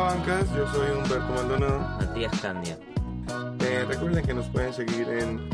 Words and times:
Bancas. 0.00 0.48
Yo 0.54 0.66
soy 0.72 0.90
Humberto 0.90 1.32
Maldonado. 1.34 1.78
Matías 2.00 2.40
Candia. 2.40 2.78
Eh, 3.60 3.84
recuerden 3.86 4.24
que 4.24 4.34
nos 4.34 4.46
pueden 4.48 4.72
seguir 4.72 5.08
en 5.08 5.50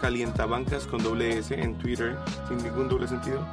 calientabancas 0.00 0.86
con 0.86 1.02
doble 1.02 1.38
S 1.38 1.54
en 1.54 1.76
Twitter, 1.78 2.16
sin 2.48 2.58
ningún 2.58 2.88
doble 2.88 3.08
sentido. 3.08 3.46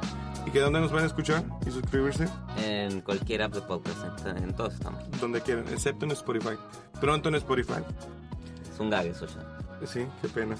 Y 0.46 0.50
que 0.50 0.60
donde 0.60 0.80
nos 0.80 0.90
pueden 0.90 1.06
escuchar 1.06 1.44
y 1.66 1.70
suscribirse, 1.70 2.28
En 2.66 3.00
cualquier 3.00 3.42
app 3.42 3.54
de 3.54 3.60
podcast, 3.62 4.26
en, 4.26 4.36
en 4.38 4.56
todos 4.56 4.74
estamos. 4.74 5.08
donde 5.20 5.40
quieran, 5.40 5.68
excepto 5.68 6.04
en 6.04 6.10
Spotify. 6.10 6.56
Pronto 7.00 7.28
en 7.28 7.36
Spotify. 7.36 7.80
Es 8.68 8.80
un 8.80 8.90
gag 8.90 9.06
eso 9.06 9.24
ya. 9.26 9.86
Sí, 9.86 10.04
qué 10.20 10.28
pena. 10.28 10.56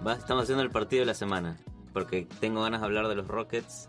Estamos 0.18 0.42
haciendo 0.44 0.62
el 0.64 0.70
partido 0.70 1.00
de 1.00 1.06
la 1.06 1.14
semana. 1.14 1.56
Porque 1.92 2.26
tengo 2.40 2.62
ganas 2.62 2.80
de 2.80 2.86
hablar 2.86 3.06
de 3.08 3.14
los 3.14 3.28
Rockets 3.28 3.88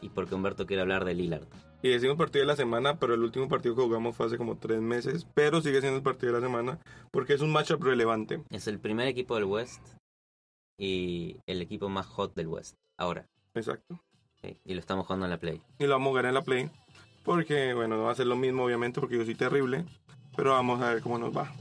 y 0.00 0.08
porque 0.08 0.34
Humberto 0.34 0.66
quiere 0.66 0.82
hablar 0.82 1.04
de 1.04 1.14
Lillard. 1.14 1.46
Y 1.82 1.88
decimos 1.88 2.16
partido 2.16 2.42
de 2.42 2.46
la 2.48 2.56
semana, 2.56 2.98
pero 2.98 3.14
el 3.14 3.22
último 3.22 3.48
partido 3.48 3.74
que 3.74 3.82
jugamos 3.82 4.14
fue 4.14 4.26
hace 4.26 4.36
como 4.36 4.56
tres 4.58 4.80
meses. 4.80 5.26
Pero 5.34 5.60
sigue 5.60 5.80
siendo 5.80 5.96
el 5.96 6.02
partido 6.02 6.32
de 6.32 6.40
la 6.40 6.46
semana 6.46 6.78
porque 7.10 7.34
es 7.34 7.40
un 7.40 7.50
matchup 7.52 7.82
relevante. 7.82 8.44
Es 8.50 8.68
el 8.68 8.78
primer 8.78 9.08
equipo 9.08 9.34
del 9.34 9.44
West 9.44 9.80
y 10.78 11.38
el 11.46 11.60
equipo 11.62 11.88
más 11.88 12.06
hot 12.06 12.34
del 12.34 12.48
West. 12.48 12.76
Ahora. 12.98 13.26
Exacto. 13.54 14.00
¿Sí? 14.42 14.56
Y 14.64 14.74
lo 14.74 14.80
estamos 14.80 15.06
jugando 15.06 15.26
en 15.26 15.30
la 15.30 15.38
Play. 15.38 15.60
Y 15.78 15.84
lo 15.84 15.90
vamos 15.92 16.12
a 16.12 16.16
ganar 16.16 16.28
en 16.30 16.34
la 16.34 16.42
play. 16.42 16.70
Porque, 17.24 17.74
bueno, 17.74 17.96
no 17.96 18.04
va 18.04 18.12
a 18.12 18.14
ser 18.14 18.26
lo 18.26 18.36
mismo, 18.36 18.64
obviamente, 18.64 19.00
porque 19.00 19.18
yo 19.18 19.24
soy 19.24 19.34
terrible. 19.34 19.84
Pero 20.36 20.52
vamos 20.52 20.80
a 20.80 20.94
ver 20.94 21.02
cómo 21.02 21.18
nos 21.18 21.36
va. 21.36 21.52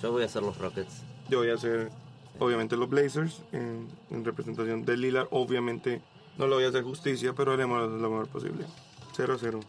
Yo 0.00 0.12
voy 0.12 0.22
a 0.22 0.26
hacer 0.26 0.42
los 0.42 0.56
Rockets. 0.58 1.02
Yo 1.28 1.38
voy 1.38 1.50
a 1.50 1.54
hacer, 1.54 1.90
obviamente, 2.38 2.76
los 2.76 2.88
Blazers 2.88 3.42
en, 3.52 3.88
en 4.10 4.24
representación 4.24 4.84
de 4.84 4.96
Lillard. 4.96 5.26
Obviamente, 5.30 6.00
no 6.38 6.46
lo 6.46 6.54
voy 6.56 6.64
a 6.64 6.68
hacer 6.68 6.82
justicia, 6.82 7.34
pero 7.34 7.52
haremos 7.52 7.80
lo 7.90 8.10
mejor 8.10 8.28
posible. 8.28 8.64
0-0. 9.16 9.60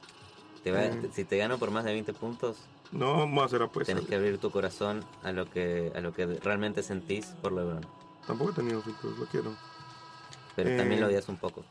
Te 0.63 0.71
va- 0.71 0.81
Mm. 0.83 1.11
Si 1.11 1.25
te 1.25 1.37
gano 1.37 1.57
por 1.57 1.71
más 1.71 1.83
de 1.83 1.91
20 1.91 2.13
puntos, 2.13 2.57
No 2.93 3.17
vamos 3.17 3.41
a 3.41 3.45
hacer 3.47 3.61
apuestas. 3.63 3.95
tenés 3.95 4.07
que 4.09 4.15
abrir 4.15 4.37
tu 4.37 4.49
corazón 4.49 5.03
a 5.23 5.33
lo 5.33 5.49
que, 5.49 5.91
a 5.93 5.99
lo 5.99 6.13
que 6.13 6.25
realmente 6.25 6.83
sentís 6.83 7.25
por 7.41 7.51
LeBron. 7.51 7.85
Tampoco 8.25 8.51
he 8.51 8.53
tenido 8.53 8.81
filtros, 8.81 9.17
lo 9.17 9.25
quiero. 9.25 9.53
Pero 10.55 10.69
Eh. 10.69 10.77
también 10.77 11.01
lo 11.01 11.07
odias 11.07 11.27
un 11.27 11.35
poco. 11.35 11.65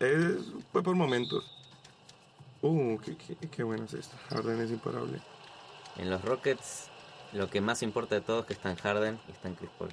Es, 0.00 0.52
fue 0.72 0.82
por 0.82 0.94
momentos. 0.94 1.44
Uh, 2.62 2.98
qué, 2.98 3.16
qué, 3.16 3.36
qué 3.48 3.62
buena 3.62 3.84
es 3.84 3.94
esta. 3.94 4.16
Harden 4.28 4.60
es 4.60 4.70
imparable. 4.70 5.20
En 5.96 6.10
los 6.10 6.22
Rockets, 6.22 6.88
lo 7.32 7.48
que 7.48 7.60
más 7.60 7.82
importa 7.82 8.14
de 8.14 8.20
todo 8.20 8.40
es 8.40 8.46
que 8.46 8.52
están 8.52 8.76
Harden 8.76 9.18
y 9.28 9.32
están 9.32 9.54
Chris 9.54 9.70
Paul. 9.78 9.90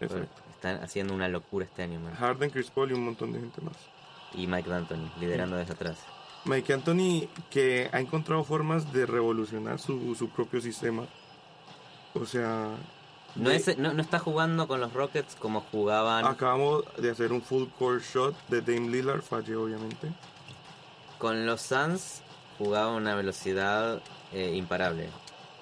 Exacto. 0.00 0.42
Están 0.50 0.82
haciendo 0.82 1.14
una 1.14 1.28
locura 1.28 1.64
este 1.64 1.82
año, 1.82 2.00
man. 2.00 2.14
Harden, 2.14 2.50
Chris 2.50 2.70
Paul 2.70 2.90
y 2.90 2.94
un 2.94 3.04
montón 3.04 3.32
de 3.32 3.40
gente 3.40 3.60
más. 3.60 3.76
Y 4.34 4.46
Mike 4.46 4.68
D'Antoni, 4.68 5.10
liderando 5.18 5.56
desde 5.56 5.72
atrás. 5.72 5.98
Mike 6.44 6.72
Anthony 6.72 7.28
que 7.50 7.90
ha 7.92 8.00
encontrado 8.00 8.44
formas 8.44 8.92
de 8.92 9.04
revolucionar 9.04 9.78
su, 9.78 10.14
su 10.14 10.30
propio 10.30 10.60
sistema. 10.60 11.06
O 12.14 12.24
sea, 12.24 12.76
No, 13.36 13.50
es, 13.50 13.78
no, 13.78 13.92
no 13.94 14.02
está 14.02 14.18
jugando 14.18 14.66
con 14.66 14.80
los 14.80 14.92
Rockets 14.92 15.36
como 15.36 15.60
jugaban 15.70 16.24
acabamos 16.24 16.84
de 16.98 17.10
hacer 17.10 17.32
un 17.32 17.40
full 17.42 17.68
court 17.78 18.02
shot 18.02 18.34
de 18.48 18.60
Dame 18.60 18.88
Lillard, 18.90 19.22
fallé 19.22 19.54
obviamente. 19.56 20.08
con 21.18 21.46
los 21.46 21.60
Suns. 21.62 22.22
Jugaba 22.58 22.92
a 22.92 22.94
una 22.96 23.14
velocidad 23.14 24.02
eh, 24.32 24.54
imparable. 24.54 25.08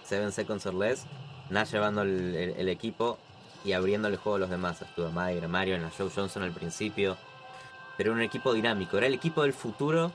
Seven 0.05 0.33
seconds 0.33 0.67
or 0.67 0.75
less. 0.75 1.05
Nash 1.51 1.71
llevando 1.73 2.03
el, 2.03 2.35
el- 2.35 2.51
el 2.57 2.69
equipo 2.69 3.19
y 3.65 3.73
abriendo 3.73 4.09
el 4.09 4.17
juego 4.17 4.37
a 4.37 4.39
los 4.41 4.51
demás. 4.51 4.83
Estuvo 4.83 5.11
Mario, 5.13 5.49
Mario 5.49 5.77
en 5.77 5.83
la 5.83 5.91
Joe 5.97 6.11
Johnson 6.15 6.43
al 6.43 6.53
principio. 6.53 7.17
Pero 7.97 8.11
era 8.11 8.17
un 8.17 8.23
equipo 8.25 8.53
dinámico. 8.53 8.97
Era 8.99 9.07
el 9.07 9.15
equipo 9.15 9.43
del 9.43 9.53
futuro 9.53 10.11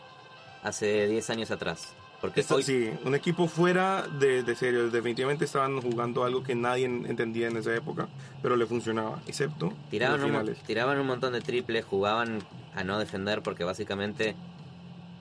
hace 0.64 1.08
10 1.08 1.30
años 1.30 1.52
atrás. 1.52 1.94
Porque 2.24 2.40
Esto, 2.40 2.56
hoy 2.56 2.64
sí, 2.64 2.90
un 3.04 3.16
equipo 3.16 3.50
fuera 3.50 4.08
de, 4.08 4.44
de 4.44 4.56
serio. 4.56 4.90
Definitivamente 4.90 5.44
estaban 5.44 5.82
jugando 5.82 6.24
algo 6.24 6.42
que 6.42 6.56
nadie 6.56 6.86
en- 6.86 7.06
entendía 7.06 7.50
en 7.50 7.58
esa 7.58 7.76
época, 7.76 8.08
pero 8.42 8.56
le 8.56 8.66
funcionaba, 8.66 9.22
excepto 9.28 9.74
Tiraban 9.90 10.24
un, 10.24 10.32
los 10.46 10.58
tiraban 10.60 10.98
un 11.02 11.06
montón 11.06 11.34
de 11.34 11.42
triples, 11.42 11.84
jugaban 11.84 12.40
a 12.76 12.86
no 12.86 12.98
defender 12.98 13.42
porque 13.44 13.66
básicamente 13.66 14.36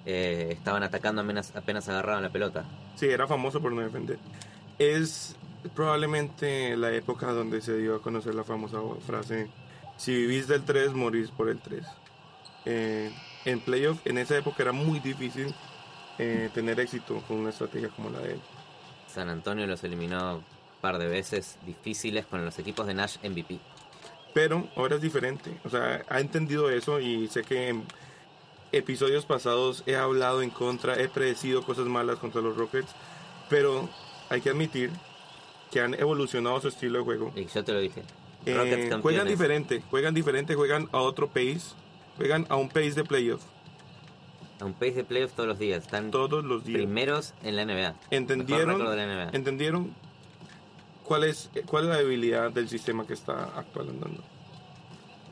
eh, 0.07 0.51
estaban 0.53 0.85
atacando 0.85 1.23
apenas, 1.23 1.57
apenas 1.57 1.89
agarraban 1.89 2.23
la 2.23 2.31
pelota. 2.31 2.67
Sí, 2.95 3.07
era 3.07 3.27
famoso 3.27 3.61
por 3.61 3.73
no 3.73 3.81
defender. 3.81 4.21
Es 4.79 5.35
probablemente 5.75 6.77
la 6.77 6.93
época 6.93 7.33
donde 7.33 7.63
se 7.63 7.79
dio 7.79 7.97
a 7.97 8.01
conocer 8.01 8.37
la 8.37 8.45
famosa 8.45 8.79
frase, 9.05 9.49
si 9.97 10.15
vivís 10.15 10.47
del 10.47 10.63
3, 10.63 10.93
morís 10.93 11.33
por 11.33 11.49
el 11.49 11.59
3. 11.59 11.85
Eh, 12.65 13.11
en 13.45 13.59
playoff, 13.59 13.99
en 14.07 14.19
esa 14.19 14.39
época 14.39 14.63
era 14.63 14.71
muy 14.71 15.01
difícil 15.01 15.53
eh, 16.23 16.51
tener 16.55 16.79
éxito 16.79 17.21
con 17.27 17.39
una 17.39 17.51
estrategia 17.51 17.89
como 17.89 18.11
la 18.11 18.21
de 18.21 18.35
él. 18.35 18.41
San 19.13 19.29
Antonio 19.29 19.67
los 19.67 19.83
eliminó 19.83 20.37
un 20.37 20.45
par 20.81 20.99
de 20.99 21.09
veces 21.09 21.59
difíciles 21.67 22.27
con 22.27 22.45
los 22.45 22.59
equipos 22.59 22.87
de 22.87 22.95
Nash 22.95 23.17
MVP. 23.23 23.59
Pero 24.33 24.69
ahora 24.77 24.97
es 24.97 25.03
diferente. 25.03 25.51
O 25.65 25.69
sea, 25.69 26.03
ha 26.09 26.21
entendido 26.21 26.71
eso 26.71 27.01
y 27.01 27.29
sé 27.29 27.43
que 27.43 27.69
en 27.69 27.85
episodios 28.71 29.27
pasados 29.27 29.83
he 29.87 29.97
hablado 29.97 30.43
en 30.43 30.51
contra, 30.51 30.95
he 30.99 31.09
predecido 31.09 31.63
cosas 31.63 31.87
malas 31.87 32.19
contra 32.19 32.41
los 32.41 32.57
Rockets, 32.57 32.95
pero 33.51 33.89
hay 34.31 34.41
que 34.41 34.51
admitir 34.51 34.91
que 35.71 35.81
han 35.81 35.95
evolucionado 35.95 36.61
su 36.61 36.69
estilo 36.69 36.99
de 36.99 37.05
juego. 37.05 37.33
Y 37.35 37.47
yo 37.47 37.65
te 37.65 37.73
lo 37.73 37.81
dije. 37.81 38.03
Eh, 38.47 38.91
juegan 39.03 39.27
diferente, 39.27 39.83
juegan 39.91 40.15
diferente, 40.15 40.55
juegan 40.55 40.89
a 40.93 40.99
otro 40.99 41.29
pace, 41.29 41.75
juegan 42.17 42.47
a 42.49 42.57
un 42.57 42.69
pace 42.69 42.93
de 42.93 43.05
playoff 43.05 43.43
A 44.63 44.65
un 44.65 44.75
pace 44.75 44.93
de 44.93 45.05
playoffs 45.05 45.35
todos 45.35 45.49
los 45.49 45.59
días. 45.59 45.83
Están 45.83 46.11
todos 46.13 46.45
los 46.45 46.65
días. 46.65 46.77
primeros 46.79 47.35
en 47.43 47.57
la 47.57 47.65
NBA. 47.65 47.95
¿Entendieron, 48.11 48.79
de 48.79 48.97
la 48.97 49.07
NBA. 49.07 49.31
¿Entendieron 49.37 49.93
cuál 51.05 51.25
es, 51.25 51.51
cuál 51.67 51.85
es 51.85 51.91
la 51.91 51.97
debilidad 51.97 52.51
del 52.53 52.69
sistema 52.69 53.05
que 53.07 53.15
está 53.15 53.45
actual 53.59 53.89
andando? 53.89 54.23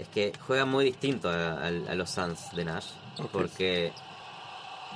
Es 0.00 0.08
que 0.08 0.32
juega 0.46 0.64
muy 0.64 0.84
distinto 0.86 1.28
a, 1.28 1.52
a- 1.52 1.66
a 1.66 1.94
los 1.94 2.10
Suns 2.10 2.50
de 2.56 2.64
Nash. 2.64 2.86
Ok. 3.18 3.30
Porque 3.30 3.92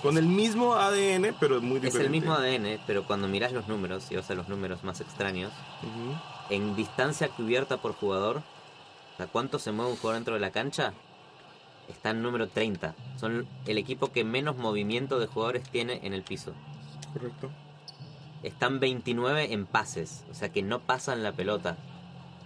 Con 0.03 0.19
el 0.19 0.27
mismo 0.27 0.75
ADN, 0.75 1.35
pero 1.39 1.61
muy 1.61 1.77
es 1.77 1.83
diferente. 1.83 2.07
el 2.07 2.11
mismo 2.11 2.33
ADN, 2.35 2.81
pero 2.87 3.05
cuando 3.05 3.29
miras 3.29 3.53
los 3.53 3.69
números 3.69 4.11
y 4.11 4.17
vas 4.17 4.29
a 4.31 4.35
los 4.35 4.49
números 4.49 4.83
más 4.83 5.01
extraños, 5.01 5.53
Ujú. 5.83 6.19
en 6.51 6.75
distancia 6.75 7.29
cubierta 7.29 7.77
por 7.77 7.93
jugador, 7.95 8.43
sea, 9.17 9.27
¿cuánto 9.29 9.61
se 9.61 9.71
mueve 9.71 9.93
un 9.93 9.97
jugador 9.99 10.17
dentro 10.17 10.35
de 10.35 10.41
la 10.41 10.51
cancha? 10.51 10.93
Está 11.89 12.11
en 12.11 12.23
número 12.23 12.49
30. 12.49 12.95
Son 13.19 13.47
el 13.67 13.79
equipo 13.79 14.11
que 14.13 14.25
menos 14.25 14.57
movimiento 14.57 15.19
de 15.19 15.27
jugadores 15.27 15.63
tiene 15.71 16.01
en 16.03 16.13
el 16.15 16.23
piso. 16.23 16.53
Correcto. 17.13 17.51
Están 18.43 18.79
29 18.81 19.53
en 19.53 19.67
pases, 19.67 20.25
o 20.31 20.35
sea 20.35 20.51
que 20.51 20.63
no 20.63 20.81
pasan 20.81 21.23
la 21.23 21.33
pelota. 21.33 21.77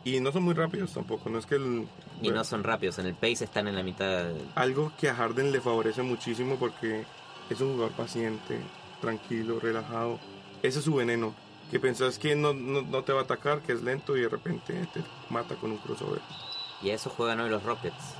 Y 0.04 0.20
no 0.20 0.30
son 0.30 0.44
muy 0.44 0.54
rápidos 0.54 0.92
tampoco, 0.94 1.28
no 1.28 1.38
es 1.38 1.46
que 1.46 1.56
el- 1.56 1.88
Y 2.20 2.24
bueno, 2.26 2.36
no 2.36 2.44
son 2.44 2.62
rápidos, 2.64 2.98
en 2.98 3.06
el 3.06 3.14
pace 3.14 3.44
están 3.44 3.66
en 3.68 3.74
la 3.74 3.82
mitad. 3.82 4.26
algo 4.54 4.92
que 4.98 5.08
a 5.08 5.14
Harden 5.14 5.50
le 5.52 5.60
favorece 5.60 6.02
muchísimo 6.02 6.56
porque 6.56 7.04
es 7.50 7.60
un 7.60 7.72
jugador 7.72 7.92
paciente, 7.92 8.60
tranquilo, 9.00 9.58
relajado. 9.60 10.18
Ese 10.62 10.78
es 10.78 10.84
su 10.84 10.94
veneno, 10.94 11.34
que 11.70 11.80
pensás 11.80 12.18
que 12.18 12.36
no, 12.36 12.52
no, 12.54 12.82
no 12.82 13.02
te 13.02 13.12
va 13.12 13.20
a 13.20 13.24
atacar, 13.24 13.60
que 13.62 13.72
es 13.72 13.82
lento 13.82 14.16
y 14.16 14.20
de 14.22 14.28
repente 14.28 14.74
te 14.94 15.02
mata 15.30 15.56
con 15.56 15.72
un 15.72 15.78
crossover. 15.78 16.20
Y 16.80 16.90
a 16.90 16.94
eso 16.94 17.10
juegan 17.10 17.40
hoy 17.40 17.50
los 17.50 17.64
Rockets. 17.64 18.14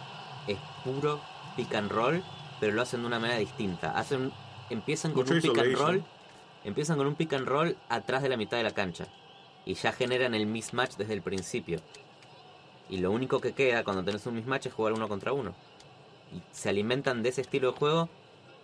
Es 0.49 0.59
puro 0.83 1.21
pick 1.57 1.73
and 1.75 1.93
roll, 1.93 2.25
pero 2.59 2.73
lo 2.73 2.83
hacen 2.83 3.03
de 3.03 3.07
una 3.07 3.21
manera 3.21 3.39
distinta. 3.39 3.97
Hacen, 3.97 4.33
empiezan 4.71 5.13
con 5.13 5.23
Mucho 5.23 5.35
un 5.35 5.41
pick 5.41 5.59
and 5.59 5.77
roll, 5.77 6.05
empiezan 6.65 6.97
con 6.97 7.07
un 7.07 7.15
pick 7.15 7.35
and 7.35 7.47
roll 7.47 7.77
atrás 7.89 8.23
de 8.23 8.29
la 8.29 8.37
mitad 8.37 8.57
de 8.57 8.65
la 8.65 8.73
cancha. 8.73 9.07
Y 9.65 9.75
ya 9.75 9.93
generan 9.93 10.35
el 10.35 10.47
mismatch 10.47 10.97
desde 10.97 11.15
el 11.15 11.23
principio. 11.23 11.81
Y 12.89 12.99
lo 12.99 13.11
único 13.11 13.41
que 13.41 13.53
queda 13.53 13.85
cuando 13.85 14.03
tenés 14.03 14.27
un 14.27 14.35
mismatch 14.35 14.67
es 14.67 14.73
jugar 14.73 14.95
uno 14.95 15.09
contra 15.09 15.33
uno. 15.33 15.55
Y 16.33 16.43
se 16.51 16.71
alimentan 16.71 17.23
de 17.23 17.29
ese 17.29 17.43
estilo 17.43 17.73
de 17.73 17.79
juego 17.79 18.09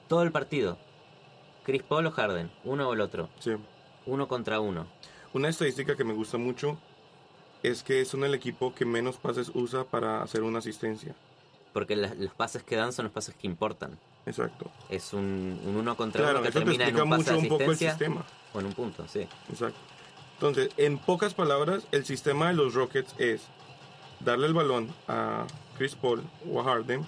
todo 0.09 0.23
el 0.23 0.32
partido. 0.32 0.79
Chris 1.64 1.82
Paul 1.82 2.06
o 2.06 2.11
Harden, 2.11 2.50
uno 2.64 2.88
o 2.88 2.94
el 2.94 3.00
otro. 3.00 3.29
Sí. 3.38 3.53
Uno 4.06 4.29
contra 4.29 4.61
uno. 4.61 4.87
Una 5.32 5.49
estadística 5.49 5.97
que 5.97 6.05
me 6.05 6.14
gusta 6.14 6.38
mucho 6.38 6.79
es 7.62 7.82
que 7.82 8.05
son 8.05 8.25
el 8.25 8.35
equipo 8.35 8.75
que 8.75 8.85
menos 8.85 9.17
pases 9.17 9.50
usa 9.55 9.85
para 9.85 10.23
hacer 10.23 10.43
una 10.43 10.59
asistencia. 10.59 11.14
Porque 11.75 11.94
las- 11.97 12.17
los 12.17 12.32
pases 12.32 12.62
que 12.62 12.76
dan 12.76 12.93
son 12.94 13.05
los 13.05 13.12
pases 13.12 13.35
que 13.35 13.47
importan. 13.47 13.99
Exacto. 14.25 14.71
Es 14.88 15.12
un, 15.12 15.61
un 15.67 15.76
uno 15.76 15.94
contra 15.97 16.23
Claro, 16.23 16.38
uno 16.38 16.43
que 16.44 16.49
eso 16.49 16.59
te 16.61 16.65
termina 16.65 16.85
en 16.85 16.91
explica 16.97 17.05
un 17.05 17.11
pase 17.11 17.23
mucho 17.23 17.32
de 17.32 17.38
un 17.43 17.49
poco 17.59 17.71
el 17.73 17.76
sistema. 17.76 18.25
o 18.55 18.61
en 18.61 18.67
un 18.67 18.73
punto, 18.73 19.05
sí. 19.09 19.29
Exacto. 19.50 19.79
Entonces, 20.35 20.71
en 20.79 20.97
pocas 20.99 21.35
palabras, 21.35 21.85
el 21.93 22.05
sistema 22.06 22.49
de 22.49 22.55
los 22.55 22.73
Rockets 22.75 23.15
es 23.19 23.43
darle 24.21 24.47
el 24.47 24.55
balón 24.55 24.88
a 25.09 25.47
Chris 25.76 25.94
Paul 25.94 26.23
o 26.50 26.61
a 26.61 26.65
Harden 26.65 27.06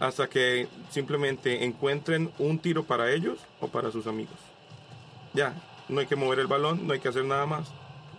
hasta 0.00 0.28
que 0.28 0.68
simplemente 0.90 1.64
encuentren 1.64 2.30
un 2.38 2.58
tiro 2.58 2.84
para 2.84 3.10
ellos 3.10 3.38
o 3.60 3.68
para 3.68 3.90
sus 3.90 4.06
amigos. 4.06 4.36
Ya, 5.34 5.54
no 5.88 6.00
hay 6.00 6.06
que 6.06 6.16
mover 6.16 6.38
el 6.38 6.46
balón, 6.46 6.86
no 6.86 6.92
hay 6.92 7.00
que 7.00 7.08
hacer 7.08 7.24
nada 7.24 7.46
más. 7.46 7.68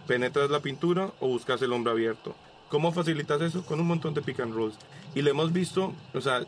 Penetras 0.08 0.50
la 0.50 0.60
pintura 0.60 1.12
o 1.20 1.28
buscas 1.28 1.62
el 1.62 1.72
hombre 1.74 1.92
abierto. 1.92 2.36
¿Cómo 2.70 2.92
facilitas 2.92 3.42
eso? 3.42 3.64
Con 3.66 3.80
un 3.80 3.88
montón 3.88 4.14
de 4.14 4.22
pick 4.22 4.40
and 4.40 4.54
rolls. 4.54 4.76
Y 5.16 5.22
lo 5.22 5.30
hemos 5.32 5.54
visto, 5.54 5.94
o 6.14 6.22
sea, 6.22 6.44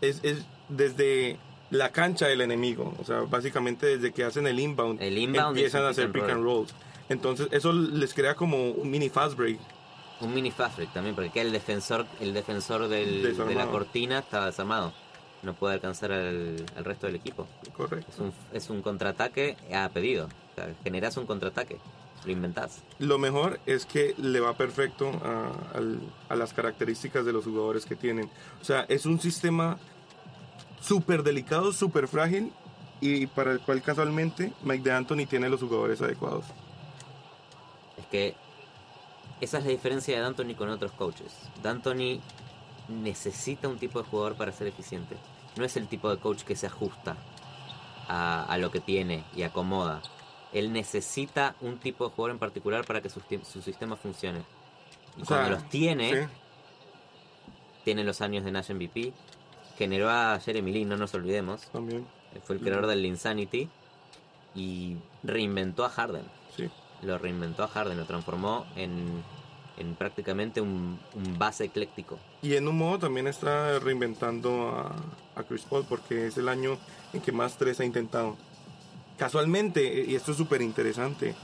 es, 0.00 0.20
es 0.22 0.44
desde 0.68 1.38
la 1.70 1.90
cancha 1.90 2.26
del 2.26 2.40
enemigo. 2.42 2.94
O 3.00 3.04
sea, 3.04 3.20
básicamente 3.20 3.86
desde 3.86 4.12
que 4.12 4.24
hacen 4.24 4.46
el 4.46 4.60
inbound, 4.60 5.00
El 5.02 5.16
inbound 5.18 5.56
empiezan 5.56 5.84
a 5.84 5.88
hacer 5.88 6.12
pick 6.12 6.22
and 6.22 6.30
pick 6.30 6.34
and 6.36 6.44
rolls. 6.44 6.74
Entonces, 7.08 7.48
eso 7.50 7.72
les 7.72 8.14
crea 8.14 8.34
como 8.34 8.70
un 8.70 8.90
mini 8.90 9.08
fast 9.08 9.36
break. 9.36 9.58
Un 10.20 10.32
mini 10.32 10.50
fast 10.50 10.76
break 10.76 10.92
también, 10.92 11.14
porque 11.14 11.40
el 11.40 11.50
defensor, 11.52 12.06
el 12.20 12.32
defensor 12.32 12.88
del- 12.88 13.22
de 13.36 13.54
la 13.54 13.66
cortina 13.66 14.18
estaba 14.20 14.46
desarmado. 14.46 14.92
No 15.42 15.52
puede 15.52 15.74
alcanzar 15.74 16.12
al, 16.12 16.64
al 16.76 16.84
resto 16.84 17.06
del 17.06 17.16
equipo. 17.16 17.46
Correcto. 17.76 18.10
Es 18.10 18.18
un, 18.18 18.32
es 18.52 18.70
un 18.70 18.80
contraataque 18.80 19.56
a 19.74 19.88
pedido. 19.90 20.26
O 20.26 20.54
sea, 20.54 20.72
generas 20.82 21.16
un 21.18 21.26
contraataque. 21.26 21.76
Lo 22.24 22.32
inventás. 22.32 22.82
Lo 22.98 23.18
mejor 23.18 23.60
es 23.66 23.84
que 23.84 24.14
le 24.18 24.40
va 24.40 24.54
perfecto 24.54 25.10
a, 25.22 26.34
las 26.34 26.52
características 26.52 27.24
de 27.24 27.32
los 27.32 27.44
jugadores 27.44 27.84
que 27.84 27.96
tienen. 27.96 28.30
O 28.60 28.64
sea, 28.64 28.86
es 28.88 29.04
un 29.06 29.20
sistema 29.20 29.78
súper 30.80 31.22
delicado, 31.22 31.72
súper 31.72 32.08
frágil 32.08 32.52
y 33.00 33.26
para 33.26 33.52
el 33.52 33.60
cual 33.60 33.82
casualmente 33.82 34.52
Mike 34.62 34.84
de 34.84 34.92
Anthony 34.92 35.26
tiene 35.28 35.48
los 35.48 35.60
jugadores 35.60 36.00
adecuados. 36.00 36.46
Es 37.98 38.06
que 38.06 38.34
esa 39.40 39.58
es 39.58 39.64
la 39.64 39.70
diferencia 39.70 40.16
de 40.16 40.22
D'Antoni 40.22 40.54
con 40.54 40.70
otros 40.70 40.92
coaches. 40.92 41.32
D'Antoni 41.62 42.20
necesita 42.88 43.68
un 43.68 43.78
tipo 43.78 44.02
de 44.02 44.08
jugador 44.08 44.36
para 44.36 44.52
ser 44.52 44.66
eficiente. 44.66 45.16
No 45.56 45.64
es 45.64 45.76
el 45.76 45.88
tipo 45.88 46.10
de 46.10 46.18
coach 46.18 46.42
que 46.42 46.56
se 46.56 46.66
ajusta 46.66 47.16
a, 48.08 48.44
a 48.44 48.58
lo 48.58 48.70
que 48.70 48.80
tiene 48.80 49.24
y 49.36 49.42
acomoda. 49.42 50.00
Él 50.54 50.72
necesita 50.72 51.56
un 51.60 51.78
tipo 51.78 52.04
de 52.08 52.14
jugador 52.14 52.30
en 52.30 52.38
particular 52.38 52.86
para 52.86 53.02
que 53.02 53.10
su, 53.10 53.20
sistema 53.60 53.96
funcione. 53.96 54.42
Y 55.18 55.22
O 55.22 55.24
sea, 55.24 55.38
cuando 55.38 55.56
los 55.56 55.68
tiene, 55.68 56.22
sí, 56.22 56.28
tiene 57.84 58.04
los 58.04 58.20
años 58.20 58.44
de 58.44 58.52
Nash 58.52 58.70
MVP, 58.70 59.12
generó 59.76 60.08
a 60.08 60.40
Jeremy 60.40 60.72
Lin, 60.72 60.88
no 60.88 60.96
nos 60.96 61.12
olvidemos, 61.14 61.66
también. 61.72 62.06
fue 62.44 62.56
el 62.56 62.62
creador 62.62 62.86
del 62.86 63.04
Insanity 63.04 63.68
y 64.54 64.96
reinventó 65.22 65.84
a 65.84 65.90
Harden 65.90 66.24
Sí. 66.56 66.70
lo 67.02 67.18
reinventó 67.18 67.64
a 67.64 67.68
Harden, 67.68 67.98
lo 67.98 68.04
transformó 68.04 68.64
en, 68.76 69.22
en 69.76 69.94
prácticamente 69.96 70.60
un, 70.60 71.00
un 71.14 71.38
base 71.38 71.64
ecléctico. 71.64 72.18
Y 72.42 72.54
en 72.54 72.68
un 72.68 72.78
modo 72.78 73.00
también 73.00 73.26
está 73.26 73.78
reinventando 73.80 74.68
a, 74.68 74.94
a 75.34 75.42
Chris 75.42 75.62
Paul 75.62 75.84
porque 75.88 76.28
es 76.28 76.38
el 76.38 76.48
año 76.48 76.78
en 77.12 77.20
que 77.20 77.32
más 77.32 77.56
tres 77.56 77.80
ha 77.80 77.84
intentado. 77.84 78.36
Casualmente, 79.18 80.04
y 80.08 80.14
esto 80.14 80.32
es 80.32 80.36
súper 80.38 80.60
interesante, 80.62 81.34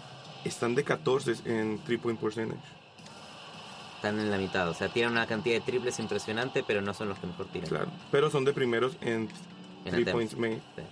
están 0.45 0.75
de 0.75 0.85
14 0.85 1.35
en 1.45 1.81
3 1.85 1.99
point 2.01 2.19
percentage. 2.21 2.61
Están 3.97 4.19
en 4.19 4.31
la 4.31 4.39
mitad, 4.39 4.69
o 4.69 4.75
sea, 4.75 4.89
tienen 4.89 5.13
una 5.13 5.27
cantidad 5.27 5.57
de 5.57 5.61
triples 5.61 5.99
impresionante, 5.99 6.65
pero 6.67 6.81
no 6.81 6.95
son 6.95 7.11
los 7.11 7.19
que 7.19 7.27
mejor 7.27 7.47
tiran. 7.47 7.69
Claro, 7.69 7.91
pero 8.11 8.31
son 8.31 8.45
de 8.45 8.53
primeros 8.55 8.97
en 9.03 9.29
En 9.29 9.29
3 9.85 9.93
attempt. 9.95 10.13
points 10.13 10.37
made. 10.37 10.61
Sí. 10.77 10.83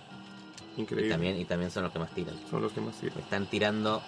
Y 0.77 0.81
Increíble. 0.81 1.09
también, 1.09 1.37
y 1.39 1.45
también 1.45 1.71
son 1.71 1.83
los 1.83 1.91
que 1.91 1.99
más 1.99 2.11
tiran. 2.11 2.35
Son 2.49 2.61
los 2.61 2.71
que 2.71 2.81
más 2.81 2.95
tiran. 2.95 3.17
Están 3.19 3.47
tirando 3.47 4.01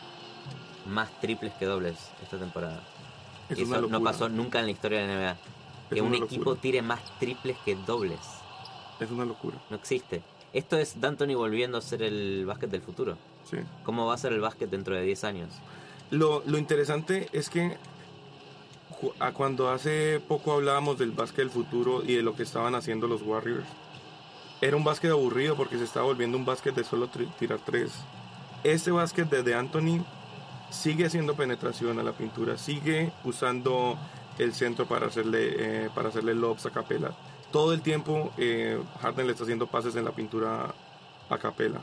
más 0.87 1.09
triples 1.19 1.51
que 1.53 1.65
dobles 1.65 1.97
esta 2.23 2.37
temporada. 2.37 2.81
Es 3.49 3.57
Y 3.59 3.63
eso 3.63 3.81
no 3.81 4.01
pasó 4.01 4.29
nunca 4.29 4.59
en 4.59 4.65
la 4.65 4.71
historia 4.71 5.01
de 5.01 5.07
la 5.07 5.13
NBA. 5.15 5.37
Que 5.89 6.01
un 6.01 6.13
equipo 6.15 6.55
tire 6.55 6.81
más 6.81 7.01
triples 7.19 7.57
que 7.65 7.75
dobles. 7.75 8.19
Es 8.99 9.09
una 9.11 9.25
locura. 9.25 9.57
No 9.69 9.75
existe. 9.75 10.21
Esto 10.53 10.77
es 10.77 10.99
D'Antoni 10.99 11.35
volviendo 11.35 11.77
a 11.77 11.81
ser 11.81 12.03
el 12.03 12.45
básquet 12.45 12.69
del 12.69 12.81
futuro. 12.81 13.17
Sí. 13.49 13.57
¿Cómo 13.83 14.05
va 14.05 14.15
a 14.15 14.17
ser 14.17 14.33
el 14.33 14.41
básquet 14.41 14.69
dentro 14.69 14.95
de 14.95 15.03
10 15.03 15.23
años? 15.23 15.49
Lo, 16.09 16.43
lo 16.45 16.57
interesante 16.57 17.29
es 17.31 17.49
que 17.49 17.77
a 19.19 19.31
cuando 19.31 19.69
hace 19.69 20.19
poco 20.27 20.53
hablábamos 20.53 20.99
del 20.99 21.11
básquet 21.11 21.39
del 21.39 21.49
futuro 21.49 22.03
y 22.03 22.15
de 22.15 22.21
lo 22.21 22.35
que 22.35 22.43
estaban 22.43 22.75
haciendo 22.75 23.07
los 23.07 23.21
Warriors, 23.21 23.65
era 24.59 24.77
un 24.77 24.83
básquet 24.83 25.09
aburrido 25.09 25.55
porque 25.55 25.77
se 25.77 25.85
estaba 25.85 26.05
volviendo 26.05 26.37
un 26.37 26.45
básquet 26.45 26.75
de 26.75 26.83
solo 26.83 27.09
tirar 27.39 27.59
tres. 27.65 27.91
Este 28.63 28.91
básquet 28.91 29.27
de, 29.29 29.41
de 29.41 29.55
Anthony 29.55 30.05
sigue 30.69 31.05
haciendo 31.05 31.35
penetración 31.35 31.97
a 31.99 32.03
la 32.03 32.11
pintura, 32.11 32.57
sigue 32.57 33.11
usando 33.23 33.97
el 34.37 34.53
centro 34.53 34.85
para 34.85 35.07
hacerle, 35.07 35.85
eh, 35.85 35.89
para 35.93 36.09
hacerle 36.09 36.35
lobs 36.35 36.65
a 36.65 36.69
capela. 36.69 37.11
Todo 37.51 37.73
el 37.73 37.81
tiempo 37.81 38.31
eh, 38.37 38.81
Harden 39.01 39.25
le 39.27 39.31
está 39.33 39.43
haciendo 39.43 39.67
pases 39.67 39.95
en 39.95 40.05
la 40.05 40.11
pintura 40.11 40.73
a 41.29 41.37
capela. 41.37 41.81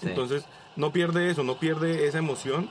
Sí. 0.00 0.08
Entonces, 0.08 0.44
no 0.76 0.92
pierde 0.92 1.30
eso, 1.30 1.42
no 1.44 1.56
pierde 1.58 2.06
esa 2.06 2.18
emoción. 2.18 2.68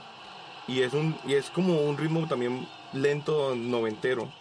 Y 0.68 0.82
es, 0.82 0.94
un, 0.94 1.18
y 1.26 1.34
es 1.34 1.50
como 1.50 1.82
un 1.82 1.98
ritmo 1.98 2.26
también 2.28 2.68
lento 2.94 3.54
noventero. 3.56 4.32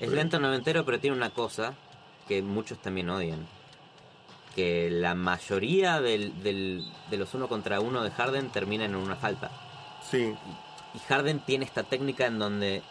Es 0.00 0.10
lento 0.10 0.38
noventero, 0.40 0.84
pero 0.84 0.98
tiene 0.98 1.16
una 1.16 1.30
cosa 1.30 1.74
que 2.28 2.40
muchos 2.42 2.78
también 2.78 3.10
odian. 3.10 3.46
Que 4.56 4.90
la 4.90 5.14
mayoría 5.14 6.00
del, 6.00 6.42
del- 6.42 6.84
de 7.10 7.16
los 7.16 7.32
uno 7.34 7.48
contra 7.48 7.80
uno 7.80 8.02
de 8.02 8.10
Harden 8.10 8.50
terminan 8.50 8.90
en 8.90 8.96
una 8.96 9.16
falta. 9.16 9.50
Sí, 10.10 10.34
Y 10.94 10.98
Harden 11.08 11.40
tiene 11.40 11.64
esta 11.64 11.82
técnica 11.84 12.26
en 12.26 12.38
donde 12.38 12.82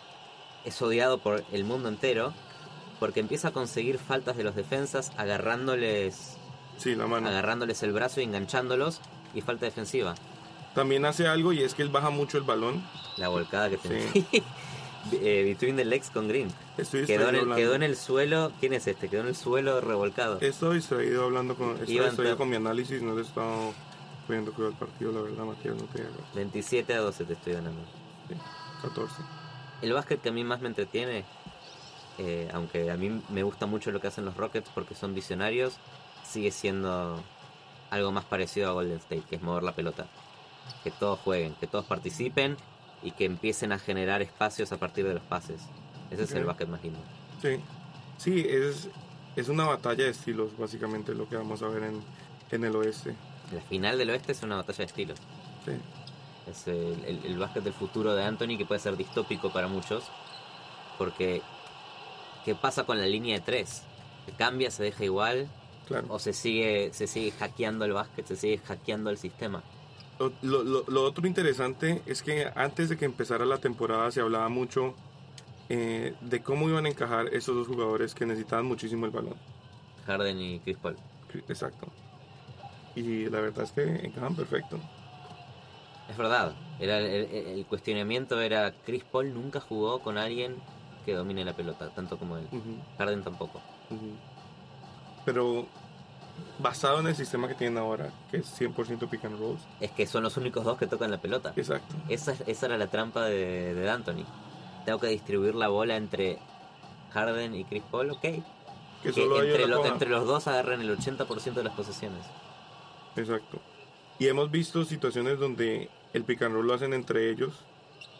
es 0.66 0.82
odiado 0.82 1.18
por 1.20 1.44
el 1.52 1.64
mundo 1.64 1.90
entero 1.90 2.34
porque 3.02 3.20
empieza 3.20 3.48
a 3.48 3.52
conseguir 3.52 3.98
faltas 3.98 4.38
de 4.38 4.44
los 4.44 4.56
defensas 4.56 5.12
agarrándoles, 5.18 6.38
sí, 6.78 6.94
la 6.94 7.08
mano. 7.08 7.28
agarrándoles 7.28 7.82
el 7.82 7.94
brazo 7.94 8.22
y 8.22 8.26
enganchándolos 8.26 9.02
y 9.34 9.42
falta 9.42 9.66
defensiva. 9.66 10.14
También 10.76 11.04
hace 11.06 11.28
algo 11.28 11.52
y 11.52 11.64
es 11.64 11.74
que 11.74 11.82
él 11.82 11.90
baja 11.90 12.12
mucho 12.12 12.38
el 12.38 12.44
balón. 12.44 12.86
La 13.18 13.30
volcada 13.30 13.72
que 13.72 13.78
tiene. 13.78 14.08
Sí. 14.12 14.44
Eh, 15.14 15.44
between 15.44 15.76
the 15.76 15.84
legs 15.84 16.12
con 16.12 16.28
Green. 16.28 16.48
Estoy 16.78 17.08
Quedó 17.08 17.30
en, 17.30 17.36
el, 17.36 17.56
quedó 17.56 17.74
en 17.74 17.82
el 17.82 17.98
suelo. 17.98 18.52
¿Quién 18.60 18.74
es 18.74 18.86
este? 18.86 19.10
Quedó 19.10 19.22
en 19.22 19.30
el 19.30 19.36
suelo 19.36 19.82
revolcado. 19.82 20.40
Estoy 20.40 20.76
distraído 20.76 21.24
hablando 21.24 21.56
con... 21.56 21.72
Estoy 21.72 22.02
distraído 22.02 22.38
con 22.38 22.48
mi 22.48 22.58
análisis, 22.58 23.02
no 23.02 23.16
le 23.16 23.22
he 23.22 23.24
estado 23.24 23.74
poniendo 24.28 24.54
cuidado 24.54 24.74
al 24.74 24.80
partido, 24.80 25.12
la 25.12 25.22
verdad, 25.22 25.44
Matías, 25.44 25.76
no 25.76 25.86
te 25.86 26.02
hagas. 26.02 26.36
27 26.36 26.94
a 26.94 27.00
12 27.00 27.24
te 27.24 27.34
estoy 27.34 27.54
ganando. 27.54 27.82
Sí, 28.30 28.36
14. 28.84 29.16
El 29.82 29.94
básquet 29.94 30.22
que 30.22 30.30
a 30.30 30.32
mí 30.32 30.44
más 30.44 30.62
me 30.62 30.68
entretiene, 30.68 31.26
eh, 32.24 32.50
aunque 32.54 32.92
a 32.92 32.98
mí 32.98 33.22
me 33.30 33.42
gusta 33.44 33.66
mucho 33.66 33.92
lo 33.92 34.00
que 34.00 34.08
hacen 34.08 34.26
los 34.26 34.38
Rockets 34.38 34.70
porque 34.74 34.94
son 34.96 35.14
visionarios, 35.16 35.74
sigue 36.24 36.52
siendo 36.52 37.22
algo 37.90 38.12
más 38.12 38.26
parecido 38.26 38.70
a 38.70 38.74
Golden 38.74 38.98
State, 38.98 39.24
que 39.30 39.36
es 39.38 39.42
mover 39.42 39.64
la 39.64 39.74
pelota. 39.74 40.06
Que 40.84 40.92
todos 40.92 41.20
jueguen, 41.20 41.56
que 41.56 41.68
todos 41.68 41.86
participen 41.86 42.56
y 43.04 43.12
que 43.12 43.26
empiecen 43.26 43.72
a 43.72 43.80
generar 43.80 44.22
espacios 44.22 44.72
a 44.72 44.78
partir 44.78 45.08
de 45.08 45.14
los 45.16 45.24
pases. 45.24 45.62
Ese 46.12 46.24
es 46.24 46.32
el 46.34 46.46
básquet 46.46 46.68
más 46.70 46.84
lindo. 46.84 47.00
Sí, 47.42 47.58
sí, 48.18 48.46
es, 48.48 48.88
es 49.36 49.50
una 49.50 49.66
batalla 49.66 50.04
de 50.04 50.12
estilos, 50.12 50.56
básicamente, 50.58 51.16
lo 51.16 51.28
que 51.28 51.36
vamos 51.38 51.62
a 51.64 51.68
ver 51.70 51.84
en, 51.84 52.02
en 52.52 52.64
el 52.64 52.76
oeste. 52.76 53.16
La 53.54 53.62
final 53.62 53.98
del 53.98 54.10
oeste 54.12 54.32
es 54.34 54.44
una 54.44 54.58
batalla 54.58 54.78
de 54.80 54.84
estilos. 54.86 55.18
Sí, 55.66 55.72
Es 56.50 56.68
el, 56.68 57.04
el- 57.06 57.26
el 57.26 57.38
básquet 57.40 57.64
del 57.64 57.74
futuro 57.74 58.14
de 58.16 58.24
Anthony 58.24 58.58
que 58.58 58.66
puede 58.66 58.80
ser 58.80 58.96
distópico 58.96 59.52
para 59.52 59.68
muchos. 59.68 60.04
Porque, 60.98 61.42
¿qué 62.44 62.56
pasa 62.56 62.86
con 62.86 63.00
la 63.00 63.08
línea 63.08 63.36
de 63.36 63.42
tres? 63.42 63.92
¿Se 64.26 64.36
cambia, 64.36 64.72
se 64.72 64.84
deja 64.84 65.04
igual? 65.06 65.56
claro. 65.84 66.08
¿O 66.08 66.20
se 66.20 66.34
sigue, 66.34 66.94
se 66.94 67.08
sigue 67.08 67.32
hackeando 67.32 67.86
el 67.86 67.94
básquet, 67.94 68.26
se 68.28 68.36
sigue 68.38 68.60
hackeando 68.60 69.10
el 69.10 69.18
sistema? 69.18 69.70
Lo, 70.20 70.38
lo- 70.42 70.64
lo- 70.64 70.86
lo 70.88 71.04
otro 71.04 71.28
interesante 71.28 72.04
es 72.06 72.22
que 72.22 72.52
antes 72.56 72.90
de 72.90 72.98
que 72.98 73.06
empezara 73.06 73.46
la 73.46 73.60
temporada 73.60 74.12
se 74.12 74.22
hablaba 74.22 74.50
mucho 74.50 75.02
eh, 75.70 76.18
de 76.22 76.44
cómo 76.44 76.70
iban 76.70 76.86
a 76.86 76.90
encajar 76.90 77.28
esos 77.34 77.56
dos 77.56 77.68
jugadores 77.68 78.16
que 78.16 78.26
necesitaban 78.26 78.66
muchísimo 78.68 79.06
el 79.06 79.12
balón. 79.12 79.44
Harden 80.06 80.38
y 80.42 80.62
Chris 80.62 80.78
Paul. 80.78 81.02
Exacto. 81.48 81.96
Y 82.96 83.30
la 83.30 83.42
verdad 83.42 83.66
es 83.66 83.74
que 83.74 83.84
encajan 84.06 84.36
perfecto. 84.36 84.92
Es 86.08 86.18
verdad, 86.18 86.62
era 86.78 87.00
el, 87.00 87.06
el- 87.06 87.48
el 87.60 87.68
cuestionamiento 87.68 88.40
era 88.42 88.82
Chris 88.82 89.06
Paul 89.06 89.34
nunca 89.34 89.60
jugó 89.62 90.02
con 90.02 90.18
alguien 90.18 90.64
que 91.06 91.14
domine 91.14 91.44
la 91.46 91.54
pelota, 91.54 91.90
tanto 91.90 92.18
como 92.18 92.38
él. 92.38 92.48
Harden 92.98 93.24
tampoco. 93.24 93.60
Pero 95.26 95.66
basado 96.60 97.00
en 97.00 97.08
el 97.08 97.16
sistema 97.16 97.48
que 97.48 97.54
tienen 97.56 97.78
ahora, 97.78 98.10
que 98.32 98.38
es 98.38 98.60
100% 98.62 99.08
pick 99.10 99.26
and 99.26 99.40
rolls. 99.40 99.62
Es 99.80 99.92
que 99.92 100.08
son 100.08 100.24
los 100.24 100.38
únicos 100.38 100.64
dos 100.66 100.78
que 100.78 100.88
tocan 100.88 101.12
la 101.12 101.18
pelota. 101.20 101.54
Exacto. 101.56 101.96
Esa, 102.10 102.34
esa 102.48 102.66
era 102.68 102.78
la 102.78 102.88
trampa 102.88 103.26
de, 103.26 103.74
de 103.74 103.82
D'Antoni. 103.84 104.26
Tengo 104.86 105.00
que 105.00 105.08
distribuir 105.08 105.54
la 105.56 105.68
bola 105.68 105.96
entre 105.96 106.40
Harden 107.12 107.56
y 107.56 107.64
Chris 107.66 107.84
Paul, 107.92 108.12
ok. 108.12 108.22
Que 108.22 108.44
Que 109.04 109.14
solo 109.14 109.44
entre, 109.44 109.68
lo- 109.68 109.86
entre 109.86 110.10
los 110.10 110.26
dos 110.26 110.48
agarren 110.48 110.82
el 110.82 110.98
80% 110.98 111.54
de 111.54 111.64
las 111.64 111.74
posesiones. 111.74 112.24
Exacto. 113.16 113.60
Y 114.20 114.28
hemos 114.28 114.50
visto 114.52 114.84
situaciones 114.86 115.40
donde 115.40 115.90
el 116.14 116.24
pick 116.24 116.42
and 116.44 116.54
roll 116.56 116.68
lo 116.68 116.74
hacen 116.74 116.94
entre 116.94 117.30
ellos 117.30 117.54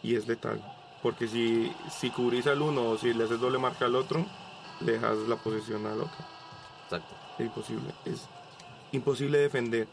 y 0.02 0.16
es 0.16 0.26
letal. 0.26 0.60
Porque 1.02 1.26
si, 1.26 1.72
si 1.90 2.10
cubrís 2.10 2.46
al 2.46 2.62
uno 2.62 2.90
o 2.90 2.98
si 2.98 3.12
le 3.12 3.24
haces 3.24 3.40
doble 3.40 3.58
marca 3.58 3.86
al 3.86 3.96
otro, 3.96 4.24
le 4.80 4.92
dejas 4.92 5.16
la 5.28 5.36
posición 5.36 5.84
al 5.86 6.00
otro. 6.00 6.24
Exacto. 6.84 7.14
Es 7.38 7.46
imposible. 7.46 7.94
Es 8.04 8.28
imposible 8.92 9.38
defender. 9.38 9.88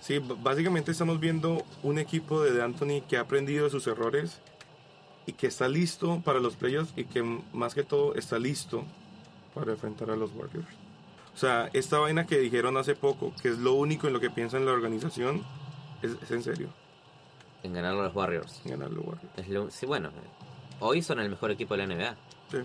Sí, 0.00 0.18
básicamente 0.18 0.92
estamos 0.92 1.20
viendo 1.20 1.62
un 1.82 1.98
equipo 1.98 2.42
de 2.42 2.62
Anthony 2.62 3.02
que 3.06 3.16
ha 3.16 3.20
aprendido 3.20 3.64
de 3.64 3.70
sus 3.70 3.86
errores 3.86 4.40
y 5.26 5.32
que 5.32 5.46
está 5.46 5.68
listo 5.68 6.20
para 6.24 6.40
los 6.40 6.56
playoffs 6.56 6.92
y 6.96 7.04
que 7.04 7.22
más 7.52 7.74
que 7.74 7.82
todo 7.82 8.14
está 8.14 8.38
listo 8.38 8.84
para 9.54 9.72
enfrentar 9.72 10.10
a 10.10 10.16
los 10.16 10.30
Warriors. 10.34 10.68
O 11.34 11.38
sea, 11.38 11.70
esta 11.72 11.98
vaina 11.98 12.26
que 12.26 12.38
dijeron 12.38 12.76
hace 12.76 12.94
poco, 12.94 13.32
que 13.42 13.48
es 13.48 13.58
lo 13.58 13.74
único 13.74 14.06
en 14.06 14.12
lo 14.12 14.20
que 14.20 14.30
piensa 14.30 14.56
en 14.56 14.64
la 14.64 14.72
organización, 14.72 15.42
es, 16.02 16.12
es 16.22 16.30
en 16.30 16.42
serio, 16.42 16.68
En 17.62 17.72
ganar 17.74 17.94
los 17.94 18.14
Warriors. 18.14 18.60
ganar 18.64 18.90
los 18.90 19.04
Warriors. 19.04 19.38
Es 19.38 19.48
lo- 19.48 19.70
sí, 19.70 19.86
bueno. 19.86 20.10
Hoy 20.80 21.02
son 21.02 21.20
el 21.20 21.28
mejor 21.28 21.50
equipo 21.50 21.74
de 21.76 21.86
la 21.86 21.94
NBA. 21.94 22.16
Sí, 22.50 22.58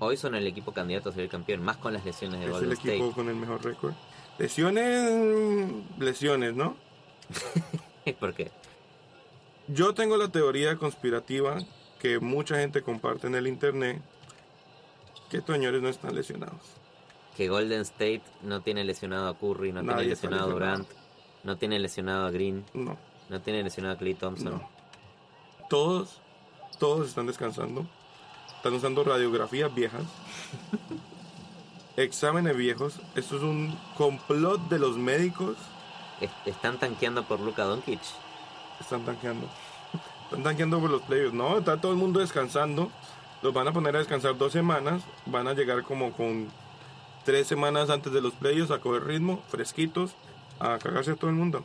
Hoy 0.00 0.16
son 0.16 0.34
el 0.36 0.46
equipo 0.46 0.72
candidato 0.72 1.08
a 1.10 1.12
ser 1.12 1.24
el 1.24 1.28
campeón, 1.28 1.62
más 1.62 1.76
con 1.76 1.92
las 1.92 2.04
lesiones 2.04 2.38
de 2.40 2.46
es 2.46 2.46
el 2.46 2.52
Golden 2.52 2.72
equipo 2.72 2.92
State. 2.94 3.14
con 3.14 3.28
el 3.28 3.34
mejor 3.36 3.64
récord. 3.64 3.94
Lesiones, 4.38 5.72
lesiones, 5.98 6.54
¿no? 6.54 6.76
¿Por 8.20 8.32
qué? 8.34 8.50
Yo 9.66 9.94
tengo 9.94 10.16
la 10.16 10.28
teoría 10.28 10.76
conspirativa 10.76 11.58
que 12.00 12.20
mucha 12.20 12.56
gente 12.58 12.82
comparte 12.82 13.26
en 13.26 13.34
el 13.34 13.46
internet 13.48 14.00
que 15.30 15.38
estos 15.38 15.56
señores 15.56 15.82
no 15.82 15.88
están 15.88 16.14
lesionados. 16.14 16.60
Que 17.36 17.48
Golden 17.48 17.80
State 17.82 18.22
no 18.42 18.62
tiene 18.62 18.84
lesionado 18.84 19.28
a 19.28 19.36
Curry, 19.36 19.72
no 19.72 19.82
Nadie 19.82 19.96
tiene 19.98 20.10
lesionado 20.10 20.48
a. 20.50 20.52
Durant, 20.52 20.88
no 21.44 21.56
tiene 21.56 21.78
lesionado 21.78 22.26
a 22.26 22.30
Green, 22.30 22.64
No, 22.72 22.96
no 23.28 23.40
tiene 23.40 23.62
lesionado 23.62 23.94
a 23.94 23.98
Clay 23.98 24.14
Thompson. 24.14 24.52
no. 24.52 24.68
Todos, 25.68 26.20
todos 26.78 27.08
están 27.08 27.26
descansando. 27.26 27.86
Están 28.56 28.72
usando 28.74 29.04
radiografías 29.04 29.72
viejas. 29.74 30.02
Exámenes 31.96 32.56
viejos. 32.56 33.00
Esto 33.14 33.36
es 33.36 33.42
un 33.42 33.76
complot 33.96 34.60
de 34.68 34.78
los 34.78 34.96
médicos. 34.96 35.56
Es- 36.20 36.30
Están 36.46 36.78
tanqueando 36.78 37.24
por 37.24 37.40
Luka 37.40 37.64
Doncic. 37.64 38.00
Están 38.80 39.04
tanqueando. 39.04 39.46
Están 40.24 40.42
tanqueando 40.42 40.80
por 40.80 40.90
los 40.90 41.02
playoffs. 41.02 41.34
No, 41.34 41.58
está 41.58 41.80
todo 41.80 41.92
el 41.92 41.98
mundo 41.98 42.20
descansando. 42.20 42.90
Los 43.42 43.52
van 43.52 43.68
a 43.68 43.72
poner 43.72 43.94
a 43.96 43.98
descansar 43.98 44.36
dos 44.38 44.52
semanas. 44.52 45.02
Van 45.26 45.48
a 45.48 45.54
llegar 45.54 45.82
como 45.82 46.12
con 46.12 46.48
tres 47.24 47.46
semanas 47.46 47.90
antes 47.90 48.12
de 48.12 48.20
los 48.20 48.32
playoffs 48.34 48.70
a 48.70 48.80
coger 48.80 49.04
ritmo, 49.04 49.40
fresquitos, 49.48 50.12
a 50.60 50.78
cagarse 50.78 51.12
a 51.12 51.16
todo 51.16 51.30
el 51.30 51.36
mundo. 51.36 51.64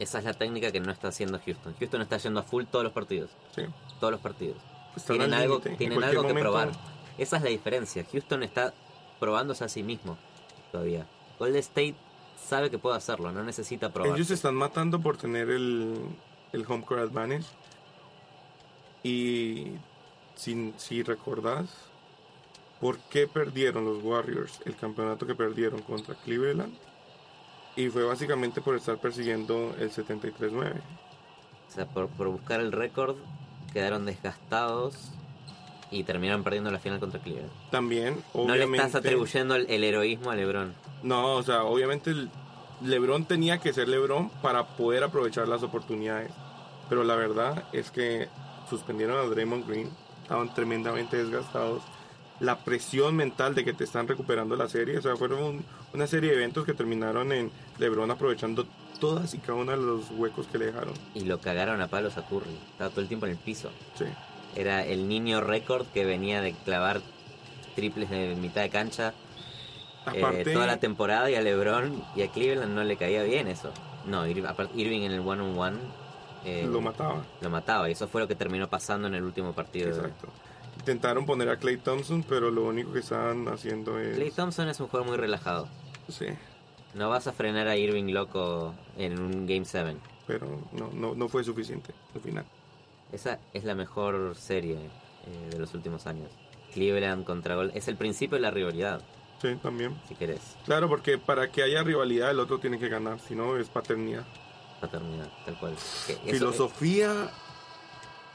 Esa 0.00 0.18
es 0.18 0.24
la 0.24 0.32
técnica 0.32 0.72
que 0.72 0.80
no 0.80 0.90
está 0.90 1.08
haciendo 1.08 1.38
Houston. 1.44 1.74
Houston 1.78 2.00
está 2.00 2.16
yendo 2.16 2.40
a 2.40 2.42
full 2.42 2.64
todos 2.64 2.82
los 2.82 2.92
partidos. 2.92 3.30
Sí. 3.54 3.62
Todos 4.00 4.12
los 4.12 4.20
partidos. 4.20 4.56
Están 4.96 5.18
tienen 5.18 5.34
al 5.34 5.42
algo, 5.42 5.56
límite. 5.58 5.76
Tienen 5.76 6.02
algo 6.02 6.26
que 6.26 6.34
probar. 6.34 6.70
Esa 7.18 7.36
es 7.36 7.42
la 7.42 7.50
diferencia. 7.50 8.04
Houston 8.10 8.42
está 8.42 8.72
probándose 9.20 9.62
a 9.62 9.68
sí 9.68 9.82
mismo 9.82 10.16
todavía. 10.72 11.06
Golden 11.38 11.60
State 11.60 11.96
sabe 12.42 12.70
que 12.70 12.78
puede 12.78 12.96
hacerlo, 12.96 13.30
no 13.30 13.44
necesita 13.44 13.92
probar. 13.92 14.14
Ellos 14.14 14.28
se 14.28 14.34
están 14.34 14.54
matando 14.54 15.00
por 15.00 15.18
tener 15.18 15.50
el, 15.50 15.98
el 16.52 16.64
home 16.66 16.84
court 16.84 17.02
advantage. 17.02 17.44
Y 19.02 19.72
si, 20.34 20.72
si 20.78 21.02
recordás, 21.02 21.68
¿por 22.80 22.98
qué 22.98 23.26
perdieron 23.26 23.84
los 23.84 24.02
Warriors 24.02 24.60
el 24.64 24.76
campeonato 24.76 25.26
que 25.26 25.34
perdieron 25.34 25.82
contra 25.82 26.14
Cleveland? 26.14 26.74
Y 27.76 27.88
fue 27.88 28.04
básicamente 28.04 28.60
por 28.60 28.76
estar 28.76 28.98
persiguiendo 28.98 29.74
el 29.78 29.90
73-9. 29.90 30.72
O 31.68 31.72
sea, 31.72 31.86
por, 31.86 32.08
por 32.08 32.28
buscar 32.28 32.60
el 32.60 32.72
récord, 32.72 33.16
quedaron 33.72 34.04
desgastados 34.04 35.12
y 35.90 36.04
terminaron 36.04 36.42
perdiendo 36.42 36.70
la 36.70 36.78
final 36.78 37.00
contra 37.00 37.20
Cleveland. 37.20 37.50
También, 37.70 38.22
No 38.34 38.42
obviamente. 38.42 38.70
le 38.70 38.76
estás 38.76 38.94
atribuyendo 38.96 39.54
el, 39.54 39.66
el 39.70 39.84
heroísmo 39.84 40.30
a 40.30 40.36
LeBron. 40.36 40.74
No, 41.02 41.34
o 41.36 41.42
sea, 41.42 41.64
obviamente 41.64 42.10
el- 42.10 42.30
LeBron 42.82 43.24
tenía 43.26 43.58
que 43.58 43.72
ser 43.72 43.88
LeBron 43.88 44.30
para 44.42 44.66
poder 44.76 45.04
aprovechar 45.04 45.46
las 45.48 45.62
oportunidades. 45.62 46.32
Pero 46.88 47.04
la 47.04 47.14
verdad 47.14 47.64
es 47.72 47.90
que 47.90 48.28
suspendieron 48.68 49.16
a 49.18 49.22
Draymond 49.30 49.68
Green, 49.68 49.90
estaban 50.22 50.52
tremendamente 50.54 51.16
desgastados. 51.16 51.82
La 52.40 52.58
presión 52.58 53.14
mental 53.16 53.54
de 53.54 53.64
que 53.64 53.72
te 53.74 53.84
están 53.84 54.08
recuperando 54.08 54.56
la 54.56 54.68
serie, 54.68 54.98
o 54.98 55.02
sea, 55.02 55.14
fueron 55.16 55.42
un- 55.42 55.64
una 55.94 56.06
serie 56.06 56.30
de 56.30 56.36
eventos 56.36 56.64
que 56.64 56.72
terminaron 56.72 57.32
en 57.32 57.50
LeBron 57.78 58.10
aprovechando 58.10 58.66
todas 58.98 59.34
y 59.34 59.38
cada 59.38 59.54
uno 59.54 59.70
de 59.72 59.78
los 59.78 60.10
huecos 60.10 60.46
que 60.46 60.58
le 60.58 60.66
dejaron. 60.66 60.94
Y 61.14 61.20
lo 61.24 61.38
cagaron 61.38 61.80
a 61.80 61.88
palos 61.88 62.16
a 62.16 62.26
Curry. 62.26 62.56
Estaba 62.72 62.90
todo 62.90 63.00
el 63.02 63.08
tiempo 63.08 63.26
en 63.26 63.32
el 63.32 63.38
piso. 63.38 63.70
Sí. 63.94 64.04
Era 64.56 64.84
el 64.84 65.06
niño 65.08 65.40
récord 65.40 65.86
que 65.94 66.04
venía 66.04 66.40
de 66.40 66.52
clavar 66.52 67.00
triples 67.76 68.10
de 68.10 68.34
mitad 68.36 68.62
de 68.62 68.70
cancha 68.70 69.14
eh, 70.14 70.18
Aparte, 70.18 70.52
toda 70.52 70.66
la 70.66 70.78
temporada 70.78 71.30
y 71.30 71.34
a 71.34 71.42
LeBron 71.42 72.02
y 72.16 72.22
a 72.22 72.28
Cleveland 72.28 72.74
no 72.74 72.82
le 72.84 72.96
caía 72.96 73.22
bien 73.22 73.46
eso. 73.48 73.70
No, 74.06 74.26
Ir- 74.26 74.46
aparte, 74.46 74.72
Irving 74.80 75.02
en 75.02 75.12
el 75.12 75.20
one 75.20 75.42
on 75.42 75.58
one 75.58 75.76
eh, 76.44 76.66
lo 76.66 76.80
mataba. 76.80 77.22
lo 77.42 77.50
mataba 77.50 77.88
y 77.88 77.92
eso 77.92 78.08
fue 78.08 78.22
lo 78.22 78.26
que 78.28 78.34
terminó 78.34 78.66
pasando 78.68 79.08
en 79.08 79.14
el 79.14 79.22
último 79.24 79.52
partido. 79.52 79.90
Exacto. 79.90 80.28
Intentaron 80.80 81.26
poner 81.26 81.48
a 81.50 81.56
Clay 81.58 81.76
Thompson, 81.76 82.24
pero 82.28 82.50
lo 82.50 82.64
único 82.64 82.92
que 82.92 83.00
estaban 83.00 83.46
haciendo 83.48 83.98
es... 83.98 84.16
Clay 84.16 84.30
Thompson 84.30 84.68
es 84.68 84.80
un 84.80 84.88
juego 84.88 85.04
muy 85.06 85.16
relajado. 85.16 85.68
Sí, 86.08 86.26
No 86.94 87.08
vas 87.10 87.26
a 87.26 87.32
frenar 87.32 87.68
a 87.68 87.76
Irving 87.76 88.12
loco 88.12 88.74
en 88.96 89.20
un 89.20 89.46
Game 89.46 89.64
7. 89.64 89.96
pero 90.26 90.46
no, 90.72 90.90
no, 90.92 91.14
no 91.14 91.28
fue 91.28 91.44
suficiente 91.44 91.92
al 92.14 92.20
final. 92.22 92.44
Esa 93.12 93.38
es 93.52 93.64
la 93.64 93.74
mejor 93.74 94.34
serie 94.36 94.76
eh, 94.76 95.50
de 95.50 95.58
los 95.58 95.74
últimos 95.74 96.06
años. 96.06 96.30
Cleveland 96.72 97.24
contra 97.24 97.54
Gol. 97.56 97.72
Es 97.74 97.86
el 97.88 97.96
principio 97.96 98.36
de 98.36 98.42
la 98.42 98.50
rivalidad, 98.50 99.02
Sí, 99.42 99.54
también. 99.62 99.94
si 100.08 100.14
querés. 100.14 100.40
Claro, 100.64 100.88
porque 100.88 101.18
para 101.18 101.50
que 101.50 101.62
haya 101.62 101.82
rivalidad 101.82 102.30
el 102.30 102.40
otro 102.40 102.58
tiene 102.58 102.78
que 102.78 102.88
ganar, 102.88 103.18
si 103.20 103.34
no 103.34 103.56
es 103.56 103.68
paternidad. 103.68 104.24
Paternidad, 104.80 105.28
tal 105.44 105.58
cual. 105.58 105.76
Filosofía 106.26 107.30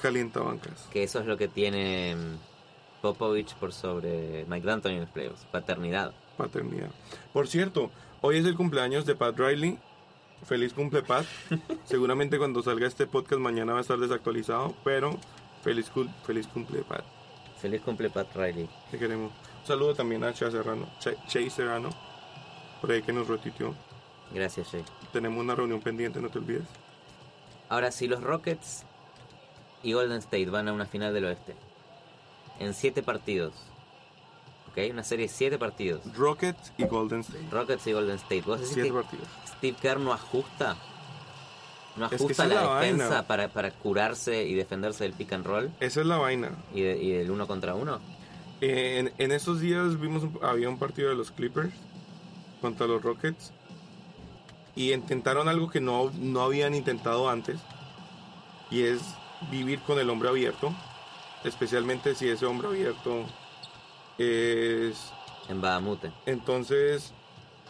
calienta 0.01 0.39
bancas. 0.41 0.87
que 0.91 1.03
eso 1.03 1.19
es 1.19 1.25
lo 1.25 1.37
que 1.37 1.47
tiene 1.47 2.15
mm, 2.15 3.01
Popovich 3.01 3.53
por 3.55 3.73
sobre 3.73 4.45
Mike 4.47 4.65
D'Antoni 4.65 4.95
en 4.95 5.01
los 5.01 5.09
playoffs. 5.09 5.45
Paternidad. 5.51 6.13
Paternidad. 6.37 6.89
Por 7.33 7.47
cierto, 7.47 7.91
hoy 8.21 8.37
es 8.37 8.45
el 8.45 8.55
cumpleaños 8.55 9.05
de 9.05 9.15
Pat 9.15 9.37
Riley. 9.37 9.77
Feliz 10.45 10.73
cumple 10.73 11.01
Pat. 11.01 11.25
Seguramente 11.85 12.37
cuando 12.37 12.61
salga 12.61 12.87
este 12.87 13.07
podcast 13.07 13.39
mañana 13.41 13.71
va 13.73 13.79
a 13.79 13.81
estar 13.81 13.97
desactualizado, 13.97 14.75
pero 14.83 15.17
feliz, 15.63 15.91
feliz 16.25 16.47
cumple 16.47 16.81
Pat. 16.83 17.03
Feliz 17.61 17.81
cumple 17.81 18.09
Pat 18.09 18.27
Riley. 18.35 18.69
Te 18.91 18.99
queremos. 18.99 19.31
Un 19.61 19.65
saludo 19.67 19.95
también 19.95 20.23
a 20.23 20.33
Chase 20.33 20.51
Serrano, 20.57 20.87
Ch- 20.99 21.17
Chase 21.25 21.49
Serrano, 21.49 21.89
por 22.81 22.91
ahí 22.91 23.01
que 23.01 23.13
nos 23.13 23.27
retitió. 23.27 23.73
Gracias, 24.31 24.69
Jay. 24.69 24.83
Tenemos 25.13 25.39
una 25.41 25.55
reunión 25.55 25.79
pendiente, 25.81 26.19
no 26.19 26.29
te 26.29 26.37
olvides. 26.39 26.67
Ahora, 27.69 27.91
si 27.91 28.07
los 28.07 28.21
Rockets 28.21 28.83
y 29.85 29.93
Golden 29.93 30.17
State 30.17 30.47
van 30.49 30.67
a 30.67 30.73
una 30.73 30.85
final 30.85 31.13
del 31.13 31.25
oeste 31.25 31.55
en 32.59 32.73
siete 32.73 33.03
partidos, 33.03 33.53
¿ok? 34.71 34.91
Una 34.91 35.03
serie 35.03 35.27
de 35.27 35.33
siete 35.33 35.57
partidos. 35.57 36.01
Rockets 36.15 36.73
y 36.77 36.85
Golden 36.85 37.19
State. 37.21 37.45
Rockets 37.51 37.87
y 37.87 37.93
Golden 37.93 38.15
State. 38.15 38.41
¿Vos 38.41 38.59
decís 38.59 38.73
Siete 38.73 38.89
que 38.89 38.93
partidos. 38.95 39.27
Steve 39.57 39.77
Kerr 39.81 39.99
no 39.99 40.11
ajusta? 40.13 40.75
¿No 41.97 42.05
ajusta 42.07 42.45
la, 42.45 42.55
la 42.63 42.79
defensa 42.81 43.25
para, 43.27 43.47
para 43.47 43.71
curarse 43.71 44.43
y 44.43 44.53
defenderse 44.53 45.05
del 45.05 45.13
pick 45.13 45.31
and 45.31 45.45
roll 45.45 45.71
Esa 45.79 46.01
es 46.01 46.05
la 46.07 46.17
vaina. 46.17 46.51
y, 46.73 46.81
de- 46.81 46.97
y 47.01 47.11
del 47.11 47.31
uno 47.31 47.47
contra 47.47 47.73
uno? 47.75 47.99
Eh, 48.61 48.97
en, 48.99 49.13
en 49.17 49.31
esos 49.31 49.59
días 49.61 49.99
vimos 49.99 50.23
un- 50.23 50.39
había 50.41 50.67
un 50.67 50.77
partido 50.79 51.09
de 51.09 51.15
los 51.15 51.31
Clippers 51.31 51.73
contra 52.61 52.87
los 52.87 53.01
Rockets 53.01 53.51
y 54.75 54.91
intentaron 54.93 55.47
algo 55.47 55.69
que 55.69 55.79
no, 55.79 56.11
no 56.19 56.41
habían 56.41 56.73
intentado 56.75 57.29
antes 57.29 57.59
y 58.71 58.83
es 58.83 59.01
vivir 59.49 59.79
con 59.81 59.99
el 59.99 60.09
hombre 60.09 60.29
abierto, 60.29 60.73
especialmente 61.43 62.15
si 62.15 62.27
ese 62.29 62.45
hombre 62.45 62.67
abierto 62.67 63.25
es 64.17 65.11
En 65.49 65.61
Bahamute. 65.61 66.11
entonces 66.25 67.13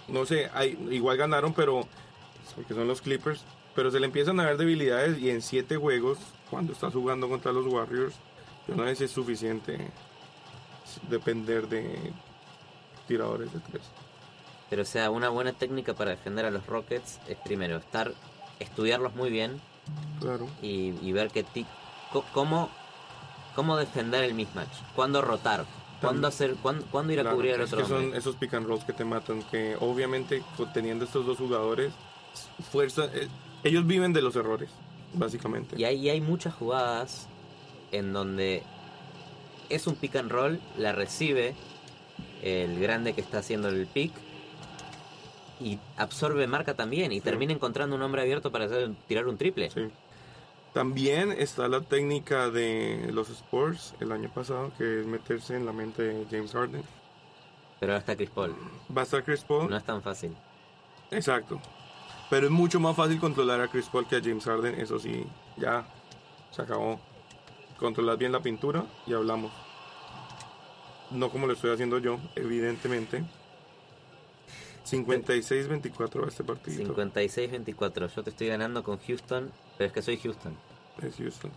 no 0.07 0.25
sé, 0.25 0.49
hay, 0.53 0.77
igual 0.91 1.17
ganaron 1.17 1.53
pero 1.53 1.87
porque 2.55 2.73
son 2.73 2.87
los 2.87 3.01
Clippers, 3.01 3.43
pero 3.73 3.91
se 3.91 3.99
le 3.99 4.05
empiezan 4.05 4.39
a 4.39 4.45
ver 4.45 4.57
debilidades 4.57 5.19
y 5.19 5.29
en 5.29 5.41
siete 5.41 5.77
juegos 5.77 6.19
cuando 6.49 6.73
estás 6.73 6.93
jugando 6.93 7.27
contra 7.27 7.51
los 7.51 7.65
Warriors, 7.65 8.15
yo 8.67 8.75
no 8.75 8.85
sé 8.85 8.95
si 8.95 9.03
es 9.05 9.11
suficiente 9.11 9.91
depender 11.09 11.67
de 11.67 12.13
tiradores 13.07 13.51
de 13.51 13.59
tres. 13.59 13.81
Pero 14.69 14.83
o 14.83 14.85
sea, 14.85 15.09
una 15.09 15.29
buena 15.29 15.53
técnica 15.53 15.93
para 15.93 16.11
defender 16.11 16.45
a 16.45 16.51
los 16.51 16.65
Rockets 16.65 17.19
es 17.27 17.37
primero 17.37 17.77
estar, 17.77 18.13
estudiarlos 18.59 19.15
muy 19.15 19.29
bien 19.29 19.59
Claro. 20.19 20.47
y, 20.61 20.93
y 21.01 21.11
ver 21.11 21.31
co- 22.11 22.25
cómo, 22.33 22.69
cómo 23.55 23.77
defender 23.77 24.23
el 24.23 24.33
mismatch, 24.33 24.69
cuándo 24.95 25.21
rotar, 25.21 25.65
cuándo 26.01 26.27
hacer, 26.27 26.55
cuándo, 26.61 26.85
cuándo 26.91 27.13
ir 27.13 27.19
a 27.19 27.23
Claro, 27.23 27.37
cubrir 27.37 27.53
al 27.55 27.61
es 27.61 27.67
otro 27.73 27.83
que 27.83 27.89
son 27.89 28.03
hombre. 28.05 28.17
esos 28.19 28.35
pick 28.35 28.53
and 28.53 28.65
rolls 28.67 28.83
que 28.83 28.93
te 28.93 29.05
matan, 29.05 29.43
que 29.43 29.75
obviamente 29.79 30.41
teniendo 30.73 31.05
estos 31.05 31.25
dos 31.25 31.37
jugadores, 31.37 31.93
fuerza, 32.71 33.05
eh, 33.13 33.27
ellos 33.63 33.85
viven 33.85 34.13
de 34.13 34.21
los 34.21 34.35
errores, 34.35 34.69
básicamente. 35.13 35.79
Y 35.79 35.83
hay, 35.83 35.97
y 35.97 36.09
hay 36.09 36.21
muchas 36.21 36.53
jugadas 36.55 37.27
en 37.91 38.13
donde 38.13 38.63
es 39.69 39.87
un 39.87 39.95
pick 39.95 40.15
and 40.15 40.31
roll, 40.31 40.59
la 40.77 40.91
recibe 40.91 41.55
el 42.43 42.79
grande 42.79 43.13
que 43.13 43.21
está 43.21 43.39
haciendo 43.39 43.69
el 43.69 43.87
pick. 43.87 44.11
Y 45.59 45.79
absorbe 45.97 46.45
marca 46.47 46.73
también. 46.73 47.11
Y 47.11 47.15
Sí. 47.15 47.21
termina 47.21 47.53
encontrando 47.53 47.95
un 47.95 48.01
hombre 48.01 48.21
abierto 48.21 48.51
para 48.51 48.65
hacer- 48.65 48.91
tirar 49.07 49.27
un 49.27 49.37
triple. 49.37 49.69
Sí. 49.71 49.87
También 50.73 51.31
está 51.31 51.67
la 51.69 51.79
técnica 51.81 52.49
de 52.49 53.09
los 53.13 53.29
Spurs 53.29 53.93
el 54.01 54.11
año 54.11 54.29
pasado, 54.29 54.71
que 54.77 54.99
es 55.01 55.05
meterse 55.05 55.55
en 55.55 55.65
la 55.65 55.71
mente 55.71 56.01
de 56.03 56.25
James 56.29 56.51
Harden. 56.51 56.83
Pero 57.79 57.93
ahora 57.93 57.99
está 57.99 58.15
Chris 58.15 58.29
Paul. 58.29 58.53
Va 58.95 59.01
a 59.01 59.03
estar 59.05 59.23
Chris 59.23 59.41
Paul. 59.43 59.69
No 59.69 59.77
es 59.77 59.83
tan 59.85 60.01
fácil. 60.01 60.35
Exacto. 61.11 61.61
Pero 62.29 62.47
es 62.47 62.51
mucho 62.51 62.79
más 62.79 62.95
fácil 62.95 63.19
controlar 63.19 63.61
a 63.61 63.67
Chris 63.69 63.87
Paul 63.87 64.05
que 64.07 64.17
a 64.17 64.21
James 64.21 64.43
Harden. 64.43 64.79
Eso 64.79 64.99
sí, 64.99 65.25
ya 65.55 65.85
se 66.51 66.61
acabó. 66.61 66.99
Controlar 67.79 68.17
bien 68.17 68.31
la 68.33 68.39
pintura 68.41 68.83
y 69.07 69.13
hablamos. 69.13 69.51
No 71.11 71.29
como 71.29 71.47
lo 71.47 71.53
estoy 71.53 71.71
haciendo 71.71 71.99
yo, 71.99 72.17
evidentemente. 72.35 73.23
56-24 74.85 76.21
va 76.23 76.27
este 76.27 76.43
partido. 76.43 76.95
56-24. 76.95 78.13
Yo 78.15 78.23
te 78.23 78.29
estoy 78.29 78.47
ganando 78.47 78.83
con 78.83 78.99
Houston, 78.99 79.51
pero 79.77 79.87
es 79.87 79.93
que 79.93 80.01
soy 80.01 80.17
Houston. 80.17 80.55
Es 81.01 81.15
Houston. 81.17 81.51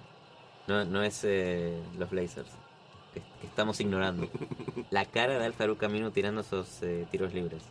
No, 0.67 0.85
no 0.85 1.03
es 1.03 1.21
eh, 1.25 1.79
los 1.99 2.11
Blazers. 2.11 2.49
Que, 3.15 3.21
que 3.41 3.47
estamos 3.47 3.81
ignorando. 3.81 4.29
La 4.91 5.05
cara 5.05 5.39
de 5.39 5.45
Al 5.45 5.53
Farouk 5.55 5.83
Aminu 5.83 6.11
tirando 6.11 6.41
esos 6.43 6.83
eh, 6.83 7.07
tiros 7.11 7.33
libres. 7.35 7.63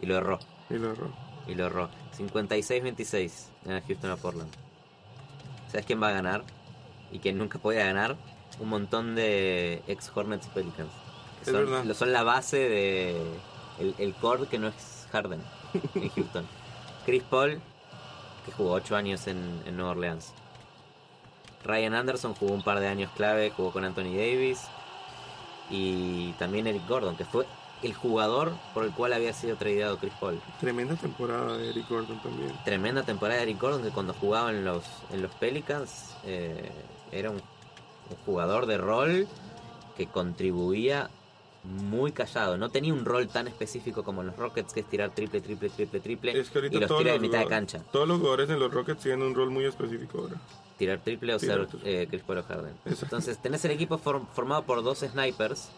Y 0.00 0.06
lo 0.06 0.16
erró. 0.16 0.38
Y 0.70 0.74
lo 0.74 0.92
erró. 0.92 1.10
Y 1.46 1.54
lo 1.54 1.66
erró. 1.66 1.88
56-26 2.18 3.30
gana 3.64 3.82
Houston 3.86 4.10
a 4.10 4.16
Portland. 4.16 4.50
¿Sabes 5.70 5.86
quién 5.86 6.02
va 6.02 6.08
a 6.08 6.12
ganar? 6.12 6.44
Y 7.12 7.18
quién 7.18 7.38
nunca 7.38 7.58
podía 7.58 7.84
ganar. 7.86 8.16
Un 8.60 8.68
montón 8.68 9.14
de 9.14 9.82
ex 9.86 10.10
Hornets 10.14 10.46
y 10.46 10.50
Pelicans. 10.50 10.90
Que 11.44 11.50
son, 11.50 11.88
lo- 11.88 11.94
son 11.94 12.12
la 12.12 12.22
base 12.22 12.56
de. 12.58 13.16
El, 13.78 13.94
el 13.98 14.14
core 14.14 14.46
que 14.48 14.58
no 14.58 14.68
es 14.68 14.95
Harden 15.16 15.40
en 15.94 16.08
Houston. 16.10 16.46
Chris 17.04 17.22
Paul, 17.22 17.60
que 18.44 18.52
jugó 18.52 18.72
8 18.72 18.96
años 18.96 19.26
en, 19.26 19.62
en 19.66 19.76
Nueva 19.76 19.92
Orleans. 19.92 20.32
Ryan 21.64 21.94
Anderson 21.94 22.34
jugó 22.34 22.54
un 22.54 22.62
par 22.62 22.80
de 22.80 22.88
años 22.88 23.10
clave, 23.16 23.50
jugó 23.50 23.72
con 23.72 23.84
Anthony 23.84 24.14
Davis. 24.14 24.62
Y 25.70 26.32
también 26.32 26.66
Eric 26.66 26.86
Gordon, 26.86 27.16
que 27.16 27.24
fue 27.24 27.46
el 27.82 27.94
jugador 27.94 28.52
por 28.72 28.84
el 28.84 28.92
cual 28.92 29.12
había 29.12 29.32
sido 29.32 29.56
tradeado 29.56 29.98
Chris 29.98 30.12
Paul. 30.20 30.40
Tremenda 30.60 30.94
temporada 30.94 31.56
de 31.56 31.70
Eric 31.70 31.88
Gordon 31.88 32.18
también. 32.20 32.52
Tremenda 32.64 33.02
temporada 33.02 33.38
de 33.38 33.44
Eric 33.44 33.60
Gordon 33.60 33.82
que 33.82 33.90
cuando 33.90 34.14
jugaba 34.14 34.50
en 34.50 34.64
los, 34.64 34.84
en 35.12 35.22
los 35.22 35.32
Pelicans 35.34 36.14
eh, 36.24 36.70
era 37.10 37.30
un, 37.30 37.36
un 37.36 38.16
jugador 38.24 38.66
de 38.66 38.78
rol 38.78 39.26
que 39.96 40.06
contribuía 40.06 41.10
muy 41.66 42.12
callado. 42.12 42.56
No 42.56 42.68
tenía 42.70 42.92
un 42.92 43.04
rol 43.04 43.28
tan 43.28 43.48
específico 43.48 44.02
como 44.04 44.20
en 44.22 44.28
los 44.28 44.36
Rockets 44.36 44.72
que 44.72 44.80
es 44.80 44.86
tirar 44.86 45.10
triple, 45.14 45.40
triple, 45.40 45.68
triple, 45.70 46.00
triple 46.00 46.38
Es 46.40 46.50
que 46.50 46.58
ahorita 46.58 46.76
y 46.76 46.80
los 46.80 46.98
tira 46.98 47.12
de 47.12 47.18
mitad 47.18 47.38
de 47.40 47.46
cancha. 47.46 47.80
Todos 47.92 48.06
los 48.08 48.18
jugadores 48.18 48.48
en 48.50 48.58
los 48.60 48.72
Rockets 48.72 49.02
tienen 49.02 49.22
un 49.22 49.34
rol 49.34 49.50
muy 49.50 49.64
específico 49.64 50.18
ahora. 50.20 50.36
Tirar 50.78 50.98
triple 51.02 51.34
o 51.34 51.38
Tirar 51.38 51.68
ser 51.70 51.80
eh, 51.84 52.06
Chris 52.08 52.22
Paul 52.22 52.38
o 52.38 52.42
Harden. 52.42 52.74
Exacto. 52.84 53.04
Entonces 53.06 53.38
tenés 53.42 53.64
el 53.64 53.70
equipo 53.72 53.98
form- 53.98 54.26
formado 54.32 54.64
por 54.64 54.82
dos 54.82 54.98
snipers 55.00 55.70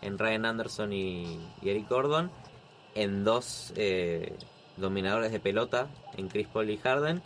en 0.00 0.18
Ryan 0.18 0.46
Anderson 0.46 0.92
y, 0.92 1.38
y 1.62 1.68
Eric 1.70 1.88
Gordon, 1.88 2.30
en 2.94 3.24
dos 3.24 3.72
eh, 3.76 4.36
dominadores 4.76 5.30
de 5.32 5.38
pelota 5.40 5.86
en 6.16 6.28
Chris 6.28 6.48
Paul 6.48 6.70
y 6.70 6.78
Harden 6.78 7.22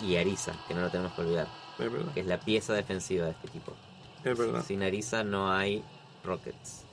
y 0.00 0.16
Ariza, 0.16 0.52
que 0.68 0.74
no 0.74 0.80
lo 0.82 0.90
tenemos 0.90 1.12
que 1.12 1.22
olvidar, 1.22 1.46
Es 1.78 1.90
verdad. 1.92 2.12
que 2.12 2.20
es 2.20 2.26
la 2.26 2.38
pieza 2.40 2.74
defensiva 2.74 3.24
de 3.26 3.30
este 3.32 3.46
equipo. 3.46 3.72
Es 4.24 4.36
verdad. 4.36 4.64
Sin 4.66 4.82
Ariza 4.82 5.22
no 5.22 5.52
hay 5.52 5.82
Rockets. 6.24 6.84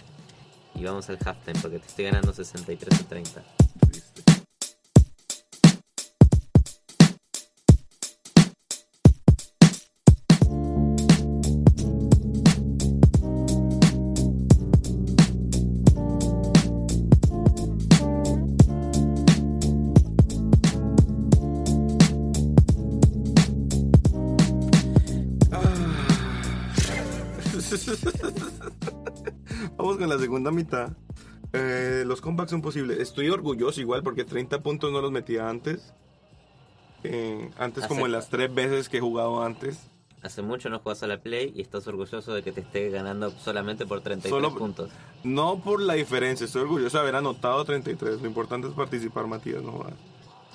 Y 0.75 0.83
vamos 0.83 1.09
al 1.09 1.17
halftime 1.23 1.59
porque 1.61 1.79
te 1.79 1.88
estoy 1.88 2.05
ganando 2.05 2.33
63 2.33 3.00
a 3.00 3.03
30. 3.03 3.43
La 30.15 30.19
segunda 30.19 30.51
mitad. 30.51 30.91
Eh, 31.53 32.03
los 32.05 32.21
comebacks 32.21 32.51
son 32.51 32.61
posibles. 32.61 33.00
Estoy 33.00 33.29
orgulloso 33.29 33.81
igual 33.81 34.03
porque 34.03 34.24
30 34.24 34.61
puntos 34.61 34.91
no 34.91 35.01
los 35.01 35.11
metía 35.11 35.50
antes. 35.50 35.93
Eh, 37.03 37.50
antes 37.57 37.87
como 37.87 38.01
Hace- 38.01 38.05
en 38.05 38.11
las 38.11 38.29
tres 38.29 38.53
veces 38.53 38.89
que 38.89 38.97
he 38.97 39.01
jugado 39.01 39.43
antes. 39.43 39.79
Hace 40.21 40.43
mucho 40.43 40.69
no 40.69 40.77
juegas 40.79 41.01
a 41.01 41.07
la 41.07 41.17
Play 41.19 41.51
y 41.55 41.61
estás 41.61 41.87
orgulloso 41.87 42.31
de 42.35 42.43
que 42.43 42.51
te 42.51 42.61
esté 42.61 42.91
ganando 42.91 43.31
solamente 43.31 43.87
por 43.87 44.01
33 44.01 44.29
Solo- 44.29 44.55
puntos. 44.55 44.91
No 45.24 45.59
por 45.63 45.81
la 45.81 45.95
diferencia, 45.95 46.45
estoy 46.45 46.61
orgulloso 46.61 46.97
de 46.97 47.01
haber 47.01 47.15
anotado 47.15 47.65
33. 47.65 48.21
Lo 48.21 48.27
importante 48.27 48.67
es 48.67 48.74
participar, 48.75 49.25
Matías, 49.25 49.63
no 49.63 49.71
jodas. 49.71 49.93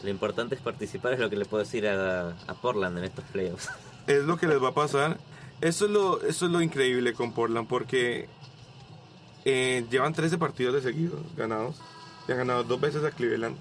Lo 0.04 0.10
importante 0.10 0.54
es 0.54 0.60
participar, 0.60 1.14
es 1.14 1.18
lo 1.18 1.28
que 1.30 1.36
le 1.36 1.46
puedo 1.46 1.64
decir 1.64 1.88
a, 1.88 2.28
a 2.46 2.54
Portland 2.54 2.98
en 2.98 3.04
estos 3.04 3.24
playoffs. 3.24 3.68
Es 4.06 4.22
lo 4.22 4.36
que 4.36 4.46
les 4.46 4.62
va 4.62 4.68
a 4.68 4.74
pasar. 4.74 5.18
Eso 5.60 5.86
es 5.86 5.90
lo, 5.90 6.22
eso 6.22 6.46
es 6.46 6.52
lo 6.52 6.62
increíble 6.62 7.12
con 7.14 7.32
Portland 7.32 7.66
porque 7.66 8.28
eh, 9.46 9.86
llevan 9.90 10.12
13 10.12 10.36
partidos 10.38 10.74
de 10.74 10.82
seguidos 10.82 11.20
ganados. 11.36 11.76
Le 12.28 12.34
han 12.34 12.38
ganado 12.40 12.64
dos 12.64 12.80
veces 12.80 13.02
a 13.04 13.10
Cleveland. 13.12 13.56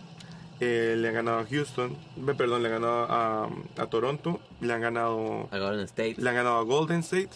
eh, 0.60 0.96
le 0.98 1.08
han 1.10 1.14
ganado 1.14 1.40
a 1.40 1.46
Houston. 1.46 1.96
Perdón, 2.38 2.64
le 2.64 2.70
han 2.70 2.82
ganado 2.82 3.04
a, 3.10 3.50
a 3.78 3.86
Toronto. 3.88 4.40
Le 4.62 4.74
han 4.74 4.82
ganado, 4.82 5.48
A 5.52 5.58
Golden 5.60 5.86
State. 5.86 6.16
le 6.18 6.30
han 6.30 6.36
ganado 6.36 6.58
a 6.58 6.64
Golden 6.64 7.00
State. 7.02 7.30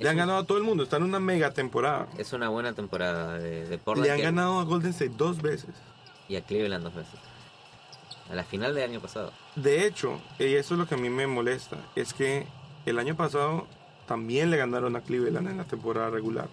Le 0.00 0.08
han 0.08 0.16
ganado 0.16 0.38
a 0.40 0.44
todo 0.46 0.58
el 0.58 0.64
mundo. 0.64 0.82
Están 0.84 1.02
en 1.02 1.08
una 1.08 1.20
mega 1.20 1.52
temporada. 1.52 2.06
Es 2.18 2.32
una 2.32 2.48
buena 2.48 2.72
temporada 2.72 3.38
de, 3.38 3.66
de 3.66 3.78
Portland 3.78 4.06
Le 4.06 4.10
han 4.12 4.18
que- 4.18 4.22
ganado 4.24 4.60
a 4.60 4.64
Golden 4.64 4.90
State 4.90 5.12
dos 5.16 5.40
veces. 5.42 5.70
y 6.28 6.36
a 6.36 6.42
Cleveland 6.42 6.84
dos 6.84 6.94
veces. 6.94 7.14
A 8.30 8.34
la 8.34 8.44
final 8.44 8.74
del 8.74 8.90
año 8.90 9.00
pasado. 9.00 9.32
De 9.56 9.86
hecho, 9.86 10.20
y 10.38 10.54
eso 10.54 10.74
es 10.74 10.78
lo 10.80 10.86
que 10.86 10.94
a 10.94 10.98
mí 10.98 11.08
me 11.10 11.26
molesta, 11.26 11.78
es 11.96 12.12
que 12.12 12.46
el 12.86 12.98
año 12.98 13.16
pasado 13.16 13.66
también 14.06 14.50
le 14.50 14.56
ganaron 14.58 14.96
a 14.96 15.00
Cleveland 15.00 15.48
en 15.48 15.56
la 15.56 15.64
temporada 15.64 16.10
regular. 16.10 16.48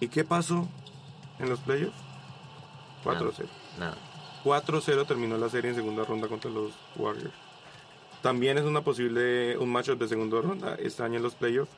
¿Y 0.00 0.08
qué 0.08 0.24
pasó 0.24 0.68
en 1.38 1.48
los 1.48 1.60
playoffs? 1.60 1.96
4-0. 3.04 3.46
Nada. 3.78 3.96
4-0 4.44 5.06
terminó 5.06 5.36
la 5.36 5.48
serie 5.48 5.70
en 5.70 5.76
segunda 5.76 6.04
ronda 6.04 6.28
contra 6.28 6.50
los 6.50 6.72
Warriors. 6.96 7.32
También 8.22 8.58
es 8.58 8.64
una 8.64 8.80
posible 8.80 9.56
un 9.58 9.70
matchup 9.70 9.98
de 9.98 10.08
segunda 10.08 10.40
ronda 10.40 10.74
este 10.78 11.02
año 11.02 11.16
en 11.16 11.22
los 11.22 11.34
playoffs. 11.34 11.70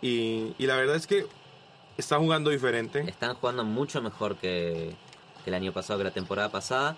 Y, 0.00 0.54
y 0.58 0.66
la 0.66 0.76
verdad 0.76 0.96
es 0.96 1.06
que 1.06 1.26
está 1.96 2.18
jugando 2.18 2.50
diferente. 2.50 3.00
Están 3.08 3.34
jugando 3.36 3.64
mucho 3.64 4.02
mejor 4.02 4.36
que, 4.36 4.94
que 5.44 5.50
el 5.50 5.54
año 5.54 5.72
pasado, 5.72 5.98
que 5.98 6.04
la 6.04 6.10
temporada 6.10 6.48
pasada. 6.50 6.96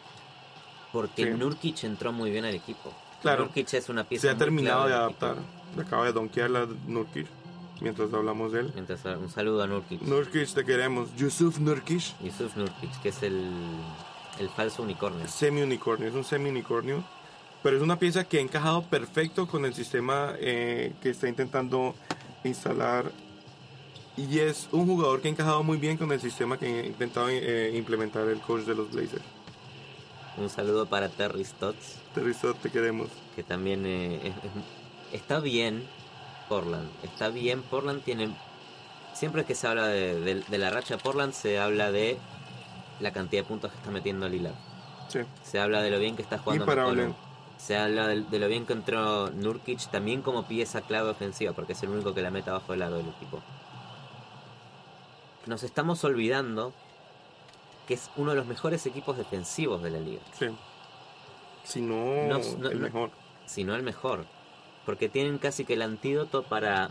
Porque 0.92 1.24
Sí. 1.24 1.30
Nurkic 1.30 1.84
entró 1.84 2.12
muy 2.12 2.30
bien 2.30 2.44
al 2.44 2.54
equipo. 2.54 2.92
Claro. 3.20 3.44
Nurkic 3.44 3.74
es 3.74 3.88
una 3.88 4.04
pieza 4.04 4.28
Se 4.28 4.30
ha 4.30 4.36
terminado 4.36 4.86
de 4.86 4.94
adaptar. 4.94 5.36
Le 5.76 5.82
acaba 5.82 6.04
de 6.06 6.12
donkear 6.12 6.50
la 6.50 6.66
Nurkic 6.86 7.26
mientras 7.80 8.12
hablamos 8.12 8.52
de 8.52 8.60
él. 8.60 8.72
Mientras, 8.74 9.04
un 9.04 9.28
saludo 9.30 9.62
a 9.62 9.66
Nurkic. 9.66 10.00
Nurkic, 10.02 10.48
te 10.52 10.64
queremos. 10.64 11.14
Yusuf 11.16 11.58
Nurkic, 11.58 12.02
Yusuf 12.22 12.56
Nurkic, 12.56 13.00
que 13.02 13.08
es 13.10 13.22
el, 13.22 13.50
el 14.38 14.48
falso 14.50 14.82
unicornio. 14.82 15.26
semi-unicornio, 15.28 16.08
es 16.08 16.14
un 16.14 16.24
semi-unicornio. 16.24 17.04
Pero 17.62 17.76
es 17.78 17.82
una 17.82 17.98
pieza 17.98 18.24
que 18.24 18.38
ha 18.38 18.40
encajado 18.42 18.82
perfecto 18.82 19.46
con 19.46 19.64
el 19.64 19.72
sistema 19.72 20.34
eh, 20.38 20.92
que 21.02 21.10
está 21.10 21.28
intentando 21.28 21.94
instalar. 22.44 23.10
Y 24.16 24.38
es 24.38 24.68
un 24.70 24.86
jugador 24.86 25.20
que 25.22 25.28
ha 25.28 25.30
encajado 25.30 25.62
muy 25.62 25.78
bien 25.78 25.96
con 25.96 26.12
el 26.12 26.20
sistema 26.20 26.58
que 26.58 26.66
ha 26.66 26.86
intentado 26.86 27.28
eh, 27.30 27.72
implementar 27.74 28.28
el 28.28 28.38
coach 28.40 28.62
de 28.64 28.74
los 28.74 28.90
Blazers. 28.92 29.24
Un 30.36 30.50
saludo 30.50 30.86
para 30.86 31.08
Terry 31.08 31.44
Stotts, 31.44 31.96
Terry 32.14 32.34
te 32.62 32.70
queremos. 32.70 33.08
que 33.34 33.42
también 33.42 33.86
eh, 33.86 34.16
es- 34.16 34.34
es- 34.36 35.20
está 35.22 35.40
bien 35.40 35.84
Portland. 36.48 36.88
Está 37.02 37.28
bien, 37.28 37.62
Portland 37.62 38.02
tiene... 38.02 38.34
Siempre 39.14 39.44
que 39.44 39.54
se 39.54 39.66
habla 39.68 39.86
de, 39.86 40.18
de- 40.20 40.40
de 40.42 40.58
la 40.58 40.70
racha 40.70 40.98
Portland, 40.98 41.32
se 41.32 41.58
habla 41.60 41.92
de 41.92 42.18
la 43.00 43.12
cantidad 43.12 43.42
de 43.42 43.48
puntos 43.48 43.70
que 43.70 43.76
está 43.78 43.90
metiendo 43.90 44.28
Lillard. 44.28 44.54
Sí, 45.08 45.20
Se 45.44 45.60
habla 45.60 45.82
de 45.82 45.90
lo 45.90 45.98
bien 45.98 46.16
que 46.16 46.22
está 46.22 46.38
jugando. 46.38 46.66
McCollum. 46.66 47.14
Se 47.58 47.76
habla 47.78 48.08
de, 48.08 48.22
de 48.22 48.38
lo 48.40 48.48
bien 48.48 48.66
que 48.66 48.72
entró 48.72 49.30
Nurkic 49.30 49.88
también 49.90 50.22
como 50.22 50.44
pieza 50.46 50.80
clave 50.80 51.10
ofensiva, 51.10 51.52
porque 51.52 51.72
es 51.74 51.82
el 51.84 51.90
único 51.90 52.12
que 52.12 52.22
la 52.22 52.30
mete 52.30 52.50
abajo 52.50 52.72
del 52.72 52.82
aro 52.82 52.96
del 52.96 53.08
equipo. 53.08 53.40
Nos 55.46 55.62
estamos 55.62 56.02
olvidando 56.04 56.72
que 57.86 57.94
es 57.94 58.10
uno 58.16 58.30
de 58.30 58.36
los 58.36 58.46
mejores 58.46 58.84
equipos 58.86 59.16
defensivos 59.16 59.82
de 59.82 59.90
la 59.90 59.98
liga, 60.00 60.22
sí. 60.38 60.46
Si 61.64 61.80
no, 61.80 61.94
No, 62.28 62.38
no, 62.58 62.68
el 62.70 62.78
mejor. 62.80 63.10
si 63.46 63.62
no 63.64 63.74
el 63.74 63.82
mejor. 63.82 64.26
Porque 64.86 65.08
tienen 65.08 65.38
casi 65.38 65.64
que 65.64 65.74
el 65.74 65.82
antídoto 65.82 66.42
para 66.42 66.90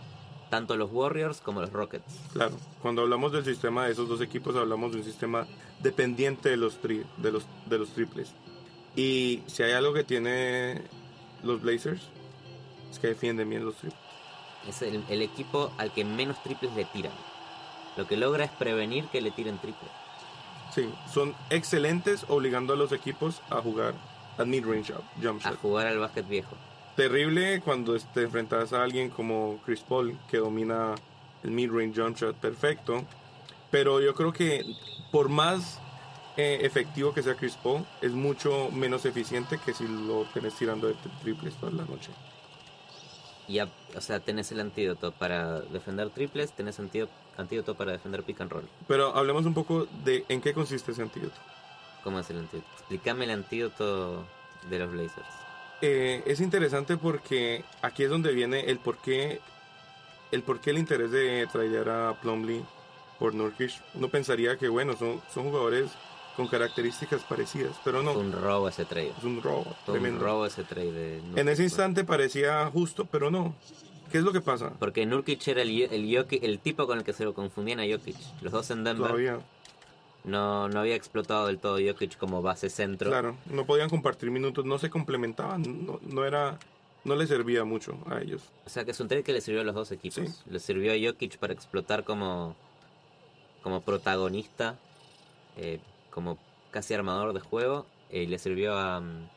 tanto 0.50 0.76
los 0.78 0.92
Warriors 0.92 1.42
como 1.42 1.62
los 1.62 1.72
Rockets. 1.72 2.04
Claro, 2.34 2.56
cuando 2.82 3.02
hablamos 3.02 3.32
del 3.32 3.44
sistema 3.44 3.86
de 3.86 3.92
esos 3.94 4.08
dos 4.08 4.22
equipos 4.22 4.56
hablamos 4.56 4.92
de 4.92 5.00
un 5.00 5.04
sistema 5.04 5.48
dependiente 5.80 6.50
de 6.50 6.58
los, 6.58 6.80
tri- 6.82 7.06
de 7.18 7.32
los, 7.32 7.46
de 7.66 7.78
los 7.80 7.90
triples. 7.90 8.32
Y 8.96 9.42
si 9.48 9.64
hay 9.64 9.72
algo 9.74 9.94
que 9.94 10.04
tiene 10.04 10.82
los 11.44 11.62
Blazers, 11.62 12.02
es 12.92 13.00
que 13.00 13.08
defienden 13.08 13.50
bien 13.50 13.66
los 13.66 13.76
triples. 13.76 14.00
Es 14.68 14.82
el, 14.84 15.04
el 15.10 15.22
equipo 15.24 15.72
al 15.78 15.92
que 15.92 16.06
menos 16.06 16.42
triples 16.44 16.72
le 16.76 16.86
tiran. 16.86 17.14
Lo 17.98 18.08
que 18.08 18.16
logra 18.18 18.46
es 18.46 18.52
prevenir 18.52 19.06
que 19.06 19.22
le 19.22 19.32
tiren 19.32 19.58
triple. 19.58 19.88
Sí, 20.74 20.88
son 21.12 21.36
excelentes 21.50 22.26
obligando 22.30 22.74
a 22.74 22.76
los 22.76 22.92
equipos 22.92 23.42
a 23.50 23.58
jugar 23.62 23.94
a 24.38 24.44
mid-range 24.46 24.94
jump 25.22 25.46
A 25.46 25.50
shot. 25.52 25.60
jugar 25.62 25.88
al 25.88 26.00
básquet 26.00 26.28
viejo. 26.28 26.56
Terrible 26.96 27.60
cuando 27.62 27.98
te 28.14 28.24
enfrentas 28.24 28.72
a 28.74 28.84
alguien 28.84 29.10
como 29.10 29.60
Chris 29.66 29.82
Paul 29.82 30.18
que 30.30 30.38
domina 30.38 30.94
el 31.44 31.52
mid-range 31.52 32.00
jump 32.02 32.16
shot 32.18 32.36
perfecto. 32.38 33.04
Pero 33.72 34.00
yo 34.00 34.14
creo 34.14 34.32
que 34.32 34.64
por 35.12 35.30
más 35.30 35.80
eh, 36.38 36.60
efectivo 36.62 37.14
que 37.14 37.24
sea 37.24 37.36
Chris 37.36 37.56
Paul, 37.56 37.84
es 38.02 38.12
mucho 38.12 38.70
menos 38.72 39.06
eficiente 39.06 39.60
que 39.64 39.74
si 39.74 39.88
lo 39.88 40.26
tenés 40.34 40.54
tirando 40.56 40.88
de 40.88 40.94
tri- 40.96 41.20
triples 41.22 41.56
toda 41.56 41.72
la 41.72 41.84
noche. 41.86 42.12
Y 43.48 43.60
a- 43.60 43.68
o 43.96 44.02
sea, 44.02 44.20
tenés 44.20 44.52
el 44.52 44.60
antídoto 44.60 45.12
para 45.12 45.60
defender 45.62 46.10
triples, 46.12 46.52
tenés 46.54 46.80
antídoto, 46.80 47.12
antídoto 47.38 47.76
para 47.76 47.92
defender 47.92 48.24
pick 48.24 48.40
and 48.42 48.52
roll. 48.52 48.68
Pero 48.88 49.16
hablemos 49.16 49.46
un 49.46 49.54
poco 49.56 49.88
de 50.04 50.26
en 50.30 50.40
qué 50.42 50.54
consiste 50.54 50.92
ese 50.92 51.02
antídoto. 51.02 51.36
¿Cómo 52.04 52.20
es 52.20 52.30
el 52.30 52.38
antídoto? 52.40 52.68
Explícame 52.78 53.26
el 53.26 53.32
antídoto 53.32 54.24
de 54.70 54.80
los 54.80 54.92
Blazers. 54.92 55.28
Eh, 55.82 56.24
es 56.26 56.40
interesante 56.40 56.96
porque 56.98 57.64
aquí 57.82 58.04
es 58.04 58.10
donde 58.10 58.32
viene 58.34 58.62
el 58.70 58.80
por 58.80 58.98
qué 58.98 59.40
el 60.32 60.42
por 60.42 60.60
qué 60.62 60.72
el 60.72 60.78
interés 60.80 61.12
de 61.12 61.48
traer 61.52 61.90
a 61.90 62.14
Plumlee 62.22 62.64
por 63.20 63.34
Nurkic. 63.36 63.72
Uno 63.94 64.08
pensaría 64.10 64.58
que 64.58 64.68
bueno, 64.70 64.96
son, 64.98 65.22
son 65.34 65.44
jugadores 65.50 65.92
con 66.36 66.48
características 66.48 67.22
parecidas, 67.24 67.76
pero 67.84 68.02
no, 68.02 68.14
Fue 68.14 68.22
un 68.24 68.32
robo 68.32 68.68
ese 68.68 68.86
trade. 68.86 69.12
es 69.18 69.24
un 69.24 69.42
robo 69.44 69.76
Fue 69.86 70.00
un 70.00 70.20
robo 70.20 70.46
ese 70.48 70.64
trade. 70.64 70.92
de 70.92 71.18
En 71.18 71.48
ese 71.50 71.58
pues. 71.58 71.60
instante 71.60 72.04
parecía 72.04 72.66
justo, 72.74 73.06
pero 73.06 73.30
no. 73.30 73.54
¿Qué 74.12 74.18
es 74.20 74.24
lo 74.24 74.32
que 74.32 74.42
pasa? 74.42 74.72
Porque 74.80 75.06
Nurkic 75.06 75.48
era 75.48 75.62
el, 75.64 75.70
el, 75.82 76.06
Jokic- 76.08 76.40
el 76.44 76.60
tipo 76.60 76.88
con 76.88 76.98
el 77.00 77.04
que 77.04 77.14
se 77.14 77.24
lo 77.26 77.34
confundían 77.34 77.80
a 77.80 77.84
Jokic. 77.84 78.16
Los 78.42 78.52
dos 78.52 78.70
en 78.72 78.84
Denver 78.84 79.08
Todavía, 79.08 79.40
no, 80.24 80.70
no 80.70 80.80
había 80.80 80.96
explotado 80.96 81.48
del 81.48 81.60
todo 81.60 81.78
Jokic 81.86 82.18
como 82.18 82.42
base 82.42 82.70
centro. 82.70 83.10
claro, 83.10 83.36
no 83.50 83.66
podían 83.66 83.90
compartir 83.90 84.32
minutos, 84.32 84.66
no 84.66 84.78
se 84.80 84.90
complementaban, 84.90 85.86
no, 85.86 86.00
no 86.02 86.26
era, 86.26 86.58
no 87.04 87.16
le 87.16 87.28
servía 87.28 87.64
mucho 87.66 87.98
a 88.10 88.22
ellos. 88.22 88.42
O 88.66 88.70
sea 88.70 88.86
que 88.86 88.92
es 88.92 89.00
un 89.00 89.08
trade 89.08 89.24
que 89.24 89.34
le 89.34 89.42
sirvió 89.42 89.62
a 89.62 89.66
los 89.66 89.76
dos 89.76 89.92
equipos. 89.92 90.24
Sí. 90.28 90.44
Le 90.50 90.60
sirvió 90.60 90.94
a 90.94 90.96
Jokic 91.12 91.38
para 91.38 91.54
explotar 91.54 92.04
como, 92.06 92.56
como 93.62 93.82
protagonista, 93.82 94.78
eh, 95.58 95.80
como 96.10 96.38
casi 96.72 96.94
armador 96.94 97.34
de 97.34 97.40
juego. 97.40 97.86
Y 98.12 98.28
le 98.28 98.38
sirvió 98.40 98.78
a, 98.78 99.02
mm, 99.02 99.28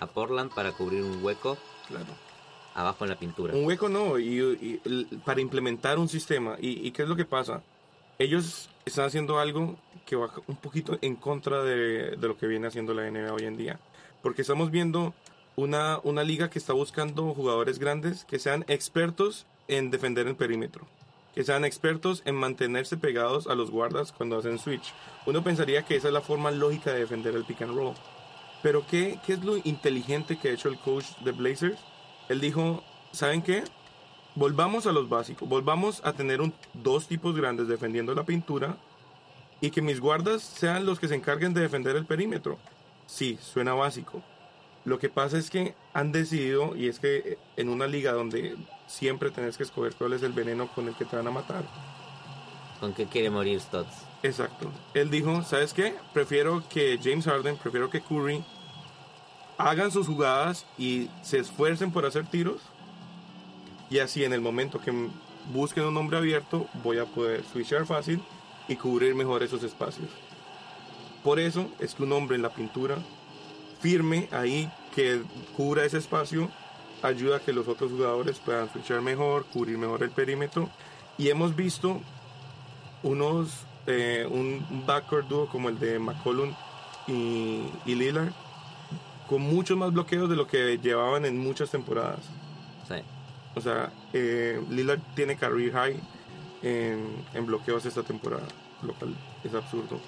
a 0.00 0.06
Portland 0.06 0.52
para 0.54 0.72
cubrir 0.72 1.02
un 1.02 1.22
hueco 1.22 1.56
Claro. 1.86 2.06
abajo 2.74 3.04
en 3.04 3.10
la 3.10 3.18
pintura. 3.18 3.54
Un 3.54 3.64
hueco 3.66 3.88
no, 3.88 4.18
y, 4.18 4.40
y 4.84 5.04
para 5.24 5.40
implementar 5.40 5.98
un 5.98 6.08
sistema. 6.08 6.56
¿Y, 6.60 6.86
y 6.86 6.90
qué 6.92 7.02
es 7.02 7.08
lo 7.08 7.14
que 7.16 7.24
pasa? 7.26 7.62
Ellos 8.18 8.70
están 8.84 9.06
haciendo 9.06 9.38
algo 9.38 9.76
que 10.06 10.16
va 10.16 10.30
un 10.46 10.56
poquito 10.56 10.98
en 11.02 11.16
contra 11.16 11.62
de, 11.62 12.16
de 12.16 12.28
lo 12.28 12.36
que 12.36 12.46
viene 12.46 12.66
haciendo 12.66 12.94
la 12.94 13.10
NBA 13.10 13.32
hoy 13.32 13.44
en 13.44 13.56
día. 13.56 13.78
Porque 14.22 14.42
estamos 14.42 14.70
viendo 14.70 15.14
una, 15.56 15.98
una 16.04 16.22
liga 16.22 16.50
que 16.50 16.58
está 16.58 16.72
buscando 16.72 17.34
jugadores 17.34 17.78
grandes 17.78 18.24
que 18.24 18.38
sean 18.38 18.64
expertos 18.68 19.46
en 19.68 19.90
defender 19.90 20.26
el 20.26 20.36
perímetro. 20.36 20.86
Que 21.34 21.44
sean 21.44 21.64
expertos 21.64 22.22
en 22.24 22.34
mantenerse 22.34 22.96
pegados 22.96 23.46
a 23.46 23.54
los 23.54 23.70
guardas 23.70 24.12
cuando 24.12 24.38
hacen 24.38 24.58
switch. 24.58 24.94
Uno 25.26 25.42
pensaría 25.42 25.82
que 25.82 25.96
esa 25.96 26.08
es 26.08 26.14
la 26.14 26.20
forma 26.20 26.50
lógica 26.50 26.92
de 26.92 27.00
defender 27.00 27.34
el 27.34 27.44
pick 27.44 27.62
and 27.62 27.74
roll. 27.74 27.94
Pero 28.62 28.86
¿qué, 28.86 29.18
qué 29.26 29.34
es 29.34 29.44
lo 29.44 29.56
inteligente 29.58 30.38
que 30.38 30.48
ha 30.48 30.52
hecho 30.52 30.68
el 30.68 30.78
coach 30.78 31.06
de 31.24 31.32
Blazers? 31.32 31.78
Él 32.28 32.40
dijo, 32.40 32.82
¿saben 33.12 33.42
qué? 33.42 33.64
Volvamos 34.36 34.86
a 34.86 34.92
los 34.92 35.08
básicos, 35.08 35.48
volvamos 35.48 36.00
a 36.04 36.12
tener 36.12 36.42
un, 36.42 36.52
dos 36.74 37.08
tipos 37.08 37.34
grandes 37.34 37.68
defendiendo 37.68 38.14
la 38.14 38.24
pintura 38.24 38.76
y 39.62 39.70
que 39.70 39.80
mis 39.80 39.98
guardas 39.98 40.42
sean 40.42 40.84
los 40.84 41.00
que 41.00 41.08
se 41.08 41.14
encarguen 41.14 41.54
de 41.54 41.62
defender 41.62 41.96
el 41.96 42.04
perímetro. 42.04 42.58
Sí, 43.06 43.38
suena 43.40 43.72
básico. 43.72 44.22
Lo 44.84 44.98
que 44.98 45.08
pasa 45.08 45.38
es 45.38 45.50
que 45.50 45.74
han 45.94 46.12
decidido, 46.12 46.76
y 46.76 46.88
es 46.88 47.00
que 47.00 47.38
en 47.56 47.70
una 47.70 47.86
liga 47.86 48.12
donde 48.12 48.56
siempre 48.86 49.30
tenés 49.30 49.56
que 49.56 49.62
escoger 49.62 49.94
cuál 49.94 50.12
es 50.12 50.22
el 50.22 50.32
veneno 50.32 50.68
con 50.68 50.86
el 50.86 50.94
que 50.94 51.06
te 51.06 51.16
van 51.16 51.26
a 51.26 51.32
matar. 51.32 51.64
¿Con 52.78 52.92
qué 52.92 53.06
quiere 53.06 53.30
morir 53.30 53.58
Stotts? 53.60 54.04
Exacto. 54.22 54.70
Él 54.94 55.10
dijo, 55.10 55.42
¿sabes 55.44 55.72
qué? 55.72 55.94
Prefiero 56.12 56.62
que 56.68 57.00
James 57.02 57.24
Harden, 57.24 57.56
prefiero 57.56 57.88
que 57.88 58.02
Curry 58.02 58.44
hagan 59.56 59.90
sus 59.90 60.06
jugadas 60.06 60.66
y 60.76 61.08
se 61.22 61.38
esfuercen 61.38 61.90
por 61.90 62.04
hacer 62.04 62.26
tiros. 62.26 62.60
Y 63.90 63.98
así 63.98 64.24
en 64.24 64.32
el 64.32 64.40
momento 64.40 64.80
que 64.80 64.92
busquen 65.52 65.84
un 65.84 65.96
hombre 65.96 66.18
abierto, 66.18 66.66
voy 66.82 66.98
a 66.98 67.04
poder 67.04 67.44
switchar 67.44 67.86
fácil 67.86 68.20
y 68.68 68.76
cubrir 68.76 69.14
mejor 69.14 69.42
esos 69.42 69.62
espacios. 69.62 70.08
Por 71.22 71.38
eso 71.38 71.68
es 71.78 71.94
que 71.94 72.02
un 72.02 72.12
hombre 72.12 72.36
en 72.36 72.42
la 72.42 72.50
pintura, 72.50 72.98
firme 73.80 74.28
ahí, 74.32 74.70
que 74.94 75.22
cubra 75.56 75.84
ese 75.84 75.98
espacio, 75.98 76.50
ayuda 77.02 77.36
a 77.36 77.40
que 77.40 77.52
los 77.52 77.68
otros 77.68 77.90
jugadores 77.90 78.38
puedan 78.38 78.70
switchar 78.72 79.02
mejor, 79.02 79.44
cubrir 79.46 79.78
mejor 79.78 80.02
el 80.02 80.10
perímetro. 80.10 80.68
Y 81.18 81.28
hemos 81.28 81.54
visto 81.54 82.00
unos 83.02 83.66
eh, 83.86 84.26
un 84.28 84.84
backcourt 84.84 85.28
dúo 85.28 85.46
como 85.46 85.68
el 85.68 85.78
de 85.78 85.98
McCollum 86.00 86.52
y, 87.06 87.62
y 87.84 87.94
Lillard 87.94 88.32
con 89.28 89.42
muchos 89.42 89.76
más 89.76 89.92
bloqueos 89.92 90.28
de 90.28 90.36
lo 90.36 90.46
que 90.46 90.78
llevaban 90.78 91.24
en 91.24 91.38
muchas 91.38 91.70
temporadas. 91.70 92.20
Sí. 92.88 92.96
O 93.56 93.60
sea, 93.60 93.90
eh, 94.12 94.62
Lillard 94.70 95.00
tiene 95.14 95.36
career 95.36 95.72
high 95.72 96.00
en, 96.62 97.24
en 97.34 97.46
bloqueos 97.46 97.84
esta 97.86 98.02
temporada, 98.02 98.46
lo 98.82 98.92
cual 98.94 99.14
es 99.42 99.54
absurdo, 99.54 99.98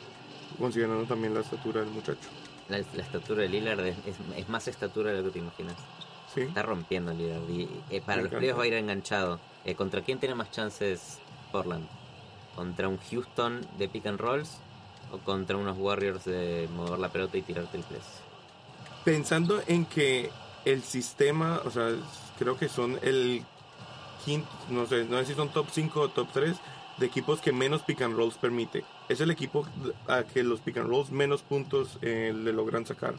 considerando 0.59 1.05
también 1.05 1.35
la 1.35 1.41
estatura 1.41 1.81
del 1.81 1.91
muchacho. 1.91 2.29
La, 2.69 2.79
la 2.95 3.03
estatura 3.03 3.43
de 3.43 3.49
Lillard 3.49 3.81
es, 3.87 3.97
es- 4.07 4.17
es 4.37 4.49
más 4.51 4.69
estatura 4.69 5.11
de 5.13 5.19
lo 5.19 5.25
que 5.25 5.31
te 5.31 5.39
imaginas. 5.39 5.75
Sí, 6.35 6.43
Está 6.43 6.63
rompiendo 6.63 7.13
Lillard. 7.15 7.49
Y 7.49 7.69
eh, 7.91 8.03
para 8.05 8.19
Me 8.19 8.29
los 8.29 8.33
playoffs 8.39 8.59
va 8.61 8.65
a 8.65 8.67
ir 8.67 8.75
enganchado. 8.75 9.41
Eh, 9.65 9.75
¿Contra 9.75 10.03
quién 10.03 10.19
tiene 10.19 10.35
más 10.35 10.51
chances 10.51 11.19
Portland? 11.51 11.87
¿Contra 12.55 12.87
un 12.89 12.99
Houston 12.99 13.63
de 13.79 13.89
pick 13.89 14.07
and 14.07 14.21
rolls? 14.21 14.59
¿O 15.11 15.17
contra 15.19 15.57
unos 15.57 15.79
Warriors 15.79 16.27
de 16.27 16.69
mover 16.77 16.99
la 16.99 17.09
pelota 17.09 17.39
y 17.39 17.43
tirar 17.43 17.65
triples? 17.67 18.03
pensando 19.05 19.63
en 19.67 19.87
que 19.87 20.31
el 20.67 20.83
sistema, 20.83 21.63
o 21.65 21.71
sea, 21.71 21.89
creo 22.39 22.57
que 22.57 22.69
son 22.69 22.99
el 23.03 23.45
quinto, 24.25 24.49
no 24.71 24.87
sé, 24.87 25.05
no 25.05 25.19
sé 25.19 25.27
si 25.27 25.35
son 25.35 25.49
top 25.51 25.67
5 25.71 26.01
o 26.01 26.09
top 26.09 26.29
3 26.33 26.57
de 26.99 27.07
equipos 27.07 27.41
que 27.41 27.53
menos 27.53 27.83
pick 27.83 28.03
and 28.03 28.17
rolls 28.17 28.37
permite. 28.37 28.85
Es 29.09 29.21
el 29.21 29.31
equipo 29.31 29.67
a 30.07 30.25
que 30.25 30.43
los 30.43 30.61
pick 30.61 30.79
and 30.79 30.89
rolls 30.89 31.11
menos 31.11 31.43
puntos 31.43 31.99
eh, 32.03 32.33
le 32.35 32.53
logran 32.53 32.87
sacar. 32.87 33.15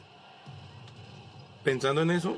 Pensando 1.64 2.02
en 2.02 2.12
eso, 2.12 2.38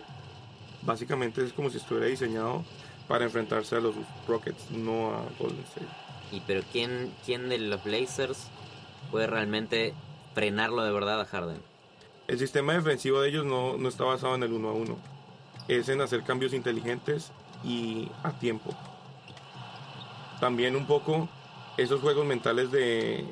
básicamente 0.84 1.44
es 1.44 1.54
como 1.54 1.70
si 1.70 1.78
estuviera 1.78 2.08
diseñado 2.08 2.64
para 3.08 3.26
enfrentarse 3.26 3.76
a 3.76 3.80
los 3.80 3.96
Rockets, 4.28 4.72
no 4.72 5.14
a 5.14 5.24
Golden 5.40 5.64
State. 5.64 5.88
Y 6.32 6.42
pero 6.42 6.62
¿quién, 6.72 7.12
quién 7.26 7.50
de 7.50 7.58
los 7.58 7.84
Blazers 7.84 8.48
puede 9.10 9.28
realmente 9.28 9.94
frenarlo 10.34 10.84
de 10.84 10.92
verdad 10.92 11.20
a 11.20 11.26
Harden? 11.26 11.62
El 12.28 12.40
sistema 12.40 12.74
defensivo 12.74 13.20
de 13.22 13.30
ellos 13.30 13.46
no, 13.46 13.78
no 13.78 13.90
está 13.90 14.06
basado 14.06 14.36
en 14.36 14.44
el 14.44 14.54
uno 14.54 14.70
a 14.70 14.74
uno. 14.74 14.98
Es 15.68 15.90
en 15.90 16.02
hacer 16.02 16.24
cambios 16.24 16.54
inteligentes 16.54 17.32
y 17.64 18.10
a 18.24 18.32
tiempo. 18.32 18.76
También 20.40 20.76
un 20.76 20.86
poco 20.86 21.30
esos 21.78 22.02
juegos 22.02 22.26
mentales 22.26 22.72
de, 22.72 23.26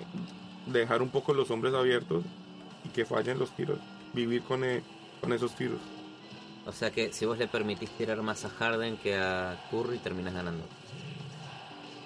de 0.68 0.80
dejar 0.80 1.02
un 1.02 1.10
poco 1.10 1.34
los 1.34 1.52
hombres 1.52 1.74
abiertos 1.74 2.24
y 2.86 2.90
que 2.90 3.06
fallen 3.06 3.40
los 3.40 3.52
tiros. 3.52 3.80
Vivir 4.14 4.44
con, 4.44 4.64
eh, 4.64 4.82
con 5.22 5.34
esos 5.34 5.54
tiros. 5.56 5.80
O 6.66 6.72
sea 6.72 6.92
que 6.92 7.12
si 7.14 7.26
vos 7.26 7.38
le 7.38 7.48
permitís 7.48 7.90
tirar 7.92 8.22
más 8.22 8.46
a 8.46 8.50
Harden 8.50 8.98
que 8.98 9.18
a 9.18 9.58
Curry, 9.72 9.98
terminas 9.98 10.34
ganando. 10.34 10.64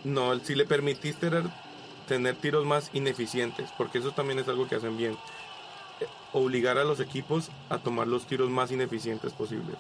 No, 0.04 0.38
si 0.40 0.56
le 0.56 0.66
permitís 0.66 1.18
tener, 1.18 1.44
tener 2.08 2.36
tiros 2.36 2.66
más 2.66 2.90
ineficientes, 2.94 3.70
porque 3.78 3.98
eso 4.00 4.12
también 4.12 4.40
es 4.40 4.48
algo 4.48 4.68
que 4.68 4.76
hacen 4.76 4.98
bien. 4.98 5.14
Eh, 6.00 6.08
Obligar 6.34 6.78
a 6.78 6.84
los 6.84 7.00
equipos 7.00 7.50
a 7.70 7.78
tomar 7.78 8.08
los 8.08 8.26
tiros 8.26 8.50
más 8.50 8.72
ineficientes 8.72 9.34
posibles. 9.34 9.76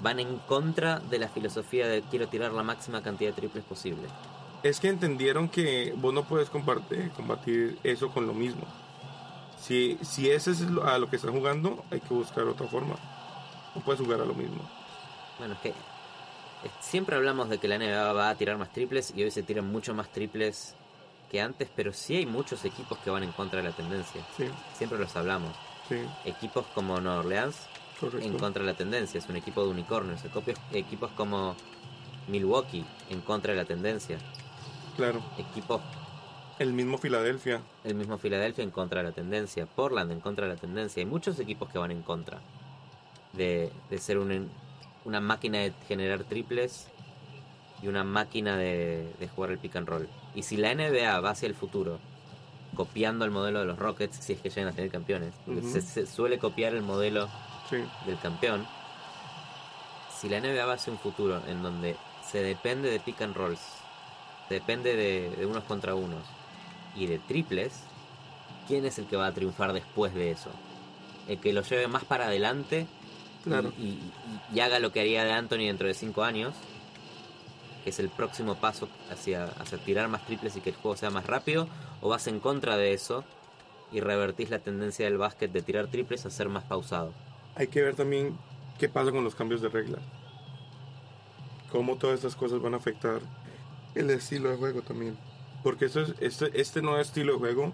Van 0.00 0.20
en 0.20 0.38
contra 0.38 1.00
de 1.00 1.18
la 1.18 1.28
filosofía 1.28 1.86
de 1.88 2.02
quiero 2.02 2.28
tirar 2.28 2.52
la 2.52 2.62
máxima 2.62 3.02
cantidad 3.02 3.30
de 3.30 3.36
triples 3.36 3.64
posible. 3.64 4.02
Es 4.62 4.78
que 4.80 4.88
entendieron 4.88 5.48
que 5.48 5.92
vos 5.96 6.12
no 6.14 6.24
puedes 6.24 6.50
compartir, 6.50 7.10
combatir 7.12 7.78
eso 7.84 8.10
con 8.10 8.26
lo 8.26 8.34
mismo. 8.34 8.62
Si, 9.60 9.98
si 10.02 10.30
ese 10.30 10.52
es 10.52 10.60
lo- 10.62 10.86
a 10.86 10.98
lo 10.98 11.10
que 11.10 11.16
están 11.16 11.32
jugando, 11.32 11.84
hay 11.90 12.00
que 12.00 12.14
buscar 12.14 12.44
otra 12.44 12.66
forma. 12.66 12.94
No 13.74 13.80
puedes 13.82 14.00
jugar 14.00 14.20
a 14.20 14.24
lo 14.24 14.34
mismo. 14.34 14.58
Bueno, 15.38 15.54
es 15.54 15.60
que 15.60 15.74
siempre 16.80 17.16
hablamos 17.16 17.48
de 17.48 17.58
que 17.58 17.68
la 17.68 17.76
NBA 17.76 18.12
va 18.12 18.30
a 18.30 18.34
tirar 18.36 18.56
más 18.56 18.72
triples 18.72 19.12
y 19.16 19.22
hoy 19.22 19.30
se 19.30 19.42
tiran 19.42 19.70
mucho 19.70 19.94
más 19.94 20.08
triples 20.10 20.74
que 21.30 21.40
antes, 21.40 21.68
pero 21.74 21.92
sí 21.92 22.16
hay 22.16 22.26
muchos 22.26 22.64
equipos 22.64 22.98
que 22.98 23.10
van 23.10 23.22
en 23.22 23.32
contra 23.32 23.60
de 23.62 23.68
la 23.68 23.74
tendencia. 23.74 24.22
Sí, 24.36 24.48
Siempre 24.76 24.98
los 24.98 25.14
hablamos. 25.16 25.54
sí, 25.88 25.96
Equipos 26.24 26.64
como 26.74 27.00
Nueva 27.00 27.18
Orleans 27.20 27.56
correcto. 28.00 28.26
en 28.26 28.38
contra 28.38 28.62
de 28.64 28.70
la 28.72 28.76
tendencia, 28.76 29.18
es 29.18 29.28
un 29.28 29.36
equipo 29.36 29.62
de 29.64 29.70
unicornios. 29.70 30.24
Equipos, 30.24 30.54
equipos 30.72 31.10
como 31.12 31.54
Milwaukee 32.28 32.84
en 33.10 33.20
contra 33.20 33.52
de 33.52 33.58
la 33.58 33.64
tendencia. 33.64 34.18
Claro. 34.96 35.22
Equipos, 35.38 35.80
El 36.58 36.72
mismo 36.72 36.98
Filadelfia. 36.98 37.60
el 37.84 37.94
mismo 37.94 38.18
Filadelfia 38.18 38.64
en 38.64 38.70
contra 38.70 39.02
de 39.02 39.08
la 39.08 39.14
tendencia. 39.14 39.66
Portland 39.66 40.10
en 40.12 40.20
contra 40.20 40.46
de 40.46 40.54
la 40.54 40.60
tendencia. 40.60 41.00
Hay 41.00 41.06
muchos 41.06 41.38
equipos 41.38 41.68
que 41.70 41.78
van 41.78 41.90
en 41.90 42.02
contra 42.02 42.38
de, 43.32 43.70
de 43.90 43.98
ser 43.98 44.18
un- 44.18 44.50
una 45.04 45.20
máquina 45.20 45.58
de 45.58 45.72
generar 45.86 46.24
triples 46.24 46.88
y 47.82 47.86
una 47.86 48.02
máquina 48.04 48.56
de, 48.56 49.08
de 49.20 49.28
jugar 49.28 49.52
el 49.52 49.58
pick 49.58 49.76
and 49.76 49.88
roll. 49.88 50.08
Y 50.34 50.42
si 50.42 50.56
la 50.56 50.74
NBA 50.74 51.20
va 51.20 51.30
hacia 51.30 51.46
el 51.46 51.54
futuro, 51.54 51.98
copiando 52.74 53.24
el 53.24 53.30
modelo 53.30 53.60
de 53.60 53.64
los 53.66 53.78
Rockets, 53.78 54.16
si 54.16 54.32
es 54.32 54.40
que 54.40 54.50
llegan 54.50 54.68
a 54.72 54.72
tener 54.72 54.90
campeones, 54.90 55.32
se, 55.70 55.80
se 55.80 56.06
suele 56.06 56.38
copiar 56.38 56.74
el 56.74 56.82
modelo 56.82 57.28
Sí, 57.68 57.76
del 58.06 58.18
campeón, 58.20 58.66
si 60.18 60.28
la 60.28 60.38
NBA 60.38 60.66
va 60.66 60.74
hacia 60.74 60.92
un 60.92 60.98
futuro 60.98 61.40
en 61.46 61.62
donde 61.62 61.96
se 62.28 62.42
depende 62.42 62.90
de 62.90 63.00
pick 63.00 63.22
and 63.22 63.36
rolls, 63.36 63.60
se 64.48 64.54
depende 64.54 64.96
de, 64.96 65.30
de 65.30 65.46
unos 65.46 65.64
contra 65.64 65.94
unos 65.94 66.24
y 66.96 67.06
de 67.06 67.18
triples, 67.18 67.72
¿quién 68.66 68.84
es 68.86 68.98
el 68.98 69.06
que 69.06 69.16
va 69.16 69.26
a 69.26 69.32
triunfar 69.32 69.72
después 69.72 70.14
de 70.14 70.30
eso? 70.30 70.50
El 71.28 71.38
que 71.38 71.52
lo 71.52 71.62
lleve 71.62 71.86
más 71.88 72.04
para 72.04 72.26
adelante 72.26 72.86
y- 73.44 73.48
claro. 73.48 73.72
y, 73.78 73.82
y- 73.86 74.12
y 74.54 74.60
haga 74.60 74.78
lo 74.78 74.90
que 74.92 75.00
haría 75.00 75.24
de 75.24 75.32
Anthony 75.32 75.66
dentro 75.66 75.86
de 75.86 75.94
cinco 75.94 76.24
años, 76.24 76.54
que 77.84 77.90
es 77.90 77.98
el 78.00 78.08
próximo 78.08 78.54
paso 78.56 78.88
hacia, 79.10 79.44
hacia 79.44 79.78
tirar 79.78 80.08
más 80.08 80.24
triples 80.26 80.56
y 80.56 80.60
que 80.60 80.70
el 80.70 80.76
juego 80.76 80.96
sea 80.96 81.10
más 81.10 81.26
rápido, 81.26 81.68
o 82.00 82.08
vas 82.08 82.26
en 82.26 82.40
contra 82.40 82.76
de 82.76 82.92
eso 82.94 83.24
y 83.92 84.00
revertís 84.00 84.50
la 84.50 84.58
tendencia 84.58 85.04
del 85.04 85.18
básquet 85.18 85.50
de 85.52 85.62
tirar 85.62 85.86
triples 85.86 86.26
a 86.26 86.30
ser 86.30 86.48
más 86.48 86.64
pausado. 86.64 87.12
Hay 87.58 87.66
que 87.66 87.82
ver 87.82 87.96
también 87.96 88.38
qué 88.78 88.88
pasa 88.88 89.10
con 89.10 89.24
los 89.24 89.34
cambios 89.34 89.60
de 89.60 89.68
reglas. 89.68 90.00
Cómo 91.72 91.96
todas 91.96 92.16
estas 92.16 92.36
cosas 92.36 92.62
van 92.62 92.74
a 92.74 92.76
afectar 92.76 93.20
el 93.96 94.10
estilo 94.10 94.48
de 94.48 94.56
juego 94.56 94.80
también. 94.80 95.18
Porque 95.64 95.86
eso 95.86 96.00
es, 96.00 96.14
este, 96.20 96.60
este 96.60 96.80
nuevo 96.80 96.98
estilo 96.98 97.32
de 97.32 97.38
juego 97.40 97.72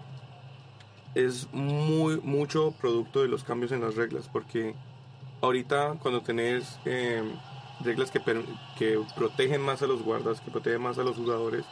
es 1.13 1.47
muy 1.53 2.19
mucho 2.21 2.73
producto 2.81 3.21
de 3.21 3.27
los 3.27 3.43
cambios 3.43 3.71
en 3.71 3.81
las 3.81 3.95
reglas. 3.95 4.27
Porque 4.27 4.73
ahorita 5.41 5.97
cuando 6.01 6.21
tenés 6.21 6.79
eh, 6.85 7.23
reglas 7.81 8.09
que, 8.09 8.19
que 8.79 8.99
protegen 9.15 9.61
más 9.61 9.83
a 9.83 9.87
los 9.87 10.01
guardas, 10.01 10.41
que 10.41 10.49
protegen 10.49 10.81
más 10.81 10.97
a 10.97 11.03
los 11.03 11.15
jugadores, 11.15 11.63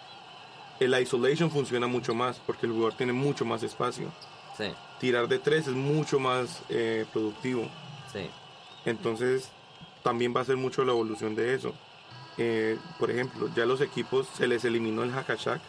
el 0.80 1.00
isolation 1.02 1.50
funciona 1.50 1.88
mucho 1.88 2.14
más 2.14 2.40
porque 2.46 2.68
el 2.68 2.74
jugador 2.74 2.94
tiene 2.96 3.14
mucho 3.14 3.44
más 3.44 3.64
espacio. 3.64 4.12
Sí, 4.56 4.66
Tirar 5.00 5.28
de 5.28 5.40
tres 5.40 5.68
es 5.68 5.74
mucho 5.74 6.20
más 6.20 6.62
eh, 6.70 7.08
productivo. 7.12 7.68
Sí. 8.14 8.30
Entonces, 8.86 9.50
también 10.04 10.34
va 10.36 10.42
a 10.42 10.46
ser 10.46 10.58
mucho 10.58 10.84
la 10.86 10.92
evolución 10.92 11.36
de 11.36 11.54
eso. 11.56 11.74
Eh, 12.38 12.78
por 13.00 13.12
ejemplo, 13.12 13.50
ya 13.56 13.66
los 13.66 13.80
equipos 13.82 14.28
se 14.36 14.48
les 14.48 14.66
eliminó 14.66 15.04
el 15.04 15.14
Hakashak. 15.14 15.62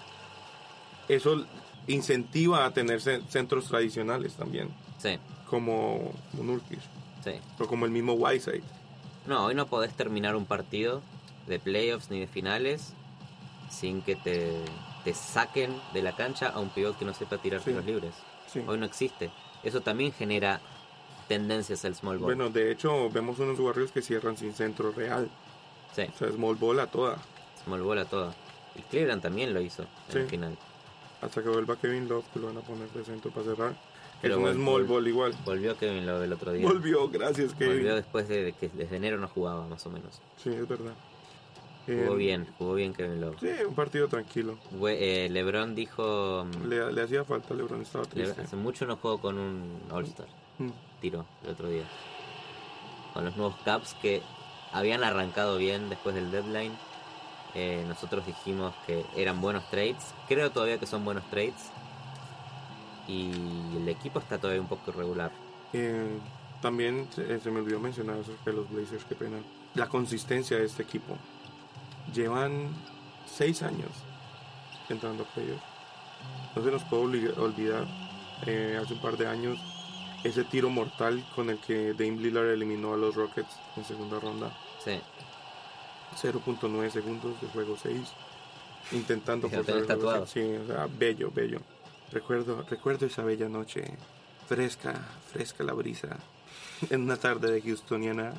Eso 1.08 1.44
incentiva 1.86 2.64
a 2.64 2.70
tener 2.72 3.00
ce- 3.00 3.20
centros 3.28 3.66
tradicionales 3.68 4.32
también, 4.34 4.70
Sí, 4.98 5.18
como 5.50 6.12
Nurkic 6.32 6.80
sí. 7.22 7.32
o 7.58 7.66
como 7.66 7.84
el 7.84 7.90
mismo 7.90 8.14
Whiteside. 8.14 8.62
No, 9.26 9.44
hoy 9.44 9.54
no 9.54 9.66
podés 9.66 9.92
terminar 9.94 10.34
un 10.34 10.46
partido 10.46 11.02
de 11.46 11.58
playoffs 11.58 12.10
ni 12.10 12.20
de 12.20 12.26
finales 12.26 12.94
sin 13.70 14.00
que 14.02 14.16
te, 14.16 14.50
te 15.04 15.12
saquen 15.14 15.78
de 15.92 16.02
la 16.02 16.16
cancha 16.16 16.48
a 16.48 16.58
un 16.60 16.70
pivot 16.70 16.98
que 16.98 17.04
no 17.04 17.12
sepa 17.12 17.36
tirar 17.38 17.60
Sí. 17.60 17.66
tiros 17.70 17.84
libres. 17.84 18.14
Sí. 18.50 18.62
Hoy 18.66 18.78
no 18.78 18.86
existe. 18.86 19.30
Eso 19.62 19.82
también 19.82 20.12
genera 20.12 20.60
tendencias 21.28 21.84
al 21.84 21.94
small 21.94 22.18
ball. 22.18 22.26
Bueno, 22.34 22.50
de 22.50 22.70
hecho, 22.72 23.10
vemos 23.10 23.38
unos 23.38 23.58
barrios 23.62 23.90
que 23.92 24.02
cierran 24.02 24.36
sin 24.36 24.52
centro 24.54 24.92
real. 24.92 25.28
sí, 25.94 26.02
O 26.14 26.18
sea, 26.18 26.30
small 26.32 26.54
ball 26.56 26.80
a 26.80 26.86
toda. 26.86 27.16
small 27.64 27.82
ball 27.82 27.98
a 27.98 28.04
toda. 28.04 28.34
Y 28.76 28.82
Cleveland 28.82 29.22
también 29.22 29.54
lo 29.54 29.60
hizo 29.60 29.84
Sí. 30.08 30.16
en 30.16 30.18
el 30.18 30.26
final. 30.28 30.58
Hasta 31.22 31.42
que 31.42 31.48
vuelva 31.48 31.76
Kevin 31.76 32.08
Love, 32.08 32.24
que 32.32 32.38
lo 32.40 32.48
van 32.48 32.58
a 32.58 32.60
poner 32.60 32.88
de 32.90 33.04
centro 33.04 33.30
para 33.30 33.46
cerrar. 33.46 33.74
Pero 34.20 34.34
es 34.34 34.38
un 34.40 34.46
vol- 34.46 34.54
small 34.54 34.82
vol- 34.84 34.88
ball 34.88 35.08
igual. 35.08 35.34
Volvió 35.44 35.76
Kevin 35.76 36.06
Love 36.06 36.22
el 36.24 36.32
otro 36.32 36.52
día. 36.52 36.66
Volvió, 36.66 37.08
gracias 37.08 37.54
Kevin. 37.54 37.74
Volvió 37.76 37.94
después 37.94 38.28
de 38.28 38.52
que 38.58 38.68
desde 38.70 38.96
enero 38.96 39.18
no 39.18 39.28
jugaba, 39.28 39.66
más 39.66 39.84
o 39.86 39.90
menos. 39.90 40.20
Sí, 40.42 40.50
es 40.50 40.66
verdad. 40.68 40.92
Jugó 41.86 42.14
Eh, 42.14 42.16
bien, 42.16 42.46
jugó 42.58 42.74
bien 42.74 42.94
Kevin 42.94 43.20
Love. 43.20 43.36
Sí, 43.40 43.48
un 43.68 43.74
partido 43.74 44.08
tranquilo. 44.08 44.56
Eh, 44.88 45.28
LeBron 45.30 45.74
dijo... 45.74 46.46
mm, 46.46 46.66
Le, 46.68 46.92
le 46.92 47.02
hacía 47.02 47.24
falta, 47.24 47.52
LeBron 47.54 47.82
estaba 47.82 48.04
Le- 48.04 48.10
triste. 48.10 48.40
hace 48.42 48.56
mucho 48.56 48.86
no 48.86 48.96
juego 48.96 49.18
con 49.20 49.38
un 49.38 49.80
All-Star. 49.90 50.26
Mm. 50.58 50.70
Tiro 51.04 51.26
el 51.44 51.50
otro 51.50 51.68
día. 51.68 51.84
Con 53.12 53.26
los 53.26 53.36
nuevos 53.36 53.56
Caps 53.62 53.92
que 54.00 54.22
habían 54.72 55.04
arrancado 55.04 55.58
bien 55.58 55.90
después 55.90 56.14
del 56.14 56.30
deadline. 56.30 56.72
Eh, 57.54 57.84
nosotros 57.86 58.24
dijimos 58.24 58.72
que 58.86 59.04
eran 59.14 59.42
buenos 59.42 59.68
trades. 59.68 60.14
Creo 60.28 60.50
todavía 60.50 60.78
que 60.78 60.86
son 60.86 61.04
buenos 61.04 61.22
trades. 61.28 61.70
Y 63.06 63.32
el 63.76 63.86
equipo 63.86 64.18
está 64.18 64.38
todavía 64.38 64.62
un 64.62 64.66
poco 64.66 64.92
irregular. 64.92 65.30
Eh, 65.74 66.08
también 66.62 67.06
se, 67.14 67.38
se 67.38 67.50
me 67.50 67.60
olvidó 67.60 67.80
mencionar 67.80 68.20
acerca 68.20 68.44
de 68.46 68.54
los 68.54 68.70
Blazers, 68.70 69.04
qué 69.04 69.14
pena. 69.14 69.36
La 69.74 69.90
consistencia 69.90 70.56
de 70.56 70.64
este 70.64 70.84
equipo. 70.84 71.18
Llevan 72.14 72.70
seis 73.26 73.62
años 73.62 73.90
entrando 74.88 75.24
a 75.24 75.26
playoffs. 75.26 75.62
No 76.56 76.64
se 76.64 76.70
nos 76.70 76.82
puede 76.84 77.30
olvidar 77.34 77.86
eh, 78.46 78.80
hace 78.82 78.94
un 78.94 79.02
par 79.02 79.18
de 79.18 79.26
años 79.26 79.73
ese 80.24 80.44
tiro 80.44 80.70
mortal 80.70 81.24
con 81.34 81.50
el 81.50 81.58
que 81.58 81.92
Dame 81.92 82.16
Lillard 82.16 82.48
eliminó 82.48 82.94
a 82.94 82.96
los 82.96 83.14
Rockets 83.14 83.56
en 83.76 83.84
segunda 83.84 84.18
ronda. 84.18 84.56
Sí, 84.82 85.00
0.9 86.20 86.90
segundos 86.90 87.40
de 87.40 87.48
juego 87.48 87.76
6 87.80 88.12
intentando 88.92 89.48
forzar 89.48 89.86
tatuado. 89.86 90.26
Sí, 90.26 90.40
o 90.40 90.66
sea, 90.66 90.88
bello, 90.98 91.30
bello. 91.34 91.60
Recuerdo, 92.12 92.64
recuerdo 92.68 93.06
esa 93.06 93.22
bella 93.22 93.48
noche, 93.48 93.84
fresca, 94.46 94.94
fresca 95.32 95.64
la 95.64 95.72
brisa, 95.72 96.16
en 96.90 97.02
una 97.02 97.16
tarde 97.16 97.52
de 97.52 97.60
Houstoniana. 97.60 98.32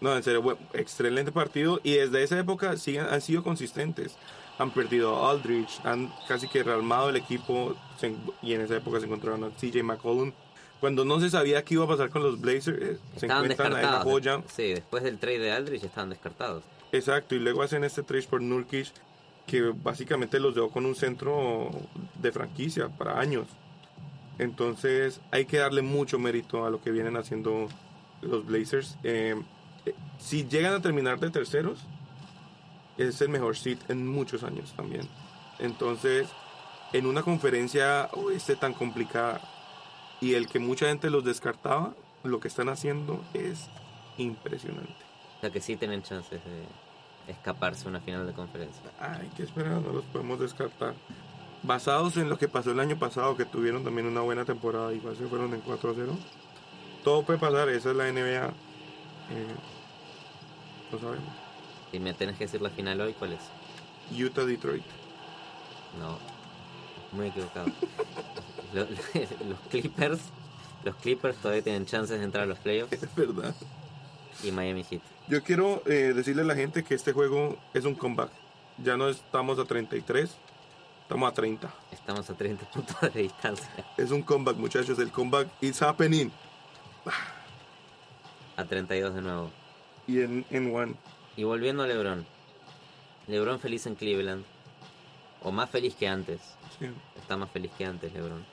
No, 0.00 0.14
en 0.14 0.22
serio, 0.22 0.58
excelente 0.74 1.32
partido 1.32 1.80
y 1.82 1.94
desde 1.94 2.22
esa 2.22 2.38
época 2.38 2.76
siguen, 2.76 3.06
han 3.06 3.20
sido 3.20 3.42
consistentes. 3.42 4.16
Han 4.58 4.70
perdido 4.70 5.16
a 5.16 5.30
Aldridge, 5.30 5.80
han 5.84 6.12
casi 6.28 6.48
que 6.48 6.62
rearmado 6.62 7.10
el 7.10 7.16
equipo 7.16 7.74
se 7.98 8.14
y 8.42 8.54
en 8.54 8.62
esa 8.62 8.76
época 8.76 9.00
se 9.00 9.06
encontraron 9.06 9.44
a 9.44 9.50
TJ 9.50 9.82
McCollum. 9.82 10.32
Cuando 10.80 11.04
no 11.04 11.20
se 11.20 11.30
sabía 11.30 11.64
qué 11.64 11.74
iba 11.74 11.84
a 11.84 11.88
pasar 11.88 12.10
con 12.10 12.22
los 12.22 12.40
Blazers, 12.40 12.82
eh, 12.82 12.98
se 13.16 13.26
encuentran 13.26 13.74
a 13.74 13.80
esa 13.80 14.00
joya. 14.00 14.42
Sí, 14.54 14.68
después 14.74 15.02
del 15.02 15.18
trade 15.18 15.38
de 15.38 15.52
Aldridge 15.52 15.84
estaban 15.84 16.10
descartados. 16.10 16.62
Exacto, 16.92 17.34
y 17.34 17.38
luego 17.38 17.62
hacen 17.62 17.84
este 17.84 18.02
trade 18.02 18.24
por 18.24 18.42
Nurkic 18.42 18.92
que 19.46 19.62
básicamente 19.62 20.40
los 20.40 20.54
dejó 20.54 20.70
con 20.70 20.86
un 20.86 20.94
centro 20.94 21.70
de 22.20 22.32
franquicia 22.32 22.88
para 22.88 23.18
años. 23.18 23.46
Entonces 24.38 25.20
hay 25.30 25.46
que 25.46 25.58
darle 25.58 25.82
mucho 25.82 26.18
mérito 26.18 26.66
a 26.66 26.70
lo 26.70 26.82
que 26.82 26.90
vienen 26.90 27.16
haciendo 27.16 27.68
los 28.22 28.44
Blazers. 28.44 28.98
Eh, 29.04 29.36
si 30.18 30.46
llegan 30.46 30.74
a 30.74 30.82
terminar 30.82 31.20
de 31.20 31.30
terceros, 31.30 31.78
es 32.98 33.20
el 33.20 33.28
mejor 33.28 33.56
seed 33.56 33.78
en 33.88 34.06
muchos 34.06 34.42
años 34.42 34.72
también. 34.74 35.08
Entonces, 35.58 36.28
en 36.92 37.06
una 37.06 37.22
conferencia 37.22 38.08
oeste 38.12 38.56
tan 38.56 38.74
complicada 38.74 39.40
y 40.20 40.34
el 40.34 40.48
que 40.48 40.58
mucha 40.58 40.86
gente 40.86 41.10
los 41.10 41.24
descartaba, 41.24 41.94
lo 42.22 42.40
que 42.40 42.48
están 42.48 42.68
haciendo 42.68 43.22
es 43.34 43.68
impresionante. 44.18 44.92
O 45.38 45.40
sea 45.40 45.50
que 45.50 45.60
sí 45.60 45.76
tienen 45.76 46.02
chances 46.02 46.40
de 46.44 47.32
escaparse 47.32 47.86
a 47.86 47.90
una 47.90 48.00
final 48.00 48.26
de 48.26 48.32
conferencia. 48.32 48.82
Hay 49.00 49.28
que 49.36 49.42
esperar, 49.42 49.80
no 49.80 49.92
los 49.92 50.04
podemos 50.06 50.40
descartar. 50.40 50.94
Basados 51.62 52.16
en 52.16 52.28
lo 52.28 52.38
que 52.38 52.48
pasó 52.48 52.70
el 52.70 52.80
año 52.80 52.98
pasado, 52.98 53.36
que 53.36 53.44
tuvieron 53.44 53.84
también 53.84 54.06
una 54.06 54.20
buena 54.20 54.44
temporada, 54.44 54.92
igual 54.92 55.16
se 55.16 55.26
fueron 55.26 55.52
en 55.52 55.62
4-0. 55.62 56.16
Todo 57.02 57.22
puede 57.22 57.38
pasar, 57.38 57.68
esa 57.68 57.90
es 57.90 57.96
la 57.96 58.10
NBA. 58.10 58.46
Eh, 58.46 59.54
no 60.92 60.98
sabemos. 60.98 61.34
Si 61.90 62.00
me 62.00 62.14
tenés 62.14 62.36
que 62.36 62.44
decir 62.44 62.62
la 62.62 62.70
final 62.70 63.00
hoy, 63.00 63.12
¿cuál 63.14 63.32
es? 63.32 63.40
Utah-Detroit. 64.12 64.84
No, 65.98 66.18
muy 67.12 67.28
equivocado. 67.28 67.66
Lo- 68.72 68.84
los 69.48 69.58
Clippers, 69.70 70.20
los 70.84 70.94
Clippers 70.96 71.36
todavía 71.38 71.62
tienen 71.62 71.86
chances 71.86 72.18
de 72.18 72.24
entrar 72.24 72.44
a 72.44 72.46
los 72.46 72.58
playoffs 72.58 72.92
Es 72.92 73.14
verdad. 73.14 73.54
y 74.42 74.50
Miami 74.52 74.84
Heat. 74.84 75.00
Yo 75.28 75.42
quiero 75.42 75.82
eh, 75.86 76.12
decirle 76.14 76.42
a 76.42 76.44
la 76.44 76.54
gente 76.54 76.84
que 76.84 76.94
este 76.94 77.12
juego 77.12 77.56
es 77.74 77.84
un 77.84 77.94
comeback. 77.94 78.30
Ya 78.82 78.96
no 78.96 79.08
estamos 79.08 79.58
a 79.58 79.64
33, 79.64 80.30
estamos 81.02 81.30
a 81.30 81.34
30. 81.34 81.68
Estamos 81.92 82.28
a 82.30 82.34
30 82.34 82.70
puntos 82.70 83.00
de 83.14 83.22
distancia. 83.22 83.68
Es 83.96 84.10
un 84.10 84.22
comeback, 84.22 84.56
muchachos. 84.56 84.98
El 84.98 85.10
comeback 85.10 85.48
is 85.60 85.80
happening. 85.82 86.30
A 88.56 88.64
32 88.64 89.14
de 89.14 89.22
nuevo. 89.22 89.50
Y 90.06 90.20
en, 90.20 90.44
en 90.50 90.74
one. 90.74 90.94
Y 91.36 91.44
volviendo 91.44 91.82
a 91.82 91.86
LeBron, 91.86 92.24
LeBron 93.26 93.58
feliz 93.60 93.86
en 93.86 93.94
Cleveland. 93.96 94.44
O 95.42 95.52
más 95.52 95.68
feliz 95.70 95.94
que 95.94 96.08
antes. 96.08 96.40
Sí. 96.78 96.86
Está 97.16 97.36
más 97.36 97.50
feliz 97.50 97.70
que 97.76 97.84
antes, 97.84 98.12
LeBron. 98.12 98.44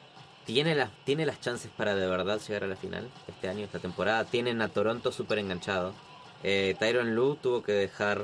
¿Tiene 0.46 0.76
las, 0.76 0.90
¿Tiene 1.06 1.26
las 1.26 1.40
chances 1.40 1.72
para 1.76 1.96
de 1.96 2.06
verdad 2.08 2.40
llegar 2.46 2.64
a 2.66 2.68
la 2.68 2.76
final 2.76 3.08
este 3.28 3.48
año, 3.48 3.64
esta 3.64 3.80
temporada? 3.80 4.26
Tienen 4.26 4.62
a 4.62 4.68
Toronto 4.70 5.12
súper 5.12 5.40
enganchado. 5.40 5.94
Eh, 6.44 6.76
Tyron 6.80 7.16
Lue 7.16 7.38
tuvo 7.42 7.64
que 7.64 7.72
dejar 7.72 8.20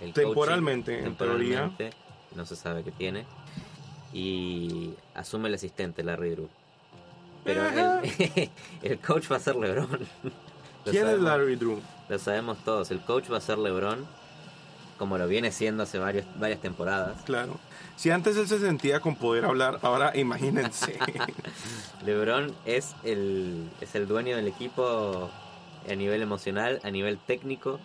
el 0.00 0.12
coaching 0.12 0.14
Temporalmente, 0.14 0.98
en 1.04 1.14
teoría. 1.16 1.64
temporalmente, 1.68 1.90
No 2.34 2.46
se 2.46 2.56
sabe 2.56 2.82
qué 2.82 2.90
tiene. 2.92 3.26
Y 4.12 4.94
asume 5.14 5.48
el 5.48 5.54
asistente, 5.54 6.02
Larry 6.02 6.30
Drew. 6.30 6.48
Pero 7.44 7.66
el, 7.68 8.50
el 8.82 8.98
coach 9.00 9.30
va 9.30 9.36
a 9.36 9.40
ser 9.40 9.56
LeBron. 9.56 9.98
¿Quién 10.84 11.08
es 11.08 11.18
Larry 11.20 11.56
Drew? 11.56 11.80
Lo 12.08 12.18
sabemos 12.18 12.58
todos. 12.64 12.90
El 12.90 13.00
coach 13.00 13.30
va 13.30 13.38
a 13.38 13.40
ser 13.40 13.58
LeBron. 13.58 14.06
Como 14.98 15.18
lo 15.18 15.26
viene 15.26 15.50
siendo 15.50 15.82
hace 15.82 15.98
varios, 15.98 16.24
varias 16.38 16.60
temporadas. 16.60 17.22
Claro. 17.24 17.58
Si 17.96 18.10
antes 18.10 18.36
él 18.36 18.46
se 18.48 18.58
sentía 18.58 19.00
con 19.00 19.16
poder 19.16 19.44
hablar, 19.44 19.78
ahora 19.82 20.16
imagínense. 20.16 20.98
LeBron 22.04 22.54
es 22.64 22.94
el, 23.02 23.68
es 23.80 23.94
el 23.94 24.06
dueño 24.06 24.36
del 24.36 24.48
equipo 24.48 25.30
a 25.88 25.94
nivel 25.94 26.22
emocional, 26.22 26.80
a 26.82 26.90
nivel 26.90 27.18
técnico, 27.18 27.80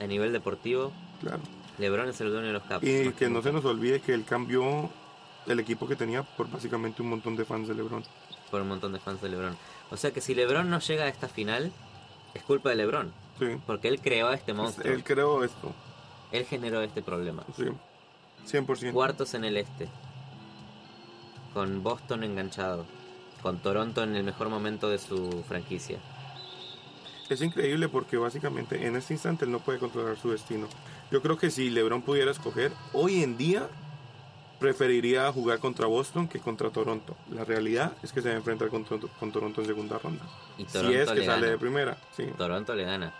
a 0.00 0.06
nivel 0.06 0.32
deportivo. 0.32 0.92
claro. 1.20 1.40
LeBron 1.78 2.08
es 2.08 2.20
el 2.20 2.30
dueño 2.30 2.48
de 2.48 2.52
los 2.54 2.64
Caps. 2.64 2.84
Y 2.84 3.12
que 3.12 3.30
no 3.30 3.40
se 3.40 3.52
nos 3.52 3.64
olvide 3.64 4.00
que 4.00 4.12
él 4.12 4.24
cambió 4.24 4.90
el 5.46 5.60
equipo 5.60 5.86
que 5.86 5.94
tenía 5.94 6.24
por 6.24 6.50
básicamente 6.50 7.02
un 7.02 7.10
montón 7.10 7.36
de 7.36 7.44
fans 7.44 7.68
de 7.68 7.74
LeBron. 7.74 8.02
Por 8.50 8.62
un 8.62 8.68
montón 8.68 8.92
de 8.92 8.98
fans 8.98 9.22
de 9.22 9.28
LeBron. 9.28 9.56
O 9.90 9.96
sea 9.96 10.10
que 10.10 10.20
si 10.20 10.34
LeBron 10.34 10.68
no 10.68 10.80
llega 10.80 11.04
a 11.04 11.08
esta 11.08 11.28
final, 11.28 11.70
es 12.34 12.42
culpa 12.42 12.70
de 12.70 12.76
LeBron. 12.76 13.12
Sí. 13.38 13.46
Porque 13.66 13.88
él 13.88 14.00
creó 14.00 14.28
a 14.28 14.34
este 14.34 14.52
monstruo. 14.54 14.90
Él 14.92 15.04
creó 15.04 15.44
esto. 15.44 15.72
Él 16.32 16.44
generó 16.44 16.80
este 16.82 17.02
problema. 17.02 17.44
Sí. 17.56 17.64
100%. 18.46 18.92
Cuartos 18.92 19.34
en 19.34 19.44
el 19.44 19.56
este. 19.56 19.88
Con 21.54 21.82
Boston 21.82 22.24
enganchado. 22.24 22.84
Con 23.42 23.58
Toronto 23.58 24.02
en 24.02 24.16
el 24.16 24.24
mejor 24.24 24.48
momento 24.48 24.88
de 24.88 24.98
su 24.98 25.44
franquicia. 25.46 25.98
Es 27.28 27.40
increíble 27.42 27.88
porque 27.88 28.16
básicamente 28.16 28.86
en 28.86 28.96
este 28.96 29.12
instante 29.14 29.44
él 29.44 29.52
no 29.52 29.60
puede 29.60 29.78
controlar 29.78 30.16
su 30.16 30.30
destino. 30.30 30.66
Yo 31.10 31.20
creo 31.22 31.36
que 31.36 31.50
si 31.50 31.70
LeBron 31.70 32.02
pudiera 32.02 32.30
escoger, 32.30 32.72
hoy 32.92 33.22
en 33.22 33.36
día 33.36 33.68
preferiría 34.58 35.30
jugar 35.30 35.58
contra 35.60 35.86
Boston 35.86 36.26
que 36.26 36.40
contra 36.40 36.70
Toronto. 36.70 37.16
La 37.30 37.44
realidad 37.44 37.92
es 38.02 38.12
que 38.12 38.20
se 38.22 38.28
va 38.28 38.34
a 38.34 38.38
enfrentar 38.38 38.68
con, 38.70 38.84
Toronto- 38.84 39.08
con 39.20 39.30
Toronto 39.30 39.60
en 39.60 39.66
segunda 39.68 39.98
ronda. 39.98 40.24
Y 40.56 40.64
Si 40.64 40.78
es 40.78 40.82
que 40.82 40.90
le 40.90 41.06
sale 41.06 41.26
gana. 41.26 41.46
de 41.46 41.58
primera, 41.58 41.96
sí. 42.16 42.24
Toronto 42.36 42.74
le 42.74 42.84
gana. 42.84 43.14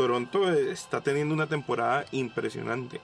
Toronto 0.00 0.50
eh, 0.50 0.70
está 0.72 1.02
teniendo 1.02 1.34
una 1.34 1.46
temporada 1.46 2.06
impresionante. 2.12 3.02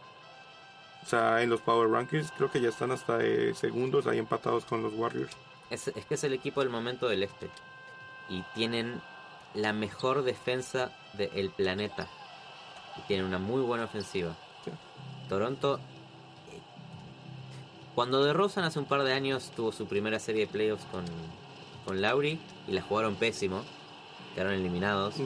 O 1.04 1.06
sea, 1.06 1.42
en 1.42 1.50
los 1.50 1.60
Power 1.60 1.90
Rankings 1.90 2.32
creo 2.34 2.50
que 2.50 2.58
ya 2.58 2.70
están 2.70 2.90
hasta 2.90 3.18
de 3.18 3.54
segundos 3.54 4.06
ahí 4.06 4.16
empatados 4.18 4.64
con 4.64 4.82
los 4.82 4.94
Warriors. 4.94 5.30
Es, 5.68 5.88
es 5.88 6.06
que 6.06 6.14
es 6.14 6.24
el 6.24 6.32
equipo 6.32 6.60
del 6.60 6.70
momento 6.70 7.06
del 7.06 7.22
este. 7.22 7.50
Y 8.30 8.42
tienen 8.54 9.02
la 9.52 9.74
mejor 9.74 10.22
defensa 10.22 10.90
del 11.12 11.50
planeta. 11.50 12.08
Y 12.96 13.02
tienen 13.02 13.26
una 13.26 13.38
muy 13.38 13.60
buena 13.60 13.84
ofensiva. 13.84 14.34
Sí. 14.64 14.70
Toronto. 15.28 15.76
eh, 15.76 16.60
Cuando 17.94 18.24
DeRozan 18.24 18.64
hace 18.64 18.78
un 18.78 18.86
par 18.86 19.02
de 19.02 19.12
años 19.12 19.52
tuvo 19.54 19.70
su 19.70 19.86
primera 19.86 20.18
serie 20.18 20.46
de 20.46 20.52
playoffs 20.52 20.86
con, 20.86 21.04
con 21.84 22.00
Lauri 22.00 22.40
y 22.66 22.72
la 22.72 22.80
jugaron 22.80 23.16
pésimo, 23.16 23.62
quedaron 24.34 24.54
eliminados. 24.54 25.16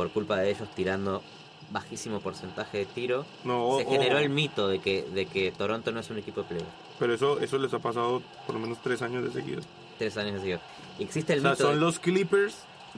Por 0.00 0.10
culpa 0.12 0.38
de 0.38 0.50
ellos 0.50 0.66
tirando 0.74 1.22
bajísimo 1.70 2.20
porcentaje 2.20 2.78
de 2.78 2.86
tiro. 2.86 3.26
No, 3.44 3.76
Se 3.78 3.84
generó 3.84 4.16
el 4.18 4.30
mito 4.30 4.66
de 4.66 4.78
que, 4.78 5.02
de 5.02 5.26
que 5.26 5.52
Toronto 5.52 5.92
no 5.92 6.00
es 6.00 6.08
un 6.08 6.16
equipo 6.18 6.40
de 6.42 6.48
playoffs. 6.48 6.72
pero 6.98 7.12
eso, 7.14 7.38
eso 7.38 7.58
les 7.58 7.72
ha 7.74 7.78
pasado 7.80 8.22
por 8.46 8.54
lo 8.54 8.60
menos 8.62 8.78
tres 8.82 9.02
años 9.02 9.22
de 9.22 9.30
seguido. 9.30 9.60
Tres 9.98 10.16
años 10.16 10.34
de 10.34 10.40
seguido. 10.40 10.60
Existe 10.98 11.34
el 11.34 11.40
O 11.40 11.42
sea, 11.42 11.50
mito. 11.52 11.64
son 11.64 11.74
de- 11.74 11.80
los 11.80 11.98
Clippers 11.98 12.54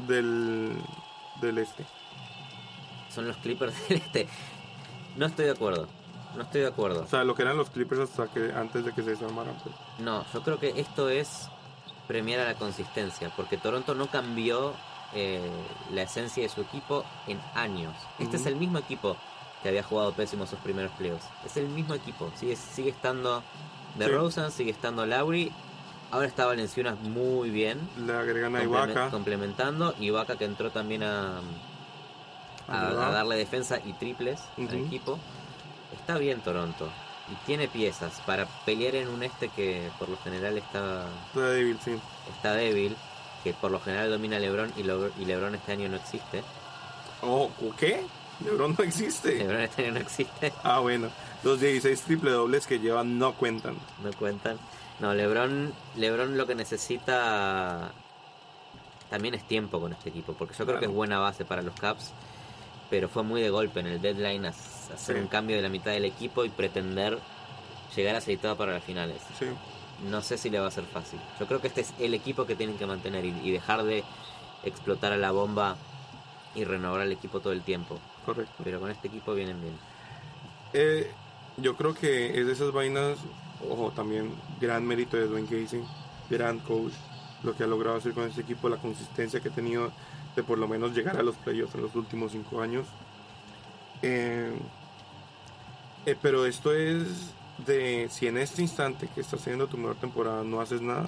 del, 0.06 0.72
del 1.40 1.58
este. 1.58 1.84
son 3.12 3.26
los 3.26 3.36
Clippers 3.38 3.74
del 3.88 3.98
este. 3.98 4.28
No 5.16 5.26
estoy 5.26 5.46
de 5.46 5.50
acuerdo. 5.50 5.88
No 6.36 6.42
estoy 6.44 6.60
de 6.62 6.68
acuerdo. 6.68 7.02
O 7.02 7.06
sea, 7.08 7.24
lo 7.24 7.34
que 7.34 7.42
eran 7.42 7.56
los 7.58 7.68
Clippers 7.68 8.00
hasta 8.02 8.28
que 8.28 8.52
antes 8.52 8.84
de 8.84 8.92
que 8.92 9.02
se 9.02 9.10
desarmaran. 9.10 9.54
Pues. 9.62 9.74
No, 9.98 10.24
yo 10.32 10.42
creo 10.42 10.58
que 10.58 10.72
esto 10.80 11.08
es 11.10 11.48
premiar 12.08 12.40
a 12.40 12.44
la 12.46 12.54
consistencia, 12.54 13.30
porque 13.36 13.58
Toronto 13.58 13.94
no 13.94 14.06
cambió 14.06 14.72
eh, 15.14 15.40
la 15.92 16.02
esencia 16.02 16.42
de 16.42 16.48
su 16.48 16.60
equipo 16.62 17.04
en 17.26 17.40
años. 17.54 17.94
Este 18.18 18.36
es 18.36 18.46
el 18.46 18.56
mismo 18.56 18.78
equipo 18.78 19.16
que 19.62 19.68
había 19.68 19.82
jugado 19.82 20.12
pésimo 20.12 20.46
sus 20.46 20.58
primeros 20.60 20.90
playoffs. 20.92 21.26
Es 21.46 21.56
el 21.56 21.68
mismo 21.68 21.94
equipo. 21.94 22.30
Sigue, 22.36 22.56
sigue 22.56 22.90
estando 22.90 23.42
de 23.96 24.06
Sí. 24.06 24.10
Rosen, 24.10 24.50
sigue 24.50 24.70
estando 24.70 25.06
Lowry. 25.06 25.52
Ahora 26.10 26.26
está 26.26 26.46
Valenciunas 26.46 26.98
muy 27.00 27.50
bien. 27.50 27.78
Le 27.96 28.12
agregan 28.12 28.54
a 28.56 28.62
Ibaka. 28.64 29.10
complementando. 29.10 29.94
Ibaka 30.00 30.36
que 30.36 30.44
entró 30.44 30.70
también 30.70 31.02
a, 31.04 31.40
a, 32.68 32.92
darle 32.92 33.36
defensa 33.36 33.78
y 33.84 33.92
triples 33.94 34.40
al 34.58 34.74
equipo. 34.74 35.18
Está 35.94 36.18
bien 36.18 36.40
Toronto. 36.40 36.88
Y 37.30 37.34
tiene 37.46 37.68
piezas 37.68 38.20
para 38.26 38.46
pelear 38.66 38.94
en 38.96 39.08
un 39.08 39.22
este 39.22 39.48
que 39.48 39.90
por 39.98 40.08
lo 40.08 40.16
general 40.18 40.58
está, 40.58 41.06
Está 41.28 41.48
débil, 41.50 41.78
sí. 41.82 41.92
está 42.34 42.52
débil. 42.54 42.96
Que 43.44 43.52
por 43.54 43.70
lo 43.70 43.80
general 43.80 44.10
domina 44.10 44.38
LeBron 44.38 44.72
y, 44.76 44.82
Lo- 44.84 45.10
y 45.18 45.24
LeBron 45.24 45.54
este 45.54 45.72
año 45.72 45.88
no 45.88 45.96
existe. 45.96 46.42
Oh, 47.22 47.50
¿qué? 47.78 48.04
LeBron 48.44 48.74
no 48.78 48.84
existe. 48.84 49.36
LeBron 49.38 49.60
este 49.62 49.82
año 49.84 49.92
no 49.94 50.00
existe. 50.00 50.52
Ah, 50.62 50.78
bueno. 50.80 51.08
Los 51.42 51.60
16 51.60 52.00
triple 52.02 52.30
dobles 52.30 52.66
que 52.66 52.78
llevan 52.78 53.18
no 53.18 53.34
cuentan. 53.34 53.76
No 54.02 54.12
cuentan. 54.12 54.58
No, 55.00 55.12
LeBron, 55.14 55.72
LeBron 55.96 56.36
lo 56.38 56.46
que 56.46 56.54
necesita 56.54 57.90
también 59.10 59.34
es 59.34 59.42
tiempo 59.46 59.80
con 59.80 59.92
este 59.92 60.08
equipo, 60.10 60.32
porque 60.34 60.54
yo 60.56 60.64
creo 60.64 60.78
que 60.78 60.86
es 60.86 60.90
buena 60.90 61.18
base 61.18 61.44
para 61.44 61.60
los 61.62 61.74
Caps, 61.74 62.12
pero 62.88 63.08
fue 63.08 63.22
muy 63.22 63.42
de 63.42 63.50
golpe 63.50 63.80
en 63.80 63.86
el 63.88 64.00
deadline 64.00 64.46
hacer 64.46 65.16
Sí. 65.16 65.20
un 65.20 65.26
cambio 65.26 65.56
de 65.56 65.62
la 65.62 65.68
mitad 65.68 65.90
del 65.90 66.04
equipo 66.04 66.44
y 66.44 66.48
pretender 66.50 67.18
llegar 67.96 68.14
aceitado 68.16 68.56
para 68.56 68.72
las 68.74 68.84
finales. 68.84 69.16
Sí. 69.38 69.46
No 70.10 70.22
sé 70.22 70.36
si 70.38 70.50
le 70.50 70.58
va 70.58 70.66
a 70.66 70.70
ser 70.70 70.84
fácil. 70.84 71.20
Yo 71.38 71.46
creo 71.46 71.60
que 71.60 71.68
este 71.68 71.82
es 71.82 71.94
el 71.98 72.14
equipo 72.14 72.46
que 72.46 72.56
tienen 72.56 72.76
que 72.76 72.86
mantener 72.86 73.24
y, 73.24 73.34
y 73.42 73.50
dejar 73.50 73.84
de 73.84 74.04
explotar 74.64 75.12
a 75.12 75.16
la 75.16 75.30
bomba 75.30 75.76
y 76.54 76.64
renovar 76.64 77.02
el 77.02 77.12
equipo 77.12 77.40
todo 77.40 77.52
el 77.52 77.62
tiempo. 77.62 77.98
Correcto. 78.26 78.52
Pero 78.62 78.80
con 78.80 78.90
este 78.90 79.08
equipo 79.08 79.34
vienen 79.34 79.60
bien. 79.60 79.74
Eh, 80.72 81.10
yo 81.56 81.76
creo 81.76 81.94
que 81.94 82.38
es 82.38 82.46
de 82.46 82.52
esas 82.52 82.72
vainas, 82.72 83.18
ojo, 83.68 83.92
también 83.94 84.34
gran 84.60 84.86
mérito 84.86 85.16
de 85.16 85.26
Dwayne 85.26 85.48
Casey, 85.48 85.82
gran 86.30 86.58
coach, 86.60 86.92
lo 87.42 87.54
que 87.54 87.64
ha 87.64 87.66
logrado 87.66 87.96
hacer 87.96 88.12
con 88.12 88.24
este 88.28 88.40
equipo, 88.40 88.68
la 88.68 88.76
consistencia 88.76 89.40
que 89.40 89.48
ha 89.48 89.54
tenido 89.54 89.92
de 90.34 90.42
por 90.42 90.58
lo 90.58 90.66
menos 90.66 90.94
llegar 90.94 91.18
a 91.18 91.22
los 91.22 91.36
playoffs 91.36 91.74
en 91.74 91.82
los 91.82 91.94
últimos 91.94 92.32
cinco 92.32 92.62
años. 92.62 92.86
Eh, 94.00 94.52
eh, 96.06 96.16
pero 96.20 96.46
esto 96.46 96.72
es 96.72 97.34
de 97.66 98.08
si 98.10 98.26
en 98.26 98.38
este 98.38 98.62
instante 98.62 99.08
que 99.14 99.20
estás 99.20 99.40
haciendo 99.40 99.66
tu 99.66 99.76
mejor 99.76 99.96
temporada 99.96 100.42
no 100.44 100.60
haces 100.60 100.80
nada. 100.80 101.06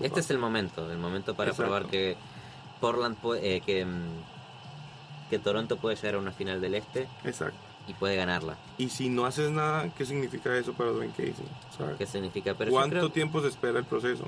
Este 0.00 0.20
es 0.20 0.30
el 0.30 0.38
momento, 0.38 0.90
el 0.90 0.98
momento 0.98 1.34
para 1.34 1.50
Exacto. 1.50 1.70
probar 1.70 1.90
que 1.90 2.16
Portland 2.80 3.16
puede, 3.18 3.56
eh, 3.56 3.60
que, 3.60 3.84
mm, 3.84 5.28
que 5.28 5.38
Toronto 5.38 5.76
puede 5.76 5.96
llegar 5.96 6.14
a 6.14 6.18
una 6.18 6.32
final 6.32 6.60
del 6.60 6.74
este 6.74 7.06
Exacto. 7.24 7.58
y 7.86 7.92
puede 7.92 8.16
ganarla. 8.16 8.56
Y 8.78 8.88
si 8.88 9.10
no 9.10 9.26
haces 9.26 9.50
nada, 9.50 9.90
¿qué 9.96 10.06
significa 10.06 10.56
eso 10.56 10.72
para 10.72 10.90
Dwayne 10.90 11.12
Casey? 11.12 11.34
Sea, 11.76 11.94
¿Qué 11.98 12.06
significa? 12.06 12.54
Pero 12.54 12.70
¿Cuánto 12.70 12.96
creo- 12.96 13.10
tiempo 13.10 13.42
se 13.42 13.48
espera 13.48 13.78
el 13.78 13.84
proceso? 13.84 14.24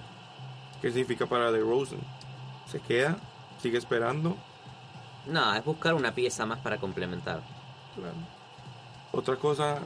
¿Qué 0.82 0.88
significa 0.90 1.26
para 1.26 1.50
DeRozan? 1.50 2.00
¿Se 2.70 2.78
queda? 2.80 3.16
¿Sigue 3.62 3.78
esperando? 3.78 4.36
No, 5.26 5.54
es 5.54 5.64
buscar 5.64 5.94
una 5.94 6.12
pieza 6.12 6.44
más 6.44 6.58
para 6.58 6.78
complementar. 6.78 7.40
Claro. 7.94 8.14
Otra 9.12 9.36
cosa 9.36 9.80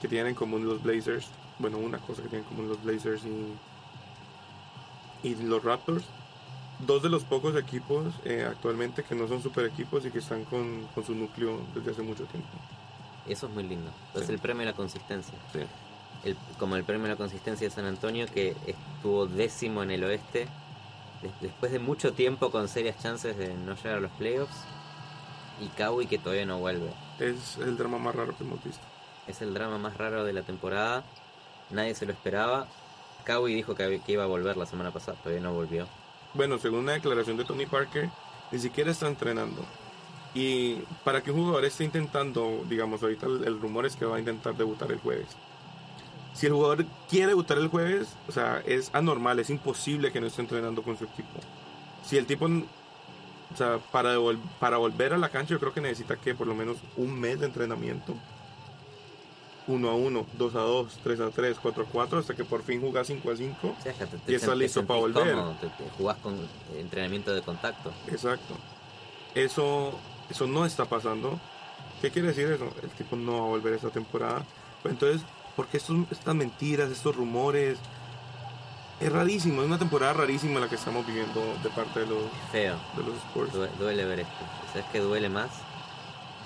que 0.00 0.08
tienen 0.08 0.28
en 0.28 0.34
común 0.34 0.66
los 0.66 0.82
Blazers, 0.82 1.26
bueno, 1.58 1.78
una 1.78 1.98
cosa 1.98 2.22
que 2.22 2.28
tienen 2.28 2.46
en 2.48 2.56
común 2.56 2.68
los 2.68 2.82
Blazers 2.82 3.22
y, 3.24 3.54
y 5.28 5.34
los 5.36 5.62
Raptors, 5.64 6.04
dos 6.80 7.02
de 7.02 7.08
los 7.08 7.24
pocos 7.24 7.56
equipos 7.56 8.14
eh, 8.24 8.46
actualmente 8.48 9.02
que 9.02 9.14
no 9.14 9.26
son 9.28 9.42
super 9.42 9.66
equipos 9.66 10.04
y 10.06 10.10
que 10.10 10.20
están 10.20 10.44
con, 10.44 10.86
con 10.94 11.04
su 11.04 11.14
núcleo 11.14 11.60
desde 11.74 11.90
hace 11.90 12.02
mucho 12.02 12.24
tiempo. 12.26 12.48
Eso 13.28 13.46
es 13.48 13.52
muy 13.52 13.64
lindo. 13.64 13.90
Es 14.14 14.26
Sí. 14.26 14.32
el 14.32 14.38
premio 14.38 14.62
a 14.62 14.66
la 14.66 14.72
consistencia. 14.74 15.34
Sí. 15.52 15.60
El- 16.24 16.36
como 16.58 16.76
el 16.76 16.84
premio 16.84 17.06
a 17.06 17.10
la 17.10 17.16
consistencia 17.16 17.68
de 17.68 17.74
San 17.74 17.84
Antonio, 17.84 18.26
que 18.32 18.56
estuvo 18.66 19.26
décimo 19.26 19.82
en 19.82 19.90
el 19.90 20.04
oeste, 20.04 20.46
des- 21.22 21.32
después 21.40 21.72
de 21.72 21.78
mucho 21.80 22.12
tiempo 22.12 22.50
con 22.50 22.68
serias 22.68 22.96
chances 23.02 23.36
de 23.36 23.52
no 23.54 23.74
llegar 23.74 23.96
a 23.96 24.00
los 24.00 24.10
playoffs, 24.12 24.56
y 25.60 25.66
Kawhi 25.76 26.06
que 26.06 26.18
todavía 26.18 26.46
no 26.46 26.58
vuelve. 26.58 26.90
Es 27.18 27.58
el 27.58 27.76
drama 27.76 27.98
más 27.98 28.14
raro 28.14 28.36
que 28.36 28.44
hemos 28.44 28.62
visto. 28.62 28.82
Es 29.26 29.42
el 29.42 29.52
drama 29.52 29.78
más 29.78 29.96
raro 29.96 30.24
de 30.24 30.32
la 30.32 30.42
temporada, 30.42 31.04
nadie 31.70 31.94
se 31.94 32.06
lo 32.06 32.12
esperaba. 32.12 32.66
Kawhi 33.24 33.54
dijo 33.54 33.74
que, 33.74 34.00
que 34.04 34.12
iba 34.12 34.24
a 34.24 34.26
volver 34.26 34.56
la 34.56 34.66
semana 34.66 34.90
pasada, 34.90 35.18
todavía 35.18 35.42
no 35.42 35.52
volvió. 35.52 35.86
Bueno, 36.34 36.58
según 36.58 36.80
una 36.80 36.92
declaración 36.92 37.36
de 37.36 37.44
Tony 37.44 37.66
Parker, 37.66 38.08
ni 38.50 38.58
siquiera 38.58 38.90
está 38.90 39.06
entrenando. 39.08 39.62
Y 40.34 40.76
para 41.04 41.22
que 41.22 41.30
un 41.30 41.38
jugador 41.38 41.64
esté 41.64 41.84
intentando, 41.84 42.64
digamos, 42.68 43.02
ahorita 43.02 43.26
el, 43.26 43.44
el 43.44 43.60
rumor 43.60 43.86
es 43.86 43.96
que 43.96 44.04
va 44.04 44.16
a 44.16 44.18
intentar 44.18 44.56
debutar 44.56 44.90
el 44.92 44.98
jueves. 44.98 45.28
Si 46.34 46.46
el 46.46 46.52
jugador 46.52 46.86
quiere 47.08 47.28
debutar 47.28 47.58
el 47.58 47.68
jueves, 47.68 48.08
o 48.28 48.32
sea, 48.32 48.62
es 48.64 48.90
anormal, 48.92 49.38
es 49.40 49.50
imposible 49.50 50.12
que 50.12 50.20
no 50.20 50.26
esté 50.28 50.42
entrenando 50.42 50.82
con 50.82 50.96
su 50.96 51.04
equipo. 51.04 51.40
Si 52.04 52.16
el 52.16 52.26
tipo, 52.26 52.48
o 53.52 53.56
sea, 53.56 53.78
para, 53.92 54.14
devol- 54.16 54.38
para 54.60 54.76
volver 54.76 55.12
a 55.14 55.18
la 55.18 55.28
cancha, 55.30 55.50
yo 55.50 55.60
creo 55.60 55.72
que 55.74 55.80
necesita 55.80 56.16
que 56.16 56.34
por 56.34 56.46
lo 56.46 56.54
menos 56.54 56.76
un 56.96 57.18
mes 57.18 57.40
de 57.40 57.46
entrenamiento. 57.46 58.14
1 59.66 59.86
a 59.90 59.94
1, 59.94 60.26
2 60.38 60.54
a 60.54 60.60
2, 60.60 60.98
3 61.04 61.20
a 61.20 61.30
3, 61.30 61.58
4 61.60 61.82
a 61.82 61.86
4, 61.86 62.18
hasta 62.20 62.34
que 62.34 62.44
por 62.44 62.62
fin 62.62 62.80
juega 62.80 63.04
5 63.04 63.30
a 63.30 63.36
5. 63.36 63.68
O 63.78 63.82
sea, 63.82 63.92
te- 63.92 64.06
te 64.06 64.32
Y 64.32 64.34
está 64.34 64.48
sen- 64.48 64.50
te 64.52 64.56
listo 64.56 64.86
para 64.86 65.00
volver. 65.00 65.34
cómodo, 65.34 65.56
te 65.60 65.68
jugás 65.98 66.16
con 66.18 66.38
entrenamiento 66.76 67.34
de 67.34 67.42
contacto. 67.42 67.92
Exacto. 68.06 68.54
Eso, 69.34 69.92
eso 70.30 70.46
no 70.46 70.64
está 70.64 70.86
pasando. 70.86 71.38
¿Qué 72.00 72.10
quiere 72.10 72.28
decir 72.28 72.46
eso? 72.50 72.72
El 72.82 72.88
tipo 72.90 73.14
no 73.16 73.32
va 73.32 73.38
a 73.44 73.48
volver 73.48 73.74
esta 73.74 73.90
temporada. 73.90 74.42
Pues 74.82 74.92
entonces, 74.94 75.20
¿por 75.54 75.66
qué 75.66 75.76
estos, 75.76 75.96
estas 76.10 76.34
mentiras, 76.34 76.90
estos 76.90 77.14
rumores? 77.14 77.78
Es 79.00 79.12
rarísimo, 79.12 79.62
es 79.62 79.68
una 79.68 79.78
temporada 79.78 80.12
rarísima 80.12 80.58
la 80.58 80.68
que 80.68 80.74
estamos 80.74 81.06
viviendo 81.06 81.40
de 81.62 81.70
parte 81.70 82.00
de 82.00 82.06
los, 82.06 82.24
Feo. 82.50 82.76
de 82.96 83.02
los 83.04 83.14
Spurs. 83.18 83.52
Due- 83.52 83.70
duele 83.78 84.04
ver 84.04 84.20
esto. 84.20 84.32
¿Sabes 84.72 84.86
qué 84.90 84.98
duele 84.98 85.28
más? 85.28 85.50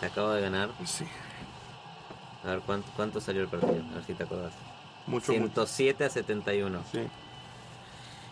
Te 0.00 0.06
acabo 0.06 0.30
de 0.30 0.42
ganar. 0.42 0.68
Sí, 0.84 1.06
A 2.44 2.48
ver 2.48 2.60
cuánto, 2.60 2.88
cuánto 2.94 3.20
salió 3.20 3.42
el 3.42 3.48
partido. 3.48 3.82
A 3.92 3.94
ver 3.94 4.04
si 4.06 4.14
te 4.14 4.24
acuerdas. 4.24 4.52
mucho, 5.06 5.32
mucho. 5.32 5.64
107 5.66 6.04
a 6.04 6.10
71. 6.10 6.80
Sí. 6.92 7.00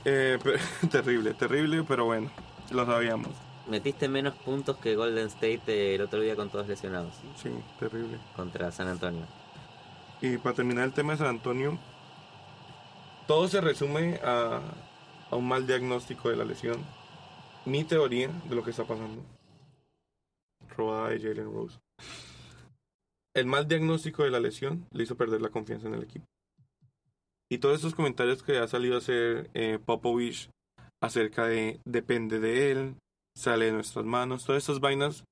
Eh, 0.04 0.38
pero- 0.42 0.58
terrible, 0.90 1.32
terrible, 1.34 1.82
pero 1.86 2.04
bueno, 2.04 2.30
lo 2.70 2.84
sabíamos. 2.84 3.28
Metiste 3.68 4.08
menos 4.08 4.34
puntos 4.34 4.76
que 4.78 4.96
Golden 4.96 5.28
State 5.28 5.62
eh, 5.68 5.94
el 5.94 6.02
otro 6.02 6.20
día 6.20 6.36
con 6.36 6.50
todos 6.50 6.66
lesionados. 6.68 7.12
Sí, 7.42 7.50
terrible. 7.78 8.18
Contra 8.36 8.70
San 8.72 8.88
Antonio. 8.88 9.22
Y 10.20 10.36
para 10.38 10.56
terminar 10.56 10.84
el 10.84 10.92
tema 10.92 11.12
de 11.12 11.18
San 11.18 11.28
Antonio, 11.28 11.78
todo 13.31 13.47
se 13.47 13.61
resume 13.61 14.18
a, 14.24 14.61
un 15.31 15.47
mal 15.47 15.64
diagnóstico 15.64 16.31
de 16.31 16.37
la 16.37 16.45
lesión. 16.45 16.85
Mi 17.64 17.85
teoría 17.85 18.26
de 18.26 18.57
lo 18.57 18.64
que 18.64 18.70
está 18.70 18.83
pasando. 18.83 19.22
Robada 20.76 21.11
de 21.11 21.20
Jalen 21.20 21.53
Rose. 21.53 21.78
El 23.33 23.47
mal 23.47 23.68
diagnóstico 23.68 24.24
de 24.24 24.33
la 24.33 24.41
lesión 24.41 24.85
le 24.91 25.05
hizo 25.05 25.16
perder 25.16 25.43
la 25.43 25.51
confianza 25.51 25.87
en 25.87 25.95
el 25.95 26.03
equipo. 26.03 26.26
Y 27.49 27.59
todos 27.59 27.76
estos 27.76 27.95
comentarios 27.95 28.43
que 28.43 28.59
ha 28.59 28.66
salido 28.66 28.97
a 28.97 28.99
hacer 28.99 29.49
eh, 29.55 29.78
Popovich 29.78 30.51
acerca 31.01 31.47
de 31.47 31.78
depende 31.85 32.41
de 32.41 32.72
él, 32.72 32.97
sale 33.37 33.66
de 33.66 33.72
nuestras 33.72 34.05
manos, 34.05 34.45
todas 34.45 34.61
estas 34.61 34.81
vainas, 34.81 35.22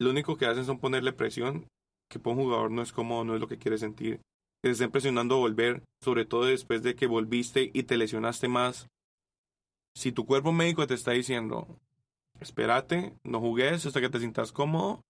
lo 0.00 0.10
único 0.10 0.36
que 0.36 0.46
hacen 0.46 0.64
son 0.64 0.78
ponerle 0.78 1.12
presión 1.12 1.66
que 2.08 2.20
para 2.20 2.36
un 2.36 2.42
jugador 2.44 2.70
no 2.70 2.82
es 2.82 2.92
cómodo, 2.92 3.24
no 3.24 3.34
es 3.34 3.40
lo 3.40 3.48
que 3.48 3.58
quiere 3.58 3.78
sentir. 3.78 4.20
Te 4.62 4.70
estén 4.70 4.92
presionando 4.92 5.34
a 5.34 5.38
volver, 5.38 5.82
sobre 6.00 6.24
todo 6.24 6.44
después 6.44 6.82
de 6.82 6.94
que 6.94 7.06
volviste 7.06 7.70
y 7.74 7.82
te 7.82 7.96
lesionaste 7.96 8.46
más. 8.46 8.86
Si 9.96 10.12
tu 10.12 10.24
cuerpo 10.24 10.52
médico 10.52 10.86
te 10.86 10.94
está 10.94 11.10
diciendo, 11.10 11.66
espérate, 12.40 13.16
no 13.24 13.40
jugues 13.40 13.84
hasta 13.84 14.00
que 14.00 14.08
te 14.08 14.20
sientas 14.20 14.52
cómodo. 14.52 15.02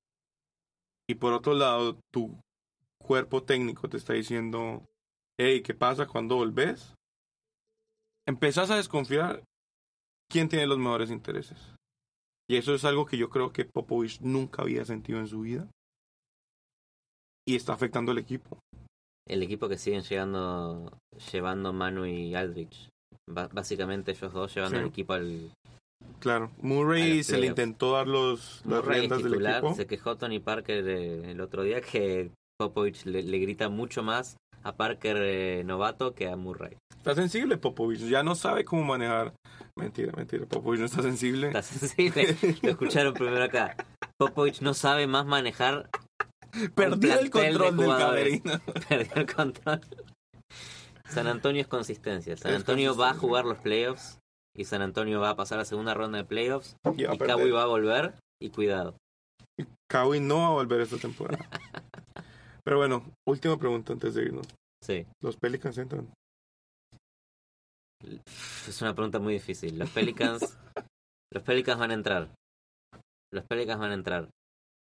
Y 1.06 1.16
por 1.16 1.34
otro 1.34 1.52
lado, 1.52 1.98
tu 2.10 2.40
cuerpo 2.98 3.42
técnico 3.42 3.88
te 3.88 3.98
está 3.98 4.14
diciendo, 4.14 4.88
hey, 5.38 5.62
¿qué 5.62 5.74
pasa 5.74 6.06
cuando 6.06 6.36
volves? 6.36 6.94
Empezás 8.26 8.70
a 8.70 8.76
desconfiar 8.76 9.44
quién 10.30 10.48
tiene 10.48 10.66
los 10.66 10.78
mejores 10.78 11.10
intereses. 11.10 11.74
Y 12.48 12.56
eso 12.56 12.74
es 12.74 12.84
algo 12.84 13.04
que 13.04 13.18
yo 13.18 13.28
creo 13.28 13.52
que 13.52 13.66
Popovich 13.66 14.20
nunca 14.20 14.62
había 14.62 14.84
sentido 14.84 15.18
en 15.18 15.28
su 15.28 15.40
vida 15.40 15.68
y 17.46 17.56
está 17.56 17.74
afectando 17.74 18.12
al 18.12 18.18
equipo. 18.18 18.58
El 19.28 19.42
equipo 19.42 19.68
que 19.68 19.78
siguen 19.78 20.02
llegando, 20.02 20.92
llevando 21.32 21.72
Manu 21.72 22.06
y 22.06 22.34
Aldrich. 22.34 22.88
Básicamente 23.30 24.10
ellos 24.12 24.32
dos 24.32 24.54
llevando 24.54 24.76
Sí. 24.78 24.82
el 24.82 24.88
equipo 24.88 25.12
al 25.12 25.50
Claro, 26.18 26.50
Murray 26.60 27.22
se 27.22 27.38
le 27.38 27.46
intentó 27.46 27.92
dar 27.92 28.08
los, 28.08 28.62
las 28.66 28.82
Murray 28.82 29.00
riendas 29.00 29.22
del 29.22 29.32
titular. 29.32 29.58
equipo. 29.58 29.74
Se 29.74 29.86
quejó 29.86 30.16
Tony 30.16 30.40
Parker 30.40 30.88
eh, 30.88 31.30
el 31.30 31.40
otro 31.40 31.62
día 31.62 31.80
que 31.80 32.30
Popovich 32.58 33.04
le, 33.06 33.22
le 33.22 33.38
grita 33.38 33.68
mucho 33.68 34.02
más 34.02 34.36
a 34.64 34.74
Parker 34.76 35.16
eh, 35.20 35.62
novato 35.64 36.14
que 36.14 36.28
a 36.28 36.36
Murray. 36.36 36.76
Está 36.96 37.14
sensible 37.14 37.56
Popovich, 37.56 38.00
ya 38.00 38.22
no 38.22 38.34
sabe 38.34 38.64
cómo 38.64 38.82
manejar. 38.84 39.32
Mentira, 39.76 40.12
mentira, 40.16 40.44
Popovich 40.46 40.80
no 40.80 40.86
está 40.86 41.02
sensible. 41.02 41.48
Está 41.48 41.62
sensible. 41.62 42.36
Lo 42.62 42.70
escucharon 42.70 43.14
primero 43.14 43.42
acá. 43.44 43.76
Popovich 44.18 44.60
no 44.60 44.74
sabe 44.74 45.06
más 45.06 45.24
manejar. 45.26 45.88
Perdí 46.74 47.10
el 47.10 47.30
control 47.30 47.76
de 47.76 47.82
del 47.82 47.96
camerino. 47.96 48.60
Perdió 48.88 49.14
el 49.14 49.34
control. 49.34 49.80
San 51.08 51.26
Antonio 51.26 51.62
es 51.62 51.68
consistencia. 51.68 52.36
San 52.36 52.54
Antonio 52.54 52.96
va 52.96 53.10
a 53.10 53.14
jugar 53.14 53.44
los 53.44 53.58
playoffs. 53.58 54.18
Y 54.54 54.64
San 54.64 54.82
Antonio 54.82 55.18
va 55.18 55.30
a 55.30 55.36
pasar 55.36 55.58
a 55.60 55.64
segunda 55.64 55.94
ronda 55.94 56.18
de 56.18 56.24
playoffs. 56.24 56.76
Y 56.96 57.04
Y. 57.04 57.18
Kawhi 57.18 57.50
va 57.50 57.62
a 57.62 57.66
volver. 57.66 58.14
Y 58.40 58.50
cuidado. 58.50 58.96
Kawhi 59.90 60.20
no 60.20 60.38
va 60.38 60.46
a 60.48 60.50
volver 60.50 60.80
esta 60.80 60.98
temporada. 60.98 61.48
Pero 62.64 62.76
bueno, 62.76 63.02
última 63.26 63.56
pregunta 63.58 63.92
antes 63.92 64.14
de 64.14 64.22
irnos. 64.24 64.46
Sí. 64.82 65.06
¿Los 65.22 65.36
Pelicans 65.36 65.78
entran? 65.78 66.12
Es 68.68 68.82
una 68.82 68.94
pregunta 68.94 69.18
muy 69.18 69.34
difícil. 69.34 69.78
Los 69.78 69.90
Pelicans. 69.90 70.58
los 71.32 71.42
Pelicans 71.42 71.78
van 71.78 71.90
a 71.92 71.94
entrar. 71.94 72.28
Los 73.32 73.44
Pelicans 73.46 73.80
van 73.80 73.90
a 73.92 73.94
entrar. 73.94 74.28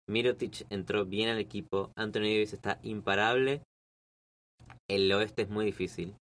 Mirotic 0.09 0.67
entró 0.71 1.05
bien 1.05 1.29
al 1.29 1.39
equipo. 1.39 1.91
Anthony 1.97 2.21
Davis 2.23 2.53
está 2.53 2.79
imparable. 2.83 3.63
El 4.89 5.11
oeste 5.13 5.43
es 5.43 5.49
muy 5.49 5.65
difícil. 5.65 6.15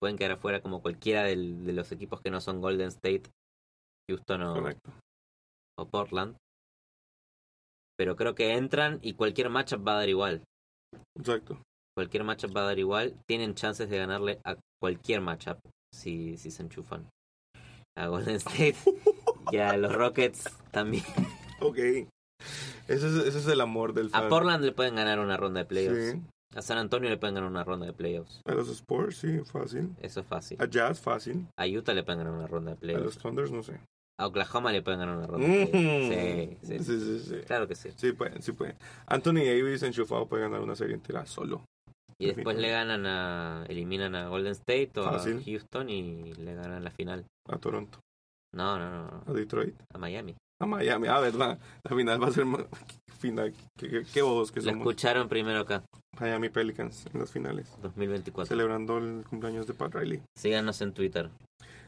Pueden 0.00 0.16
quedar 0.16 0.32
afuera 0.32 0.60
como 0.60 0.80
cualquiera 0.82 1.24
del- 1.24 1.64
de 1.64 1.72
los 1.72 1.90
equipos 1.92 2.20
que 2.20 2.30
no 2.30 2.40
son 2.40 2.60
Golden 2.60 2.88
State, 2.88 3.22
Houston 4.08 4.42
o, 4.42 4.54
Correcto. 4.54 4.90
o 5.78 5.86
Portland. 5.88 6.36
Pero 7.96 8.16
creo 8.16 8.34
que 8.34 8.54
entran 8.54 8.98
y 9.02 9.14
cualquier 9.14 9.48
matchup 9.50 9.86
va 9.86 9.92
a 9.92 9.96
dar 9.98 10.08
igual. 10.08 10.42
Exacto. 11.16 11.60
Cualquier 11.96 12.24
matchup 12.24 12.56
va 12.56 12.62
a 12.62 12.66
dar 12.66 12.78
igual. 12.78 13.14
Tienen 13.28 13.54
chances 13.54 13.88
de 13.90 13.98
ganarle 13.98 14.40
a 14.44 14.56
cualquier 14.80 15.20
matchup 15.20 15.58
si, 15.92 16.36
si 16.38 16.50
se 16.50 16.62
enchufan. 16.62 17.08
A 17.96 18.06
Golden 18.06 18.36
State 18.36 18.76
y 19.52 19.58
a 19.58 19.76
los 19.76 19.92
Rockets 19.94 20.44
también. 20.70 21.04
Ok. 21.60 21.78
Ese 22.88 23.06
es, 23.08 23.14
ese 23.26 23.38
es 23.38 23.46
el 23.48 23.60
amor 23.60 23.92
del 23.94 24.10
fan. 24.10 24.24
A 24.24 24.28
Portland 24.28 24.64
le 24.64 24.72
pueden 24.72 24.96
ganar 24.96 25.18
una 25.18 25.36
ronda 25.36 25.60
de 25.60 25.66
playoffs. 25.66 26.12
Sí. 26.12 26.22
A 26.54 26.60
San 26.62 26.76
Antonio 26.78 27.08
le 27.08 27.16
pueden 27.16 27.34
ganar 27.34 27.48
una 27.50 27.64
ronda 27.64 27.86
de 27.86 27.92
playoffs. 27.94 28.42
A 28.44 28.52
los 28.52 28.68
Spurs, 28.68 29.16
sí, 29.16 29.38
fácil. 29.50 29.94
Eso 30.02 30.20
es 30.20 30.26
fácil. 30.26 30.58
A 30.60 30.66
Jazz, 30.66 31.00
fácil. 31.00 31.46
A 31.56 31.66
Utah 31.66 31.94
le 31.94 32.02
pueden 32.02 32.18
ganar 32.18 32.34
una 32.34 32.46
ronda 32.46 32.72
de 32.72 32.76
A 32.76 32.80
playoffs. 32.80 33.04
los 33.04 33.18
Thunders, 33.18 33.50
no 33.50 33.62
sé. 33.62 33.80
A 34.20 34.26
Oklahoma 34.26 34.70
le 34.70 34.82
pueden 34.82 35.00
ganar 35.00 35.16
una 35.16 35.26
ronda 35.26 35.46
de 35.48 35.66
playoffs. 35.66 36.66
Sí, 36.66 36.78
sí, 36.78 36.84
sí, 36.84 37.00
sí, 37.00 37.18
sí. 37.20 37.36
Claro 37.46 37.66
que 37.66 37.74
sí. 37.74 37.88
Sí 37.96 38.12
pueden, 38.12 38.42
sí 38.42 38.52
pueden. 38.52 38.76
Anthony 39.06 39.36
Davis 39.46 39.82
enchufado 39.82 40.26
puede 40.26 40.42
ganar 40.42 40.60
una 40.60 40.76
serie 40.76 40.94
entera 40.94 41.24
solo. 41.24 41.64
Y 42.18 42.26
después 42.26 42.56
le 42.58 42.70
ganan 42.70 43.06
a. 43.06 43.64
eliminan 43.68 44.14
a 44.14 44.28
Golden 44.28 44.52
State 44.52 44.92
o 45.00 45.04
Fácil. 45.04 45.38
a 45.38 45.42
Houston 45.44 45.88
y 45.88 46.34
le 46.34 46.54
ganan 46.54 46.84
la 46.84 46.90
final. 46.90 47.24
A 47.48 47.56
Toronto, 47.58 47.98
no, 48.54 48.78
no, 48.78 48.90
no. 49.10 49.24
a 49.26 49.32
Detroit, 49.32 49.74
A 49.92 49.98
Miami. 49.98 50.36
A 50.62 50.66
Miami. 50.66 51.08
Ah, 51.08 51.20
verdad. 51.20 51.58
La 51.84 51.96
final 51.96 52.22
va 52.22 52.28
a 52.28 52.32
ser 52.32 52.46
final. 53.18 53.54
Qué, 53.78 53.88
qué, 53.88 54.02
qué 54.12 54.22
bobos 54.22 54.50
que 54.52 54.60
somos. 54.60 54.78
escucharon 54.78 55.28
primero 55.28 55.60
acá, 55.60 55.84
Miami 56.20 56.48
Pelicans 56.48 57.06
en 57.12 57.20
las 57.20 57.30
finales. 57.30 57.68
2024. 57.82 58.48
Celebrando 58.48 58.98
el 58.98 59.24
cumpleaños 59.28 59.66
de 59.66 59.74
Pat 59.74 59.94
Riley. 59.94 60.22
Síganos 60.36 60.80
en 60.80 60.92
Twitter. 60.92 61.30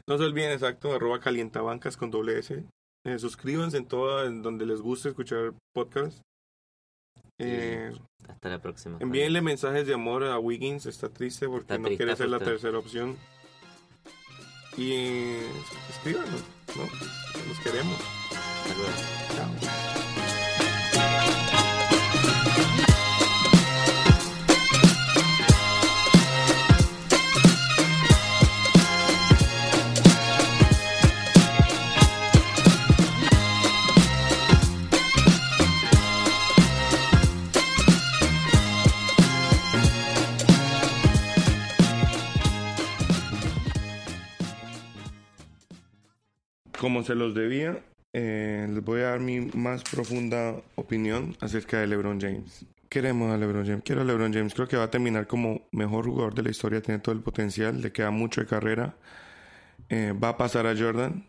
No 0.07 0.17
se 0.17 0.23
olviden, 0.23 0.51
exacto, 0.51 0.93
arroba 0.93 1.19
calientabancas 1.19 1.97
con 1.97 2.11
doble 2.11 2.37
S. 2.39 2.63
Eh, 3.05 3.19
suscríbanse 3.19 3.77
en 3.77 3.85
todo 3.85 4.25
en 4.25 4.41
donde 4.41 4.65
les 4.65 4.81
guste 4.81 5.09
escuchar 5.09 5.53
podcast. 5.73 6.19
Eh, 7.39 7.91
Hasta 8.29 8.49
la 8.49 8.61
próxima. 8.61 8.97
envíenle 9.01 9.41
mensajes 9.41 9.85
de 9.87 9.93
amor 9.93 10.23
a 10.23 10.39
Wiggins, 10.39 10.85
está 10.85 11.09
triste 11.09 11.47
porque 11.47 11.63
Está 11.63 11.77
no 11.77 11.85
triste, 11.87 12.03
quiere 12.03 12.15
ser 12.15 12.29
la 12.29 12.39
tercera 12.39 12.77
opción. 12.79 13.17
Y 14.77 14.91
eh, 14.93 15.47
escríbanos, 15.89 16.43
¿no? 16.77 16.83
Los 17.47 17.59
queremos. 17.59 17.97
Como 46.85 47.01
se 47.01 47.15
los 47.15 47.33
debía, 47.33 47.83
eh, 48.17 48.65
les 48.69 48.81
voy 48.81 49.01
a 49.01 49.09
dar 49.09 49.19
mi 49.19 49.41
más 49.41 49.83
profunda 49.83 50.55
opinión 50.75 51.35
acerca 51.41 51.79
de 51.79 51.87
LeBron 51.87 52.21
James. 52.21 52.65
Queremos 52.87 53.29
a 53.29 53.35
LeBron 53.35 53.65
James, 53.65 53.83
quiero 53.83 54.03
a 54.03 54.05
LeBron 54.05 54.33
James. 54.33 54.53
Creo 54.53 54.69
que 54.69 54.77
va 54.77 54.85
a 54.85 54.89
terminar 54.89 55.27
como 55.27 55.67
mejor 55.73 56.05
jugador 56.05 56.33
de 56.33 56.43
la 56.43 56.49
historia, 56.49 56.81
tiene 56.81 57.01
todo 57.01 57.13
el 57.13 57.21
potencial, 57.21 57.81
le 57.81 57.91
queda 57.91 58.11
mucho 58.11 58.39
de 58.39 58.47
carrera. 58.47 58.95
Eh, 59.89 60.13
va 60.13 60.29
a 60.29 60.37
pasar 60.37 60.65
a 60.65 60.77
Jordan, 60.77 61.27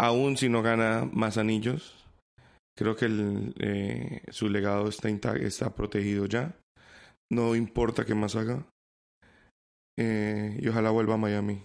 aún 0.00 0.36
si 0.36 0.48
no 0.48 0.62
gana 0.62 1.08
más 1.12 1.38
anillos. 1.38 1.94
Creo 2.76 2.96
que 2.96 3.04
el, 3.04 3.54
eh, 3.60 4.22
su 4.30 4.48
legado 4.48 4.88
está, 4.88 5.10
está 5.36 5.76
protegido 5.76 6.26
ya. 6.26 6.56
No 7.30 7.54
importa 7.54 8.04
qué 8.04 8.16
más 8.16 8.34
haga. 8.34 8.66
Eh, 9.96 10.58
y 10.60 10.66
ojalá 10.66 10.90
vuelva 10.90 11.14
a 11.14 11.18
Miami. 11.18 11.62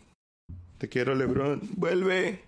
Te 0.77 0.87
quiero, 0.87 1.15
LeBron. 1.15 1.61
Vuelve. 1.75 2.46